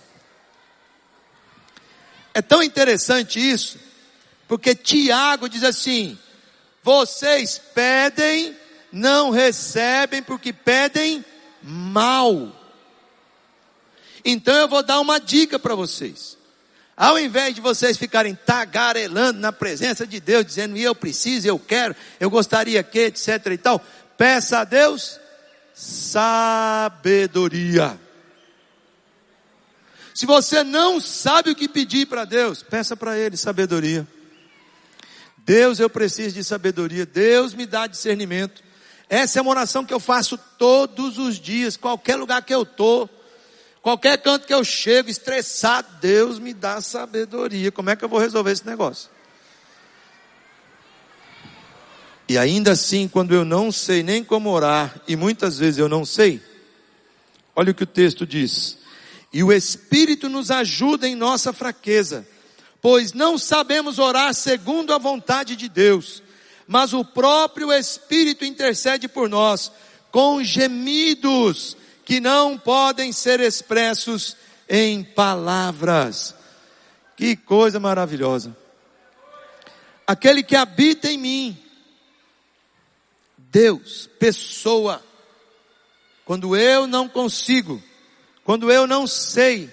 É 2.33 2.41
tão 2.41 2.63
interessante 2.63 3.41
isso, 3.41 3.79
porque 4.47 4.75
Tiago 4.75 5.49
diz 5.49 5.65
assim: 5.65 6.17
vocês 6.83 7.61
pedem, 7.75 8.57
não 8.93 9.31
recebem 9.31 10.23
porque 10.23 10.53
pedem 10.53 11.25
mal. 11.61 12.57
Então 14.25 14.55
eu 14.55 14.69
vou 14.69 14.83
dar 14.83 15.01
uma 15.01 15.19
dica 15.19 15.59
para 15.59 15.75
vocês. 15.75 16.39
Ao 16.97 17.19
invés 17.19 17.55
de 17.55 17.61
vocês 17.61 17.97
ficarem 17.97 18.35
tagarelando 18.35 19.41
na 19.41 19.51
presença 19.51 20.07
de 20.07 20.21
Deus, 20.21 20.45
dizendo 20.45 20.77
eu 20.77 20.95
preciso, 20.95 21.49
eu 21.49 21.59
quero, 21.59 21.97
eu 22.21 22.31
gostaria 22.31 22.83
que, 22.83 23.07
etc 23.07 23.47
e 23.47 23.59
tal, 23.59 23.85
peça 24.19 24.61
a 24.61 24.65
Deus 24.65 25.19
sabedoria. 25.75 27.99
Se 30.21 30.27
você 30.27 30.63
não 30.63 31.01
sabe 31.01 31.51
o 31.51 31.57
que 31.57 31.67
pedir 31.67 32.05
para 32.05 32.27
Deus, 32.27 32.63
peça 32.63 32.95
para 32.95 33.17
Ele 33.17 33.39
sabedoria. 33.39 34.07
Deus, 35.39 35.81
eu 35.81 35.89
preciso 35.89 36.35
de 36.35 36.45
sabedoria. 36.45 37.07
Deus 37.07 37.55
me 37.55 37.65
dá 37.65 37.87
discernimento. 37.87 38.63
Essa 39.09 39.39
é 39.39 39.43
uma 39.43 39.51
oração 39.51 39.83
que 39.83 39.95
eu 39.95 39.99
faço 39.99 40.37
todos 40.59 41.17
os 41.17 41.41
dias, 41.41 41.75
qualquer 41.75 42.17
lugar 42.17 42.43
que 42.43 42.55
eu 42.55 42.65
estou, 42.65 43.09
qualquer 43.81 44.19
canto 44.19 44.47
que 44.47 44.53
eu 44.53 44.63
chego, 44.63 45.09
estressado, 45.09 45.89
Deus 46.03 46.39
me 46.39 46.53
dá 46.53 46.83
sabedoria. 46.83 47.73
Como 47.73 47.89
é 47.89 47.97
que 47.97 48.05
eu 48.05 48.09
vou 48.11 48.19
resolver 48.21 48.53
esse 48.53 48.67
negócio? 48.67 49.09
E 52.29 52.37
ainda 52.37 52.73
assim, 52.73 53.09
quando 53.09 53.35
eu 53.35 53.47
não 53.47 53.73
sei 53.73 54.03
nem 54.03 54.23
como 54.23 54.51
orar, 54.51 55.01
e 55.09 55.17
muitas 55.17 55.59
vezes 55.59 55.79
eu 55.79 55.89
não 55.89 56.05
sei, 56.05 56.43
olha 57.57 57.71
o 57.71 57.75
que 57.75 57.85
o 57.85 57.87
texto 57.87 58.27
diz. 58.27 58.80
E 59.33 59.43
o 59.43 59.53
Espírito 59.53 60.29
nos 60.29 60.51
ajuda 60.51 61.07
em 61.07 61.15
nossa 61.15 61.53
fraqueza, 61.53 62.27
pois 62.83 63.13
não 63.13 63.39
sabemos 63.39 63.99
orar 63.99 64.35
segundo 64.35 64.93
a 64.93 64.99
vontade 64.99 65.55
de 65.55 65.69
Deus, 65.69 66.23
mas 66.67 66.93
o 66.93 67.05
próprio 67.05 67.73
Espírito 67.73 68.45
intercede 68.45 69.07
por 69.07 69.29
nós 69.29 69.71
com 70.11 70.43
gemidos 70.43 71.77
que 72.05 72.19
não 72.19 72.59
podem 72.59 73.13
ser 73.13 73.39
expressos 73.41 74.37
em 74.69 75.05
palavras. 75.05 76.35
Que 77.17 77.37
coisa 77.37 77.79
maravilhosa. 77.79 78.57
Aquele 80.07 80.43
que 80.43 80.57
habita 80.57 81.09
em 81.09 81.19
mim, 81.19 81.59
Deus, 83.37 84.09
pessoa, 84.19 85.01
quando 86.25 86.57
eu 86.57 86.87
não 86.87 87.09
consigo 87.09 87.81
quando 88.51 88.73
eu 88.73 88.85
não 88.85 89.07
sei, 89.07 89.73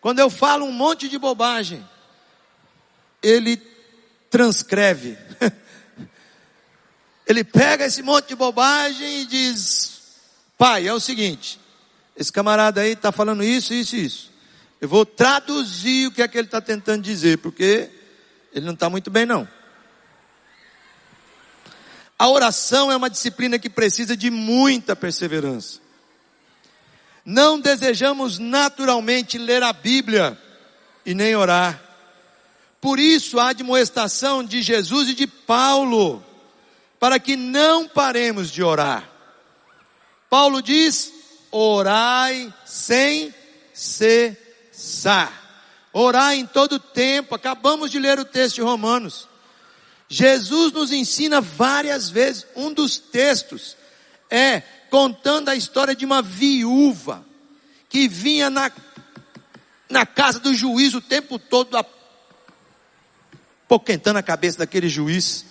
quando 0.00 0.18
eu 0.18 0.28
falo 0.28 0.66
um 0.66 0.72
monte 0.72 1.08
de 1.08 1.16
bobagem, 1.16 1.88
ele 3.22 3.56
transcreve. 4.28 5.16
ele 7.24 7.44
pega 7.44 7.84
esse 7.84 8.02
monte 8.02 8.30
de 8.30 8.34
bobagem 8.34 9.20
e 9.20 9.24
diz: 9.24 10.02
Pai, 10.58 10.88
é 10.88 10.92
o 10.92 10.98
seguinte, 10.98 11.60
esse 12.16 12.32
camarada 12.32 12.80
aí 12.80 12.94
está 12.94 13.12
falando 13.12 13.44
isso, 13.44 13.72
isso 13.72 13.94
e 13.94 14.04
isso. 14.06 14.32
Eu 14.80 14.88
vou 14.88 15.06
traduzir 15.06 16.08
o 16.08 16.10
que 16.10 16.20
é 16.20 16.26
que 16.26 16.36
ele 16.36 16.48
está 16.48 16.60
tentando 16.60 17.04
dizer, 17.04 17.38
porque 17.38 17.88
ele 18.52 18.66
não 18.66 18.74
está 18.74 18.90
muito 18.90 19.12
bem, 19.12 19.26
não. 19.26 19.48
A 22.18 22.28
oração 22.28 22.90
é 22.90 22.96
uma 22.96 23.08
disciplina 23.08 23.60
que 23.60 23.70
precisa 23.70 24.16
de 24.16 24.28
muita 24.28 24.96
perseverança 24.96 25.86
não 27.28 27.60
desejamos 27.60 28.38
naturalmente 28.38 29.36
ler 29.36 29.62
a 29.62 29.70
Bíblia 29.70 30.40
e 31.04 31.12
nem 31.12 31.36
orar. 31.36 31.78
Por 32.80 32.98
isso 32.98 33.38
a 33.38 33.50
admoestação 33.50 34.42
de 34.42 34.62
Jesus 34.62 35.10
e 35.10 35.14
de 35.14 35.26
Paulo, 35.26 36.24
para 36.98 37.18
que 37.18 37.36
não 37.36 37.86
paremos 37.86 38.50
de 38.50 38.62
orar. 38.62 39.06
Paulo 40.30 40.62
diz: 40.62 41.12
orai 41.50 42.50
sem 42.64 43.34
cessar. 43.74 45.30
Orai 45.92 46.36
em 46.36 46.46
todo 46.46 46.78
tempo. 46.78 47.34
Acabamos 47.34 47.90
de 47.90 47.98
ler 47.98 48.18
o 48.18 48.24
texto 48.24 48.54
de 48.54 48.62
Romanos. 48.62 49.28
Jesus 50.08 50.72
nos 50.72 50.92
ensina 50.92 51.42
várias 51.42 52.08
vezes, 52.08 52.46
um 52.56 52.72
dos 52.72 52.96
textos 52.96 53.76
É 54.30 54.62
contando 54.90 55.48
a 55.48 55.56
história 55.56 55.94
de 55.94 56.04
uma 56.04 56.22
viúva 56.22 57.24
que 57.88 58.08
vinha 58.08 58.50
na, 58.50 58.70
na 59.88 60.04
casa 60.04 60.38
do 60.38 60.54
juiz 60.54 60.94
o 60.94 61.00
tempo 61.00 61.38
todo, 61.38 61.76
apoquentando 63.64 64.18
a 64.18 64.22
cabeça 64.22 64.58
daquele 64.58 64.88
juiz, 64.88 65.44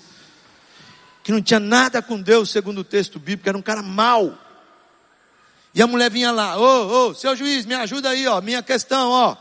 que 1.23 1.31
não 1.31 1.41
tinha 1.41 1.59
nada 1.59 2.01
com 2.01 2.21
Deus, 2.21 2.49
segundo 2.49 2.79
o 2.79 2.83
texto 2.83 3.19
bíblico, 3.19 3.49
era 3.49 3.57
um 3.57 3.61
cara 3.61 3.81
mau. 3.81 4.37
E 5.73 5.81
a 5.81 5.87
mulher 5.87 6.09
vinha 6.09 6.31
lá, 6.31 6.57
ô, 6.57 6.61
oh, 6.61 6.87
ô, 6.87 7.07
oh, 7.09 7.15
seu 7.15 7.35
juiz, 7.35 7.65
me 7.65 7.75
ajuda 7.75 8.09
aí, 8.09 8.25
ó, 8.27 8.41
minha 8.41 8.63
questão, 8.63 9.09
ó. 9.11 9.35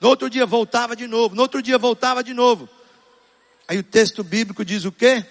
No 0.00 0.08
outro 0.08 0.28
dia 0.30 0.46
voltava 0.46 0.94
de 0.94 1.06
novo, 1.06 1.34
no 1.34 1.42
outro 1.42 1.62
dia 1.62 1.78
voltava 1.78 2.22
de 2.22 2.32
novo. 2.34 2.68
Aí 3.66 3.78
o 3.78 3.82
texto 3.82 4.22
bíblico 4.24 4.64
diz 4.64 4.84
o 4.84 4.92
quê? 4.92 5.24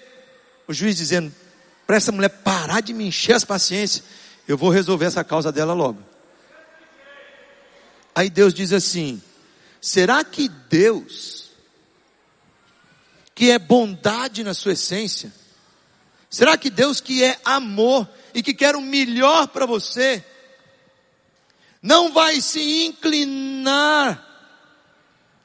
O 0.67 0.73
juiz 0.73 0.95
dizendo, 0.97 1.33
para 1.87 1.95
essa 1.95 2.11
mulher 2.11 2.27
parar 2.27 2.81
de 2.81 2.93
me 2.93 3.07
encher 3.07 3.33
as 3.33 3.45
paciências, 3.45 4.03
eu 4.45 4.57
vou 4.57 4.69
resolver 4.69 5.05
essa 5.05 5.23
causa 5.23 5.53
dela 5.53 5.73
logo. 5.73 6.03
Aí 8.13 8.29
Deus 8.29 8.53
diz 8.53 8.73
assim: 8.73 9.21
será 9.79 10.21
que 10.25 10.49
Deus, 10.49 11.49
que 13.33 13.49
é 13.49 13.57
bondade 13.57 14.43
na 14.43 14.53
sua 14.53 14.73
essência, 14.73 15.31
será 16.29 16.57
que 16.57 16.69
Deus 16.69 16.99
que 16.99 17.23
é 17.23 17.39
amor 17.45 18.07
e 18.33 18.43
que 18.43 18.53
quer 18.53 18.75
o 18.75 18.81
melhor 18.81 19.47
para 19.47 19.65
você, 19.65 20.21
não 21.81 22.11
vai 22.11 22.41
se 22.41 22.85
inclinar 22.85 24.25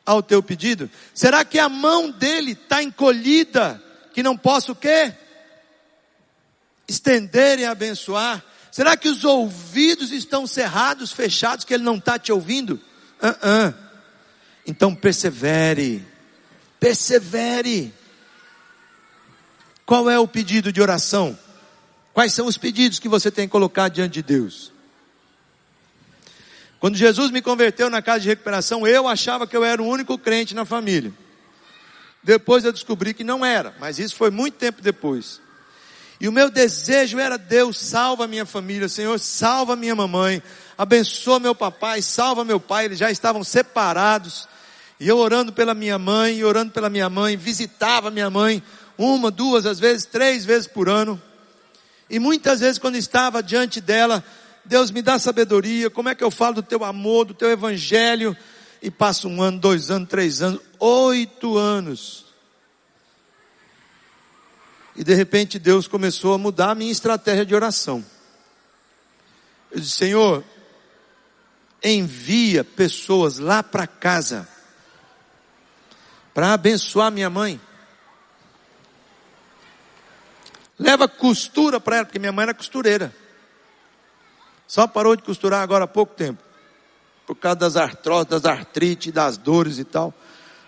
ao 0.04 0.20
teu 0.24 0.42
pedido? 0.42 0.90
Será 1.14 1.44
que 1.44 1.58
a 1.60 1.68
mão 1.68 2.10
dele 2.10 2.52
está 2.52 2.82
encolhida, 2.82 3.80
que 4.12 4.24
não 4.24 4.36
possa 4.36 4.72
o 4.72 4.76
quê? 4.76 5.14
Estender 6.88 7.58
e 7.58 7.64
abençoar? 7.64 8.44
Será 8.70 8.96
que 8.96 9.08
os 9.08 9.24
ouvidos 9.24 10.10
estão 10.12 10.46
cerrados, 10.46 11.12
fechados, 11.12 11.64
que 11.64 11.74
ele 11.74 11.84
não 11.84 11.96
está 11.96 12.18
te 12.18 12.32
ouvindo? 12.32 12.80
Uh 13.22 13.28
-uh. 13.28 13.74
Então 14.66 14.94
persevere, 14.94 16.06
persevere. 16.80 17.92
Qual 19.84 20.08
é 20.08 20.18
o 20.18 20.26
pedido 20.26 20.72
de 20.72 20.80
oração? 20.80 21.38
Quais 22.14 22.32
são 22.32 22.46
os 22.46 22.56
pedidos 22.56 22.98
que 22.98 23.08
você 23.08 23.30
tem 23.30 23.48
colocado 23.48 23.94
diante 23.94 24.14
de 24.14 24.22
Deus? 24.22 24.72
Quando 26.78 26.96
Jesus 26.96 27.30
me 27.30 27.40
converteu 27.40 27.88
na 27.88 28.02
casa 28.02 28.20
de 28.20 28.28
recuperação, 28.28 28.86
eu 28.86 29.06
achava 29.06 29.46
que 29.46 29.56
eu 29.56 29.64
era 29.64 29.80
o 29.80 29.86
único 29.86 30.18
crente 30.18 30.54
na 30.54 30.64
família. 30.64 31.12
Depois 32.22 32.64
eu 32.64 32.72
descobri 32.72 33.14
que 33.14 33.22
não 33.22 33.44
era, 33.44 33.74
mas 33.78 33.98
isso 33.98 34.16
foi 34.16 34.30
muito 34.30 34.54
tempo 34.54 34.82
depois. 34.82 35.40
E 36.22 36.28
o 36.28 36.32
meu 36.32 36.48
desejo 36.48 37.18
era 37.18 37.36
Deus, 37.36 37.76
salva 37.76 38.28
minha 38.28 38.46
família, 38.46 38.88
Senhor, 38.88 39.18
salva 39.18 39.74
minha 39.74 39.96
mamãe, 39.96 40.40
abençoa 40.78 41.40
meu 41.40 41.52
papai, 41.52 42.00
salva 42.00 42.44
meu 42.44 42.60
pai, 42.60 42.84
eles 42.84 43.00
já 43.00 43.10
estavam 43.10 43.42
separados. 43.42 44.48
E 45.00 45.08
eu 45.08 45.18
orando 45.18 45.52
pela 45.52 45.74
minha 45.74 45.98
mãe, 45.98 46.44
orando 46.44 46.70
pela 46.70 46.88
minha 46.88 47.10
mãe, 47.10 47.36
visitava 47.36 48.08
minha 48.08 48.30
mãe 48.30 48.62
uma, 48.96 49.32
duas, 49.32 49.66
às 49.66 49.80
vezes 49.80 50.04
três 50.04 50.44
vezes 50.44 50.68
por 50.68 50.88
ano. 50.88 51.20
E 52.08 52.20
muitas 52.20 52.60
vezes 52.60 52.78
quando 52.78 52.94
estava 52.94 53.42
diante 53.42 53.80
dela, 53.80 54.22
Deus 54.64 54.92
me 54.92 55.02
dá 55.02 55.18
sabedoria, 55.18 55.90
como 55.90 56.08
é 56.08 56.14
que 56.14 56.22
eu 56.22 56.30
falo 56.30 56.54
do 56.54 56.62
teu 56.62 56.84
amor, 56.84 57.24
do 57.24 57.34
teu 57.34 57.50
evangelho, 57.50 58.36
e 58.80 58.92
passa 58.92 59.26
um 59.26 59.42
ano, 59.42 59.58
dois 59.58 59.90
anos, 59.90 60.08
três 60.08 60.40
anos, 60.40 60.60
oito 60.78 61.58
anos. 61.58 62.31
E 64.94 65.02
de 65.02 65.14
repente 65.14 65.58
Deus 65.58 65.88
começou 65.88 66.34
a 66.34 66.38
mudar 66.38 66.70
a 66.70 66.74
minha 66.74 66.92
estratégia 66.92 67.46
de 67.46 67.54
oração. 67.54 68.04
Eu 69.70 69.80
disse, 69.80 69.96
Senhor, 69.96 70.44
envia 71.82 72.62
pessoas 72.62 73.38
lá 73.38 73.62
para 73.62 73.86
casa 73.86 74.48
para 76.34 76.54
abençoar 76.54 77.10
minha 77.10 77.28
mãe. 77.28 77.60
Leva 80.78 81.06
costura 81.06 81.78
para 81.78 81.96
ela, 81.96 82.04
porque 82.04 82.18
minha 82.18 82.32
mãe 82.32 82.44
era 82.44 82.54
costureira. 82.54 83.14
Só 84.66 84.86
parou 84.86 85.14
de 85.14 85.22
costurar 85.22 85.62
agora 85.62 85.84
há 85.84 85.88
pouco 85.88 86.14
tempo. 86.14 86.42
Por 87.26 87.36
causa 87.36 87.56
das 87.56 87.76
artroses, 87.76 88.28
das 88.28 88.44
artrites, 88.44 89.12
das 89.12 89.36
dores 89.36 89.78
e 89.78 89.84
tal. 89.84 90.14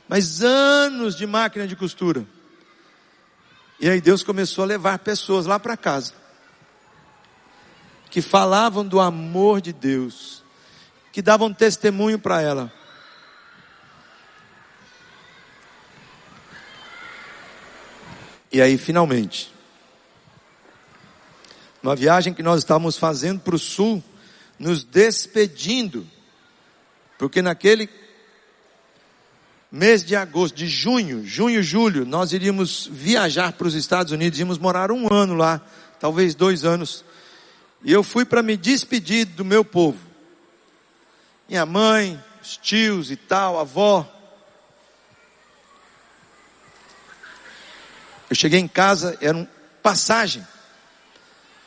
Mas 0.08 0.42
anos 0.42 1.16
de 1.16 1.26
máquina 1.26 1.66
de 1.66 1.74
costura. 1.74 2.24
E 3.80 3.88
aí 3.88 4.00
Deus 4.00 4.22
começou 4.22 4.64
a 4.64 4.66
levar 4.66 4.98
pessoas 5.00 5.46
lá 5.46 5.58
para 5.58 5.76
casa. 5.76 6.14
Que 8.10 8.22
falavam 8.22 8.86
do 8.86 9.00
amor 9.00 9.60
de 9.60 9.72
Deus. 9.72 10.42
Que 11.12 11.20
davam 11.20 11.52
testemunho 11.52 12.18
para 12.18 12.40
ela. 12.40 12.72
E 18.52 18.62
aí 18.62 18.78
finalmente, 18.78 19.52
numa 21.82 21.96
viagem 21.96 22.32
que 22.32 22.42
nós 22.42 22.60
estávamos 22.60 22.96
fazendo 22.96 23.40
para 23.40 23.56
o 23.56 23.58
sul, 23.58 24.02
nos 24.58 24.84
despedindo, 24.84 26.06
porque 27.18 27.42
naquele 27.42 27.88
mês 29.74 30.04
de 30.04 30.14
agosto, 30.14 30.54
de 30.54 30.68
junho, 30.68 31.26
junho, 31.26 31.60
julho, 31.60 32.06
nós 32.06 32.32
iríamos 32.32 32.88
viajar 32.92 33.54
para 33.54 33.66
os 33.66 33.74
Estados 33.74 34.12
Unidos, 34.12 34.38
íamos 34.38 34.56
morar 34.56 34.92
um 34.92 35.12
ano 35.12 35.34
lá, 35.34 35.60
talvez 35.98 36.32
dois 36.36 36.64
anos. 36.64 37.04
E 37.82 37.92
eu 37.92 38.04
fui 38.04 38.24
para 38.24 38.40
me 38.40 38.56
despedir 38.56 39.24
do 39.26 39.44
meu 39.44 39.64
povo. 39.64 39.98
Minha 41.48 41.66
mãe, 41.66 42.22
os 42.40 42.56
tios 42.56 43.10
e 43.10 43.16
tal, 43.16 43.58
avó. 43.58 44.08
Eu 48.30 48.36
cheguei 48.36 48.60
em 48.60 48.68
casa, 48.68 49.18
era 49.20 49.36
um 49.36 49.46
passagem. 49.82 50.46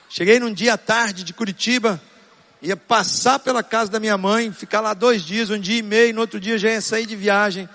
Cheguei 0.07 0.39
num 0.39 0.53
dia 0.53 0.75
à 0.75 0.77
tarde 0.77 1.25
de 1.25 1.33
Curitiba, 1.33 2.01
ia 2.61 2.77
passar 2.77 3.39
pela 3.39 3.61
casa 3.61 3.91
da 3.91 3.99
minha 3.99 4.17
mãe, 4.17 4.49
ficar 4.53 4.79
lá 4.79 4.93
dois 4.93 5.23
dias, 5.23 5.49
um 5.49 5.59
dia 5.59 5.79
e 5.79 5.83
meio, 5.83 6.13
no 6.13 6.21
outro 6.21 6.39
dia 6.39 6.57
já 6.57 6.69
ia 6.69 6.79
sair 6.79 7.05
de 7.05 7.17
viagem. 7.17 7.67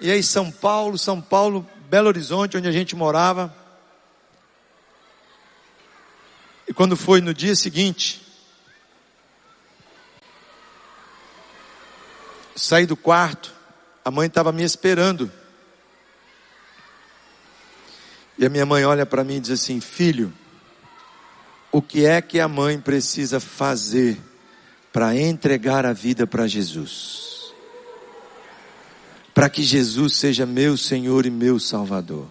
E 0.00 0.10
aí 0.10 0.22
São 0.22 0.50
Paulo, 0.50 0.98
São 0.98 1.20
Paulo, 1.20 1.68
Belo 1.88 2.08
Horizonte, 2.08 2.56
onde 2.56 2.68
a 2.68 2.72
gente 2.72 2.94
morava. 2.94 3.54
E 6.68 6.72
quando 6.72 6.96
foi 6.96 7.20
no 7.20 7.32
dia 7.32 7.54
seguinte, 7.54 8.26
saí 12.54 12.84
do 12.86 12.96
quarto, 12.96 13.54
a 14.04 14.10
mãe 14.10 14.26
estava 14.26 14.52
me 14.52 14.62
esperando. 14.62 15.30
E 18.38 18.44
a 18.44 18.48
minha 18.48 18.66
mãe 18.66 18.84
olha 18.84 19.06
para 19.06 19.24
mim 19.24 19.36
e 19.36 19.40
diz 19.40 19.52
assim: 19.52 19.80
Filho, 19.80 20.32
o 21.72 21.80
que 21.80 22.04
é 22.04 22.20
que 22.20 22.40
a 22.40 22.48
mãe 22.48 22.78
precisa 22.80 23.40
fazer 23.40 24.20
para 24.92 25.16
entregar 25.16 25.86
a 25.86 25.92
vida 25.92 26.26
para 26.26 26.46
Jesus? 26.46 27.25
Para 29.36 29.50
que 29.50 29.62
Jesus 29.62 30.16
seja 30.16 30.46
meu 30.46 30.78
Senhor 30.78 31.26
e 31.26 31.30
meu 31.30 31.60
Salvador. 31.60 32.26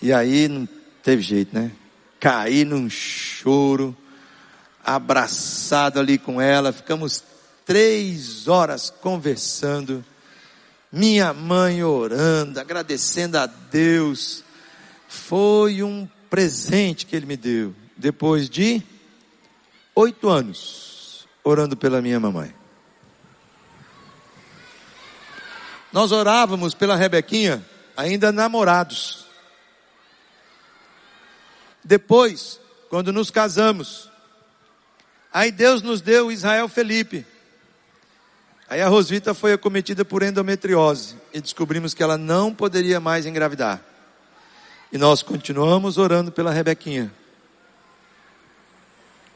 E 0.00 0.14
aí 0.14 0.48
não 0.48 0.66
teve 1.02 1.20
jeito, 1.20 1.54
né? 1.54 1.72
Caí 2.18 2.64
num 2.64 2.88
choro, 2.88 3.94
abraçado 4.82 6.00
ali 6.00 6.16
com 6.16 6.40
ela, 6.40 6.72
ficamos 6.72 7.22
três 7.66 8.48
horas 8.48 8.88
conversando, 8.88 10.02
minha 10.90 11.34
mãe 11.34 11.84
orando, 11.84 12.58
agradecendo 12.58 13.36
a 13.36 13.44
Deus. 13.44 14.42
Foi 15.06 15.82
um 15.82 16.08
presente 16.30 17.04
que 17.04 17.14
Ele 17.14 17.26
me 17.26 17.36
deu, 17.36 17.74
depois 17.94 18.48
de 18.48 18.82
oito 19.94 20.30
anos, 20.30 21.28
orando 21.44 21.76
pela 21.76 22.00
minha 22.00 22.18
mamãe. 22.18 22.58
Nós 25.92 26.12
orávamos 26.12 26.74
pela 26.74 26.96
Rebequinha, 26.96 27.64
ainda 27.96 28.30
namorados. 28.30 29.26
Depois, 31.82 32.60
quando 32.88 33.12
nos 33.12 33.30
casamos, 33.30 34.10
aí 35.32 35.50
Deus 35.50 35.82
nos 35.82 36.00
deu 36.00 36.30
Israel 36.30 36.68
Felipe. 36.68 37.26
Aí 38.68 38.80
a 38.80 38.88
Rosvita 38.88 39.34
foi 39.34 39.52
acometida 39.52 40.04
por 40.04 40.22
endometriose 40.22 41.16
e 41.34 41.40
descobrimos 41.40 41.92
que 41.92 42.02
ela 42.02 42.16
não 42.16 42.54
poderia 42.54 43.00
mais 43.00 43.26
engravidar. 43.26 43.80
E 44.92 44.98
nós 44.98 45.22
continuamos 45.22 45.98
orando 45.98 46.30
pela 46.30 46.52
Rebequinha. 46.52 47.12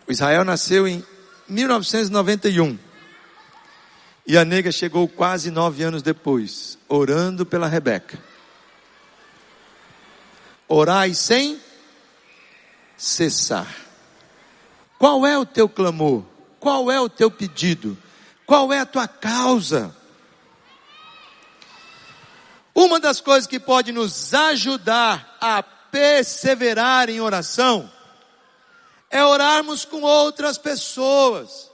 O 0.07 0.13
Israel 0.13 0.45
nasceu 0.45 0.87
em 0.87 1.05
1991. 1.49 2.79
E 4.27 4.39
a 4.39 4.45
nega 4.45 4.73
chegou 4.73 5.07
quase 5.07 5.51
nove 5.51 5.83
anos 5.83 6.03
depois, 6.03 6.79
orando 6.89 7.45
pela 7.45 7.69
Rebeca. 7.69 8.19
Orai 10.67 11.13
sem 11.13 11.61
cessar. 12.97 13.69
Qual 14.99 15.27
é 15.27 15.37
o 15.37 15.45
teu 15.45 15.69
clamor? 15.69 16.25
Qual 16.59 16.91
é 16.91 16.99
o 16.99 17.09
teu 17.09 17.31
pedido? 17.31 17.99
Qual 18.47 18.73
é 18.73 18.81
a 18.81 18.87
tua 18.87 19.07
causa? 19.07 19.95
Uma 22.75 22.99
das 22.99 23.21
coisas 23.21 23.47
que 23.47 23.61
pode 23.61 23.93
nos 23.93 24.33
ajudar 24.33 25.37
a 25.41 25.63
perseverar 25.63 27.11
em 27.11 27.21
oração 27.21 27.91
é 29.11 29.23
orarmos 29.23 29.85
com 29.85 30.01
outras 30.03 30.59
pessoas. 30.59 31.71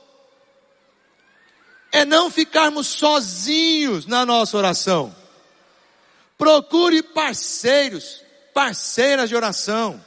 É 1.93 2.05
não 2.05 2.31
ficarmos 2.31 2.87
sozinhos 2.87 4.07
na 4.07 4.25
nossa 4.25 4.57
oração. 4.57 5.15
Procure 6.39 7.03
parceiros, 7.03 8.23
parceiras 8.55 9.29
de 9.29 9.37
oração. 9.37 10.03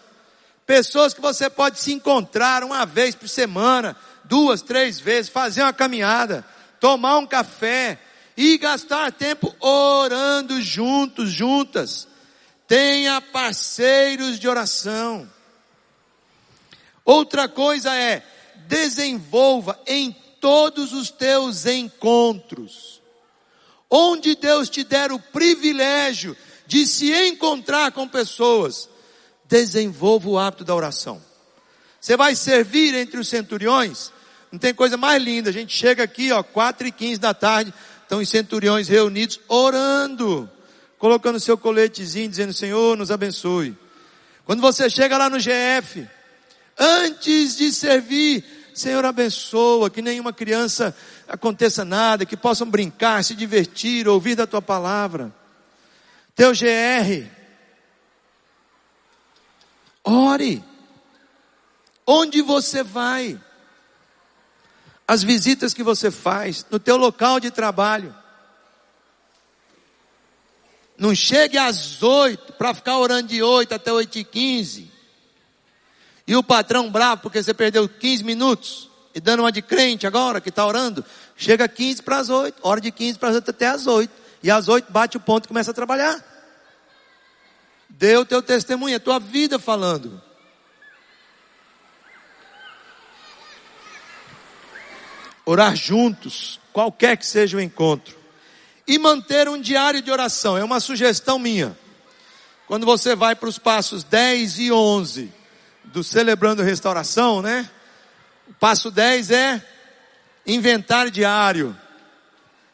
Pessoas 0.65 1.13
que 1.13 1.21
você 1.21 1.49
pode 1.49 1.79
se 1.79 1.91
encontrar 1.91 2.63
uma 2.63 2.85
vez 2.85 3.13
por 3.13 3.27
semana, 3.27 3.95
duas, 4.23 4.61
três 4.61 4.99
vezes, 4.99 5.29
fazer 5.29 5.61
uma 5.61 5.73
caminhada, 5.73 6.45
tomar 6.79 7.17
um 7.17 7.27
café 7.27 7.99
e 8.35 8.57
gastar 8.57 9.11
tempo 9.11 9.53
orando 9.59 10.61
juntos, 10.61 11.29
juntas. 11.29 12.07
Tenha 12.67 13.21
parceiros 13.21 14.39
de 14.39 14.47
oração. 14.47 15.29
Outra 17.05 17.49
coisa 17.49 17.93
é, 17.93 18.23
desenvolva 18.67 19.79
em 19.85 20.15
todos 20.43 20.91
os 20.91 21.09
teus 21.09 21.65
encontros. 21.65 23.01
Onde 23.89 24.35
Deus 24.35 24.69
te 24.69 24.83
der 24.83 25.09
o 25.09 25.17
privilégio 25.17 26.35
de 26.67 26.85
se 26.85 27.13
encontrar 27.29 27.93
com 27.93 28.05
pessoas, 28.05 28.89
desenvolva 29.45 30.27
o 30.27 30.37
hábito 30.37 30.65
da 30.65 30.75
oração. 30.75 31.21
Você 31.97 32.17
vai 32.17 32.35
servir 32.35 32.93
entre 32.93 33.17
os 33.17 33.29
centuriões, 33.29 34.11
não 34.51 34.59
tem 34.59 34.73
coisa 34.73 34.97
mais 34.97 35.23
linda, 35.23 35.49
a 35.49 35.53
gente 35.53 35.73
chega 35.73 36.03
aqui, 36.03 36.29
ó, 36.33 36.43
quatro 36.43 36.85
e 36.85 36.91
quinze 36.91 37.21
da 37.21 37.33
tarde, 37.33 37.73
estão 38.01 38.19
os 38.19 38.27
centuriões 38.27 38.89
reunidos, 38.89 39.39
orando, 39.47 40.51
colocando 40.99 41.39
seu 41.39 41.57
coletezinho, 41.57 42.27
dizendo, 42.27 42.51
Senhor, 42.51 42.97
nos 42.97 43.11
abençoe. 43.11 43.77
Quando 44.43 44.59
você 44.59 44.89
chega 44.89 45.17
lá 45.17 45.29
no 45.29 45.39
GF, 45.39 46.05
antes 46.77 47.55
de 47.55 47.71
servir, 47.71 48.43
Senhor 48.73 49.05
abençoa, 49.05 49.89
que 49.89 50.01
nenhuma 50.01 50.33
criança 50.33 50.95
aconteça 51.27 51.85
nada, 51.85 52.25
que 52.25 52.35
possam 52.35 52.69
brincar, 52.69 53.23
se 53.23 53.35
divertir, 53.35 54.07
ouvir 54.07 54.35
da 54.35 54.47
tua 54.47 54.61
palavra. 54.61 55.33
Teu 56.35 56.51
GR, 56.51 57.29
ore. 60.03 60.63
Onde 62.05 62.41
você 62.41 62.83
vai? 62.83 63.39
As 65.07 65.23
visitas 65.23 65.73
que 65.73 65.83
você 65.83 66.09
faz, 66.09 66.65
no 66.69 66.79
teu 66.79 66.97
local 66.97 67.39
de 67.39 67.51
trabalho. 67.51 68.15
Não 70.97 71.13
chegue 71.15 71.57
às 71.57 72.01
oito 72.01 72.53
para 72.53 72.73
ficar 72.73 72.97
orando 72.97 73.29
de 73.29 73.41
oito 73.41 73.73
até 73.73 73.91
oito 73.91 74.17
e 74.17 74.23
quinze. 74.23 74.92
E 76.25 76.35
o 76.35 76.43
patrão 76.43 76.89
bravo 76.89 77.23
porque 77.23 77.41
você 77.41 77.53
perdeu 77.53 77.87
15 77.87 78.23
minutos. 78.23 78.89
E 79.13 79.19
dando 79.19 79.41
uma 79.41 79.51
de 79.51 79.61
crente 79.61 80.07
agora, 80.07 80.41
que 80.41 80.49
está 80.49 80.65
orando. 80.65 81.05
Chega 81.35 81.67
15 81.67 82.01
para 82.01 82.17
as 82.17 82.29
8. 82.29 82.59
Hora 82.63 82.81
de 82.81 82.91
15 82.91 83.19
para 83.19 83.29
as 83.29 83.35
8 83.35 83.51
até 83.51 83.67
as 83.67 83.85
8. 83.85 84.11
E 84.41 84.49
às 84.49 84.67
8 84.67 84.91
bate 84.91 85.17
o 85.17 85.19
ponto 85.19 85.45
e 85.45 85.47
começa 85.47 85.71
a 85.71 85.73
trabalhar. 85.73 86.23
Dê 87.89 88.17
o 88.17 88.25
teu 88.25 88.41
testemunho, 88.41 88.97
a 88.97 88.99
tua 88.99 89.19
vida 89.19 89.59
falando. 89.59 90.21
Orar 95.45 95.75
juntos, 95.75 96.59
qualquer 96.71 97.17
que 97.17 97.27
seja 97.27 97.57
o 97.57 97.61
encontro. 97.61 98.17
E 98.87 98.97
manter 98.97 99.47
um 99.47 99.59
diário 99.61 100.01
de 100.01 100.09
oração, 100.09 100.57
é 100.57 100.63
uma 100.63 100.79
sugestão 100.79 101.37
minha. 101.37 101.77
Quando 102.65 102.85
você 102.85 103.15
vai 103.15 103.35
para 103.35 103.49
os 103.49 103.59
passos 103.59 104.03
10 104.03 104.59
e 104.59 104.71
11 104.71 105.42
do 105.93 106.03
Celebrando 106.03 106.63
Restauração, 106.63 107.39
né? 107.39 107.69
O 108.49 108.53
passo 108.55 108.89
10 108.89 109.29
é 109.29 109.63
inventário 110.45 111.11
diário. 111.11 111.77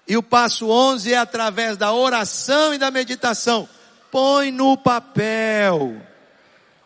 E 0.07 0.15
o 0.15 0.23
passo 0.23 0.69
11 0.69 1.13
é 1.13 1.17
através 1.17 1.75
da 1.75 1.91
oração 1.91 2.73
e 2.73 2.77
da 2.77 2.89
meditação. 2.89 3.67
Põe 4.09 4.51
no 4.51 4.77
papel. 4.77 6.01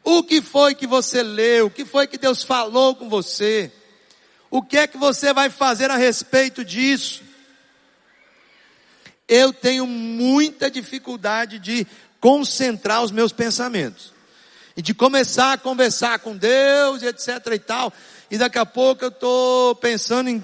O 0.03 0.23
que 0.23 0.41
foi 0.41 0.73
que 0.73 0.87
você 0.87 1.21
leu? 1.21 1.67
O 1.67 1.69
que 1.69 1.85
foi 1.85 2.07
que 2.07 2.17
Deus 2.17 2.43
falou 2.43 2.95
com 2.95 3.07
você? 3.07 3.71
O 4.49 4.63
que 4.63 4.77
é 4.77 4.87
que 4.87 4.97
você 4.97 5.33
vai 5.33 5.51
fazer 5.51 5.91
a 5.91 5.95
respeito 5.95 6.65
disso? 6.65 7.21
Eu 9.27 9.53
tenho 9.53 9.85
muita 9.85 10.69
dificuldade 10.69 11.59
de 11.59 11.85
concentrar 12.19 13.03
os 13.03 13.11
meus 13.11 13.31
pensamentos 13.31 14.12
e 14.75 14.81
de 14.81 14.93
começar 14.93 15.53
a 15.53 15.57
conversar 15.57 16.19
com 16.19 16.35
Deus 16.35 17.01
e 17.01 17.07
etc 17.07 17.29
e 17.53 17.59
tal. 17.59 17.93
E 18.29 18.37
daqui 18.37 18.57
a 18.57 18.65
pouco 18.65 19.05
eu 19.05 19.09
estou 19.09 19.75
pensando 19.75 20.29
em 20.29 20.43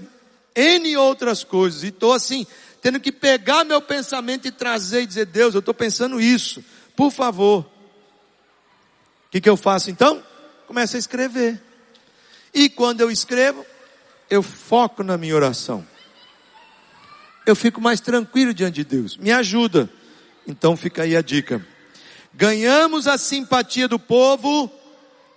N 0.56 0.98
outras 0.98 1.44
coisas. 1.44 1.84
E 1.84 1.88
estou 1.88 2.14
assim, 2.14 2.46
tendo 2.82 3.00
que 3.00 3.12
pegar 3.12 3.64
meu 3.64 3.82
pensamento 3.82 4.48
e 4.48 4.52
trazer 4.52 5.02
e 5.02 5.06
dizer, 5.08 5.26
Deus, 5.26 5.54
eu 5.56 5.60
estou 5.60 5.74
pensando 5.74 6.20
isso. 6.20 6.64
Por 6.96 7.12
favor. 7.12 7.62
O 7.62 9.32
que, 9.32 9.42
que 9.42 9.50
eu 9.50 9.58
faço 9.58 9.90
então? 9.90 10.24
Começo 10.68 10.96
a 10.96 11.00
escrever. 11.00 11.62
E 12.54 12.70
quando 12.70 13.02
eu 13.02 13.10
escrevo, 13.10 13.66
eu 14.30 14.44
foco 14.44 15.04
na 15.04 15.18
minha 15.18 15.36
oração. 15.36 15.86
Eu 17.46 17.56
fico 17.56 17.82
mais 17.82 18.00
tranquilo 18.00 18.54
diante 18.54 18.76
de 18.76 18.84
Deus. 18.84 19.18
Me 19.18 19.32
ajuda. 19.32 19.90
Então 20.46 20.76
fica 20.76 21.04
aí 21.04 21.16
a 21.16 21.22
dica. 21.22 21.66
Ganhamos 22.34 23.08
a 23.08 23.18
simpatia 23.18 23.88
do 23.88 24.00
povo 24.00 24.72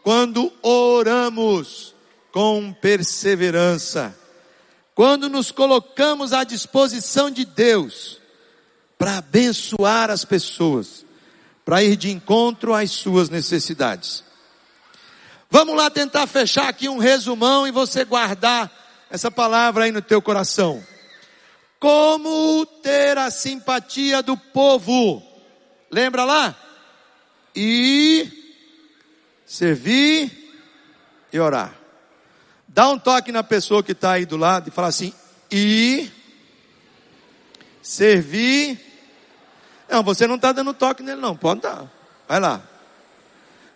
quando 0.03 0.53
oramos 0.63 1.95
com 2.33 2.73
perseverança. 2.73 4.17
Quando 4.95 5.29
nos 5.29 5.51
colocamos 5.51 6.33
à 6.33 6.45
disposição 6.45 7.31
de 7.31 7.45
Deus 7.45 8.21
para 8.99 9.19
abençoar 9.19 10.11
as 10.11 10.25
pessoas, 10.25 11.05
para 11.65 11.83
ir 11.83 11.97
de 11.97 12.11
encontro 12.11 12.75
às 12.75 12.91
suas 12.91 13.29
necessidades. 13.29 14.23
Vamos 15.51 15.77
lá 15.77 15.91
tentar 15.91 16.27
fechar 16.27 16.69
aqui 16.69 16.89
um 16.89 16.99
resumão 16.99 17.67
e 17.67 17.71
você 17.71 18.05
guardar 18.05 18.71
essa 19.11 19.31
palavra 19.31 19.85
aí 19.85 19.93
no 19.93 20.01
teu 20.01 20.23
coração. 20.23 20.83
Como 21.79 22.65
ter 22.83 23.19
a 23.19 23.31
simpatia 23.31 24.23
do 24.23 24.37
povo? 24.37 25.23
Lembra 25.91 26.25
lá? 26.25 26.57
E 27.55 28.31
servir 29.45 30.31
e 31.33 31.39
orar. 31.39 31.75
Dá 32.67 32.89
um 32.89 32.99
toque 32.99 33.31
na 33.31 33.43
pessoa 33.43 33.83
que 33.83 33.93
está 33.93 34.13
aí 34.13 34.25
do 34.25 34.37
lado 34.37 34.69
e 34.69 34.71
fala 34.71 34.89
assim: 34.89 35.13
e 35.51 36.11
servir. 37.83 38.81
Não, 39.91 40.03
você 40.03 40.27
não 40.27 40.37
está 40.37 40.53
dando 40.53 40.73
toque 40.73 41.03
nele, 41.03 41.21
não. 41.21 41.37
Pode 41.37 41.61
dar. 41.61 41.91
Vai 42.27 42.41
lá. 42.41 42.63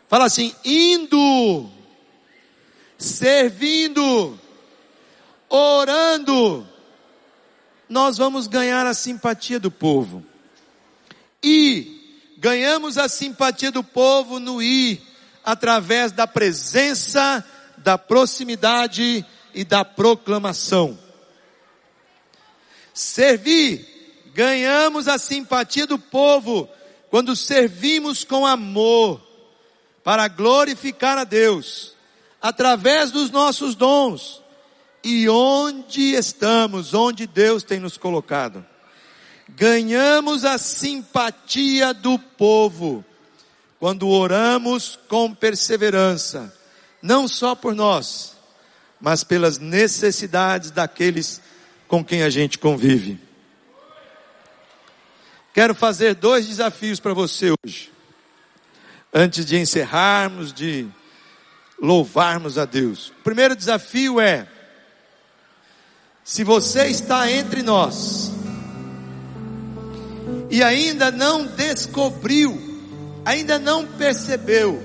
Fala 0.09 0.25
assim: 0.25 0.55
indo, 0.65 1.69
servindo, 2.97 4.39
orando, 5.49 6.67
nós 7.89 8.17
vamos 8.17 8.47
ganhar 8.47 8.87
a 8.87 8.95
simpatia 8.95 9.61
do 9.61 9.71
povo. 9.71 10.25
E 11.43 11.96
ganhamos 12.37 12.99
a 12.99 13.09
simpatia 13.09 13.71
do 13.71 13.83
povo 13.83 14.39
no 14.39 14.63
ir, 14.63 15.01
através 15.45 16.13
da 16.13 16.27
presença, 16.27 17.45
da 17.79 17.97
proximidade 17.97 19.25
e 19.55 19.65
da 19.65 19.85
proclamação. 19.85 20.99
Servir, 22.93 24.25
ganhamos 24.35 25.09
a 25.09 25.19
simpatia 25.19 25.87
do 25.87 25.99
povo 25.99 26.69
quando 27.11 27.37
servimos 27.37 28.25
com 28.25 28.45
amor, 28.45 29.23
para 30.03 30.29
glorificar 30.29 31.19
a 31.19 31.25
Deus, 31.25 31.95
através 32.41 33.11
dos 33.11 33.31
nossos 33.31 33.75
dons, 33.75 34.43
e 35.03 35.29
onde 35.29 36.15
estamos, 36.15 36.95
onde 36.95 37.27
Deus 37.27 37.63
tem 37.63 37.81
nos 37.81 37.97
colocado 37.97 38.65
ganhamos 39.49 40.45
a 40.45 40.59
simpatia 40.59 41.95
do 41.95 42.19
povo 42.19 43.05
quando 43.79 44.09
oramos 44.09 44.99
com 45.09 45.35
perseverança, 45.35 46.53
não 47.01 47.29
só 47.29 47.55
por 47.55 47.75
nós, 47.75 48.37
mas 49.01 49.23
pelas 49.23 49.59
necessidades 49.59 50.71
daqueles 50.71 51.41
com 51.87 52.05
quem 52.05 52.23
a 52.23 52.31
gente 52.31 52.59
convive. 52.59 53.21
Quero 55.53 55.75
fazer 55.75 56.15
dois 56.15 56.47
desafios 56.47 57.01
para 57.01 57.15
você 57.15 57.53
hoje. 57.65 57.93
Antes 59.13 59.47
de 59.47 59.57
encerrarmos, 59.57 60.53
de 60.53 60.87
louvarmos 61.81 62.59
a 62.59 62.65
Deus. 62.65 63.09
O 63.09 63.23
primeiro 63.23 63.57
desafio 63.57 64.21
é: 64.21 64.47
se 66.25 66.45
você 66.45 66.89
está 66.89 67.31
entre 67.31 67.63
nós 67.63 68.36
e 70.51 70.63
ainda 70.63 71.11
não 71.11 71.47
descobriu, 71.47 72.59
ainda 73.25 73.59
não 73.59 73.87
percebeu 73.87 74.81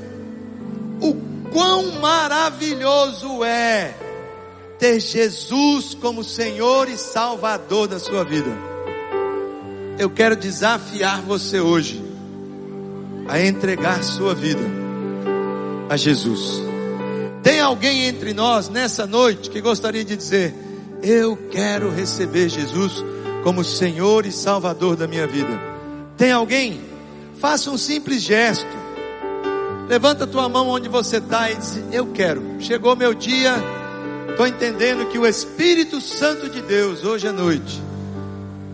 o 1.02 1.14
quão 1.52 2.00
maravilhoso 2.00 3.44
é 3.44 3.94
ter 4.80 5.00
Jesus 5.00 5.94
como 5.94 6.24
Senhor 6.24 6.90
e 6.90 6.98
Salvador 6.98 7.88
da 7.88 8.00
sua 8.00 8.24
vida. 8.24 8.50
Eu 10.00 10.10
quero 10.10 10.36
desafiar 10.36 11.22
você 11.22 11.60
hoje 11.60 12.04
a 13.28 13.40
entregar 13.40 14.04
sua 14.04 14.34
vida 14.34 14.64
a 15.88 15.96
Jesus. 15.96 16.64
Tem 17.44 17.60
alguém 17.60 18.06
entre 18.06 18.34
nós 18.34 18.70
nessa 18.70 19.06
noite 19.06 19.50
que 19.50 19.62
gostaria 19.62 20.04
de 20.04 20.16
dizer: 20.16 20.54
Eu 21.04 21.38
quero 21.52 21.92
receber 21.92 22.50
Jesus 22.50 23.04
como 23.44 23.64
Senhor 23.64 24.26
e 24.26 24.32
Salvador 24.32 24.96
da 24.96 25.08
minha 25.08 25.28
vida? 25.28 25.60
Tem 26.18 26.32
alguém? 26.32 26.82
Faça 27.40 27.72
um 27.72 27.78
simples 27.78 28.22
gesto. 28.22 28.82
Levanta 29.90 30.24
a 30.24 30.28
tua 30.28 30.48
mão 30.48 30.70
onde 30.70 30.88
você 30.88 31.18
está 31.18 31.52
e 31.52 31.56
diz: 31.56 31.82
Eu 31.92 32.08
quero. 32.08 32.42
Chegou 32.60 32.96
meu 32.96 33.14
dia. 33.14 33.56
Estou 34.30 34.48
entendendo 34.48 35.08
que 35.08 35.18
o 35.18 35.28
Espírito 35.28 36.00
Santo 36.00 36.50
de 36.50 36.62
Deus, 36.62 37.04
hoje 37.04 37.28
à 37.28 37.34
noite, 37.34 37.82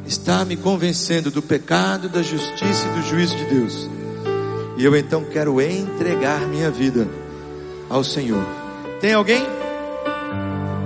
está 0.06 0.46
me 0.46 0.56
convencendo 0.56 1.32
do 1.32 1.42
pecado, 1.42 2.08
da 2.08 2.22
justiça 2.22 2.88
e 2.88 3.00
do 3.00 3.02
juízo 3.02 3.36
de 3.36 3.46
Deus. 3.46 3.90
E 4.78 4.86
eu 4.86 4.96
então 4.96 5.24
quero 5.24 5.60
entregar 5.60 6.42
minha 6.42 6.70
vida 6.70 7.08
ao 7.90 8.04
Senhor. 8.04 8.46
Tem 9.02 9.14
alguém 9.14 9.44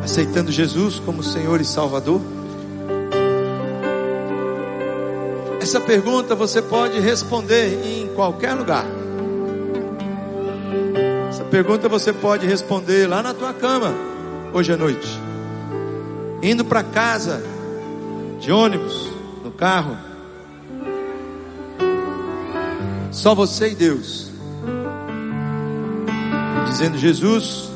aceitando 0.03 0.51
Jesus 0.51 0.99
como 0.99 1.21
Senhor 1.21 1.59
e 1.59 1.65
Salvador? 1.65 2.21
Essa 5.61 5.79
pergunta 5.79 6.33
você 6.33 6.59
pode 6.59 6.99
responder 6.99 7.85
em 7.85 8.07
qualquer 8.15 8.55
lugar. 8.55 8.83
Essa 11.29 11.43
pergunta 11.43 11.87
você 11.87 12.11
pode 12.11 12.47
responder 12.47 13.05
lá 13.05 13.21
na 13.21 13.31
tua 13.31 13.53
cama, 13.53 13.93
hoje 14.51 14.73
à 14.73 14.75
noite. 14.75 15.07
Indo 16.41 16.65
para 16.65 16.81
casa, 16.81 17.43
de 18.39 18.51
ônibus, 18.51 19.07
no 19.43 19.51
carro. 19.51 19.95
Só 23.11 23.35
você 23.35 23.69
e 23.69 23.75
Deus 23.75 24.31
dizendo: 26.65 26.97
Jesus, 26.97 27.69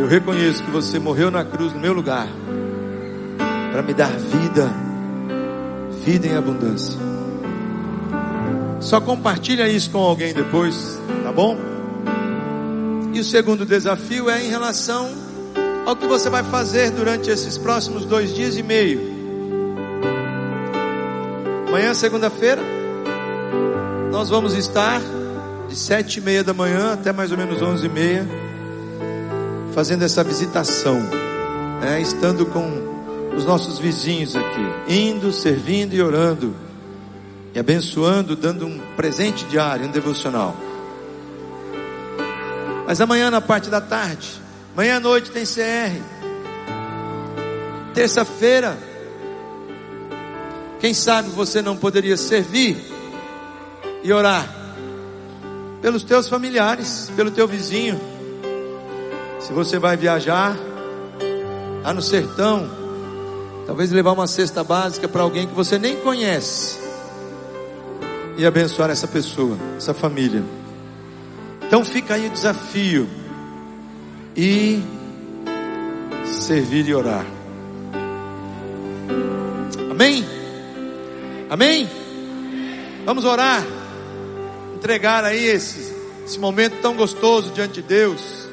eu 0.00 0.08
reconheço 0.08 0.60
que 0.64 0.72
você 0.72 0.98
morreu 0.98 1.30
na 1.30 1.44
cruz 1.44 1.72
no 1.72 1.78
meu 1.78 1.92
lugar 1.92 2.26
para 3.70 3.80
me 3.80 3.94
dar 3.94 4.10
vida, 4.10 4.83
vida 6.04 6.26
em 6.26 6.36
abundância. 6.36 6.94
Só 8.78 9.00
compartilha 9.00 9.66
isso 9.66 9.90
com 9.90 9.98
alguém 9.98 10.34
depois, 10.34 11.00
tá 11.22 11.32
bom? 11.32 11.56
E 13.14 13.18
o 13.18 13.24
segundo 13.24 13.64
desafio 13.64 14.28
é 14.28 14.44
em 14.44 14.50
relação 14.50 15.10
ao 15.86 15.96
que 15.96 16.06
você 16.06 16.28
vai 16.28 16.44
fazer 16.44 16.90
durante 16.90 17.30
esses 17.30 17.56
próximos 17.56 18.04
dois 18.04 18.34
dias 18.34 18.58
e 18.58 18.62
meio. 18.62 19.00
Amanhã, 21.68 21.94
segunda-feira, 21.94 22.62
nós 24.12 24.28
vamos 24.28 24.54
estar 24.54 25.00
de 25.68 25.76
sete 25.76 26.18
e 26.18 26.20
meia 26.20 26.44
da 26.44 26.52
manhã 26.52 26.92
até 26.92 27.12
mais 27.12 27.32
ou 27.32 27.38
menos 27.38 27.62
onze 27.62 27.86
e 27.86 27.88
meia, 27.88 28.28
fazendo 29.74 30.04
essa 30.04 30.22
visitação, 30.22 31.00
né, 31.80 32.00
estando 32.00 32.44
com 32.44 32.83
os 33.36 33.44
nossos 33.44 33.78
vizinhos 33.78 34.36
aqui, 34.36 34.66
indo, 34.88 35.32
servindo 35.32 35.94
e 35.94 36.02
orando, 36.02 36.54
e 37.52 37.58
abençoando, 37.58 38.36
dando 38.36 38.66
um 38.66 38.78
presente 38.96 39.44
diário, 39.46 39.86
um 39.86 39.90
devocional. 39.90 40.56
Mas 42.86 43.00
amanhã 43.00 43.30
na 43.30 43.40
parte 43.40 43.70
da 43.70 43.80
tarde, 43.80 44.28
amanhã 44.74 44.96
à 44.96 45.00
noite 45.00 45.30
tem 45.30 45.44
CR. 45.44 46.00
Terça-feira, 47.94 48.76
quem 50.80 50.92
sabe 50.92 51.30
você 51.30 51.62
não 51.62 51.76
poderia 51.76 52.16
servir 52.16 52.76
e 54.02 54.12
orar 54.12 54.48
pelos 55.80 56.02
teus 56.02 56.28
familiares, 56.28 57.10
pelo 57.16 57.30
teu 57.30 57.46
vizinho. 57.46 58.00
Se 59.40 59.52
você 59.52 59.78
vai 59.78 59.96
viajar 59.96 60.56
lá 61.82 61.92
no 61.92 62.02
sertão, 62.02 62.83
talvez 63.66 63.90
levar 63.90 64.12
uma 64.12 64.26
cesta 64.26 64.62
básica 64.62 65.08
para 65.08 65.22
alguém 65.22 65.46
que 65.46 65.54
você 65.54 65.78
nem 65.78 65.96
conhece 65.96 66.78
e 68.36 68.44
abençoar 68.44 68.90
essa 68.90 69.06
pessoa, 69.06 69.56
essa 69.76 69.94
família. 69.94 70.42
Então 71.66 71.84
fica 71.84 72.14
aí 72.14 72.26
o 72.26 72.30
desafio 72.30 73.08
e 74.36 74.82
servir 76.24 76.86
e 76.88 76.94
orar. 76.94 77.24
Amém? 79.90 80.24
Amém? 81.48 81.88
Vamos 83.04 83.24
orar 83.24 83.64
entregar 84.84 85.24
aí 85.24 85.46
esse, 85.46 85.96
esse 86.26 86.38
momento 86.38 86.76
tão 86.82 86.94
gostoso 86.94 87.50
diante 87.52 87.80
de 87.80 87.82
Deus. 87.82 88.46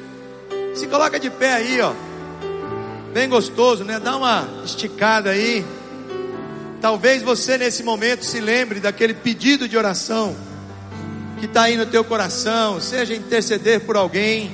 Se 0.74 0.86
coloca 0.86 1.20
de 1.20 1.28
pé 1.28 1.52
aí, 1.52 1.78
ó. 1.82 1.92
Bem 3.12 3.28
gostoso, 3.28 3.84
né? 3.84 4.00
Dá 4.00 4.16
uma 4.16 4.48
esticada 4.64 5.30
aí. 5.30 5.64
Talvez 6.80 7.22
você 7.22 7.58
nesse 7.58 7.82
momento 7.82 8.24
se 8.24 8.40
lembre 8.40 8.80
daquele 8.80 9.14
pedido 9.14 9.68
de 9.68 9.76
oração 9.76 10.34
que 11.38 11.46
está 11.46 11.62
aí 11.62 11.76
no 11.76 11.86
teu 11.86 12.02
coração, 12.04 12.80
seja 12.80 13.14
interceder 13.14 13.80
por 13.80 13.96
alguém, 13.96 14.52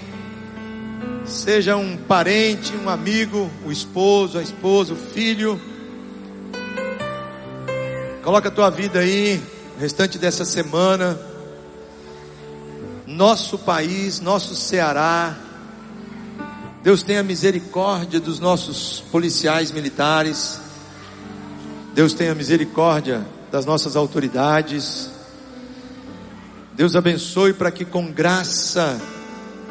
seja 1.25 1.77
um 1.77 1.97
parente, 1.97 2.75
um 2.77 2.89
amigo, 2.89 3.51
o 3.65 3.71
esposo, 3.71 4.39
a 4.39 4.43
esposa, 4.43 4.93
o 4.93 4.97
filho. 4.97 5.61
Coloca 8.23 8.49
a 8.49 8.53
tua 8.53 8.71
vida 8.71 8.99
aí, 8.99 9.41
o 9.77 9.81
restante 9.81 10.19
dessa 10.19 10.45
semana 10.45 11.19
nosso 13.09 13.57
país, 13.59 14.21
nosso 14.21 14.55
Ceará. 14.55 15.35
Deus 16.83 17.03
tenha 17.03 17.23
misericórdia 17.23 18.21
dos 18.21 18.39
nossos 18.39 19.05
policiais 19.11 19.73
militares. 19.73 20.61
Deus 21.95 22.13
tenha 22.15 22.35
misericórdia 22.35 23.27
das 23.51 23.67
nossas 23.67 23.97
autoridades. 23.97 25.11
Deus 26.75 26.95
abençoe 26.95 27.53
para 27.53 27.71
que 27.71 27.85
com 27.85 28.13
graça 28.13 29.01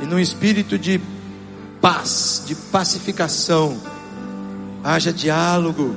e 0.02 0.06
num 0.06 0.20
espírito 0.20 0.78
de 0.78 1.00
paz, 1.80 2.44
de 2.46 2.54
pacificação, 2.54 3.82
haja 4.84 5.14
diálogo 5.14 5.96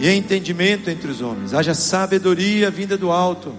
e 0.00 0.08
entendimento 0.08 0.90
entre 0.90 1.10
os 1.10 1.20
homens, 1.20 1.54
haja 1.54 1.74
sabedoria 1.74 2.70
vinda 2.70 2.96
do 2.98 3.12
alto. 3.12 3.54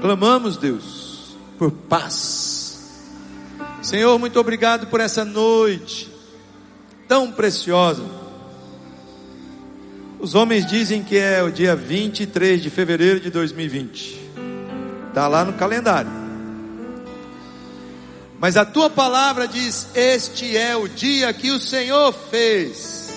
Clamamos, 0.00 0.56
Deus, 0.56 1.36
por 1.58 1.70
paz. 1.70 2.61
Senhor, 3.82 4.16
muito 4.16 4.38
obrigado 4.38 4.86
por 4.86 5.00
essa 5.00 5.24
noite 5.24 6.08
tão 7.08 7.32
preciosa. 7.32 8.04
Os 10.20 10.36
homens 10.36 10.64
dizem 10.64 11.02
que 11.02 11.18
é 11.18 11.42
o 11.42 11.50
dia 11.50 11.74
23 11.74 12.62
de 12.62 12.70
fevereiro 12.70 13.18
de 13.18 13.28
2020. 13.28 14.20
Está 15.08 15.26
lá 15.26 15.44
no 15.44 15.54
calendário. 15.54 16.10
Mas 18.38 18.56
a 18.56 18.64
tua 18.64 18.88
palavra 18.88 19.48
diz: 19.48 19.88
Este 19.96 20.56
é 20.56 20.76
o 20.76 20.88
dia 20.88 21.32
que 21.32 21.50
o 21.50 21.58
Senhor 21.58 22.14
fez. 22.30 23.12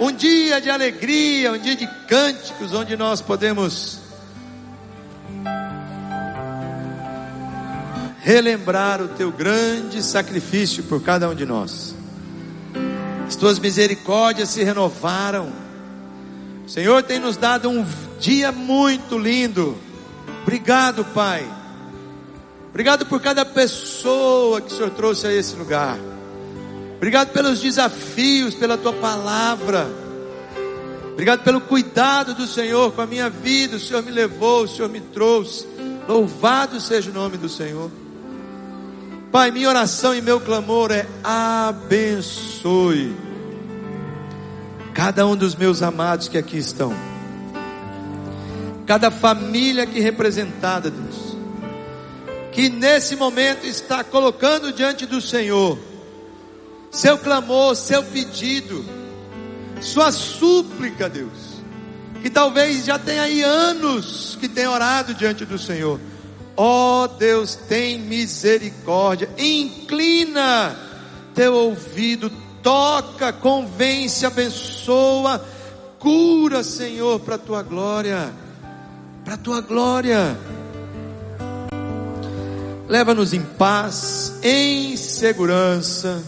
Um 0.00 0.10
dia 0.10 0.58
de 0.58 0.70
alegria, 0.70 1.52
um 1.52 1.58
dia 1.58 1.76
de 1.76 1.86
cânticos, 2.08 2.72
onde 2.72 2.96
nós 2.96 3.20
podemos 3.20 3.99
relembrar 8.30 9.02
o 9.02 9.08
teu 9.08 9.32
grande 9.32 10.02
sacrifício 10.02 10.84
por 10.84 11.02
cada 11.02 11.28
um 11.28 11.34
de 11.34 11.44
nós. 11.44 11.94
As 13.26 13.34
tuas 13.34 13.58
misericórdias 13.58 14.50
se 14.50 14.62
renovaram. 14.62 15.52
O 16.64 16.68
Senhor 16.68 17.02
tem 17.02 17.18
nos 17.18 17.36
dado 17.36 17.68
um 17.68 17.84
dia 18.18 18.52
muito 18.52 19.18
lindo. 19.18 19.76
Obrigado, 20.42 21.04
Pai. 21.06 21.44
Obrigado 22.68 23.04
por 23.06 23.20
cada 23.20 23.44
pessoa 23.44 24.60
que 24.60 24.72
o 24.72 24.76
Senhor 24.76 24.90
trouxe 24.90 25.26
a 25.26 25.32
esse 25.32 25.56
lugar. 25.56 25.98
Obrigado 26.96 27.32
pelos 27.32 27.60
desafios, 27.60 28.54
pela 28.54 28.78
tua 28.78 28.92
palavra. 28.92 29.88
Obrigado 31.12 31.42
pelo 31.42 31.60
cuidado 31.60 32.34
do 32.34 32.46
Senhor 32.46 32.92
com 32.92 33.00
a 33.00 33.06
minha 33.06 33.28
vida. 33.28 33.76
O 33.76 33.80
Senhor 33.80 34.02
me 34.02 34.10
levou, 34.10 34.64
o 34.64 34.68
Senhor 34.68 34.88
me 34.88 35.00
trouxe. 35.00 35.66
Louvado 36.08 36.80
seja 36.80 37.10
o 37.10 37.14
nome 37.14 37.36
do 37.36 37.48
Senhor. 37.48 37.90
Pai, 39.30 39.50
minha 39.50 39.68
oração 39.68 40.14
e 40.14 40.20
meu 40.20 40.40
clamor 40.40 40.90
é 40.90 41.06
abençoe 41.22 43.14
cada 44.92 45.26
um 45.26 45.36
dos 45.36 45.54
meus 45.54 45.82
amados 45.82 46.28
que 46.28 46.36
aqui 46.36 46.58
estão, 46.58 46.92
cada 48.86 49.10
família 49.10 49.84
aqui 49.84 50.00
representada, 50.00 50.90
Deus, 50.90 51.36
que 52.52 52.68
nesse 52.68 53.14
momento 53.16 53.64
está 53.64 54.02
colocando 54.02 54.72
diante 54.72 55.06
do 55.06 55.20
Senhor 55.20 55.78
seu 56.90 57.16
clamor, 57.16 57.76
seu 57.76 58.02
pedido, 58.02 58.84
sua 59.80 60.10
súplica, 60.10 61.08
Deus, 61.08 61.62
que 62.20 62.28
talvez 62.28 62.84
já 62.84 62.98
tenha 62.98 63.22
aí 63.22 63.42
anos 63.42 64.36
que 64.40 64.48
tem 64.48 64.66
orado 64.66 65.14
diante 65.14 65.44
do 65.44 65.58
Senhor. 65.58 66.00
Ó 66.62 67.04
oh, 67.04 67.08
Deus, 67.08 67.54
tem 67.54 67.98
misericórdia, 67.98 69.30
inclina 69.38 70.76
teu 71.34 71.54
ouvido, 71.54 72.30
toca, 72.62 73.32
convence, 73.32 74.26
abençoa, 74.26 75.42
cura, 75.98 76.62
Senhor, 76.62 77.18
para 77.20 77.36
a 77.36 77.38
tua 77.38 77.62
glória, 77.62 78.30
para 79.24 79.32
a 79.32 79.38
tua 79.38 79.62
glória. 79.62 80.38
Leva-nos 82.86 83.32
em 83.32 83.40
paz, 83.40 84.34
em 84.42 84.98
segurança. 84.98 86.22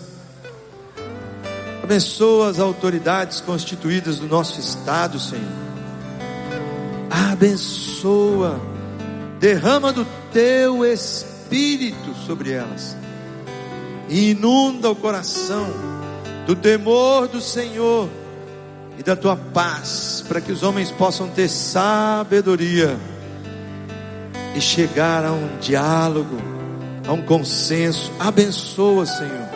Abençoa 1.83 2.49
as 2.49 2.59
autoridades 2.59 3.43
constituídas 3.43 4.19
do 4.19 4.29
nosso 4.29 4.59
estado, 4.59 5.21
Senhor. 5.21 5.45
Abençoa, 7.11 8.59
derrama 9.39 9.93
do 9.93 10.22
teu 10.33 10.85
espírito 10.85 12.15
sobre 12.27 12.53
elas, 12.53 12.97
e 14.09 14.31
inunda 14.31 14.91
o 14.91 14.97
coração 14.97 15.69
do 16.47 16.57
temor 16.57 17.29
do 17.29 17.41
Senhor 17.41 18.09
e 18.99 19.03
da 19.03 19.15
tua 19.15 19.37
paz, 19.37 20.25
para 20.27 20.41
que 20.41 20.53
os 20.53 20.63
homens 20.63 20.91
possam 20.91 21.29
ter 21.29 21.49
sabedoria 21.49 22.97
e 24.55 24.61
chegar 24.61 25.25
a 25.25 25.33
um 25.33 25.59
diálogo, 25.61 26.37
a 27.07 27.13
um 27.13 27.23
consenso. 27.23 28.13
Abençoa, 28.19 29.07
Senhor. 29.07 29.49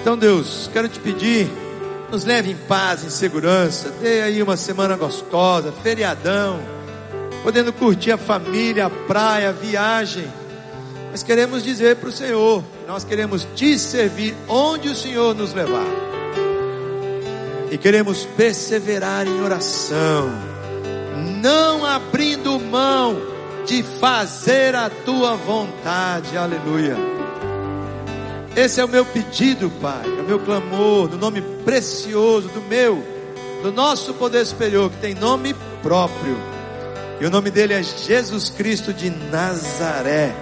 Então, 0.00 0.16
Deus, 0.16 0.70
quero 0.72 0.88
te 0.88 1.00
pedir, 1.00 1.50
nos 2.10 2.24
leve 2.24 2.52
em 2.52 2.56
paz, 2.56 3.04
em 3.04 3.10
segurança, 3.10 3.90
dê 4.00 4.22
aí 4.22 4.42
uma 4.42 4.56
semana 4.56 4.96
gostosa, 4.96 5.72
feriadão, 5.82 6.60
podendo 7.42 7.72
curtir 7.72 8.12
a 8.12 8.18
família, 8.18 8.86
a 8.86 8.90
praia, 8.90 9.50
a 9.50 9.52
viagem. 9.52 10.26
Mas 11.10 11.22
queremos 11.22 11.62
dizer 11.62 11.96
para 11.96 12.08
o 12.08 12.12
Senhor, 12.12 12.62
nós 12.86 13.04
queremos 13.04 13.46
te 13.54 13.78
servir 13.78 14.34
onde 14.48 14.88
o 14.88 14.94
Senhor 14.94 15.34
nos 15.34 15.54
levar. 15.54 15.86
E 17.70 17.78
queremos 17.78 18.24
perseverar 18.36 19.26
em 19.26 19.40
oração, 19.42 20.30
não 21.42 21.84
abrindo 21.84 22.58
mão 22.60 23.16
de 23.66 23.82
fazer 23.82 24.74
a 24.74 24.88
tua 24.88 25.34
vontade. 25.34 26.36
Aleluia. 26.36 26.96
Esse 28.54 28.80
é 28.80 28.84
o 28.84 28.88
meu 28.88 29.04
pedido, 29.04 29.70
Pai, 29.82 30.06
é 30.06 30.22
o 30.22 30.24
meu 30.24 30.38
clamor, 30.38 31.08
do 31.08 31.18
nome 31.18 31.42
precioso 31.64 32.48
do 32.48 32.62
meu, 32.62 33.04
do 33.62 33.70
nosso 33.70 34.14
poder 34.14 34.46
superior, 34.46 34.90
que 34.90 34.96
tem 34.96 35.14
nome 35.14 35.54
próprio. 35.82 36.55
E 37.20 37.24
o 37.24 37.30
nome 37.30 37.50
dele 37.50 37.72
é 37.72 37.82
Jesus 37.82 38.50
Cristo 38.50 38.92
de 38.92 39.08
Nazaré. 39.08 40.34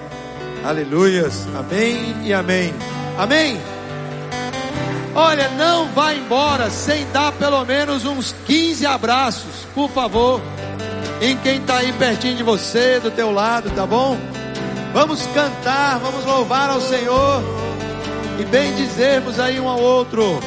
Aleluias. 0.65 1.47
Amém 1.57 2.17
e 2.25 2.33
amém. 2.33 2.75
Amém. 3.17 3.61
Olha, 5.15 5.49
não 5.51 5.87
vá 5.93 6.13
embora 6.13 6.69
sem 6.71 7.07
dar 7.13 7.31
pelo 7.33 7.65
menos 7.65 8.05
uns 8.05 8.35
15 8.47 8.85
abraços, 8.85 9.67
por 9.73 9.89
favor, 9.89 10.43
em 11.21 11.37
quem 11.37 11.59
está 11.59 11.77
aí 11.77 11.93
pertinho 11.93 12.37
de 12.37 12.43
você, 12.43 12.99
do 12.99 13.13
teu 13.13 13.31
lado, 13.31 13.71
tá 13.71 13.87
bom? 13.87 14.19
Vamos 14.93 15.25
cantar, 15.27 16.01
vamos 16.01 16.25
louvar 16.25 16.71
ao 16.71 16.81
Senhor 16.81 17.43
e 18.41 18.45
bem 18.45 18.75
dizermos 18.75 19.39
aí 19.39 19.61
um 19.61 19.69
ao 19.69 19.81
outro. 19.81 20.41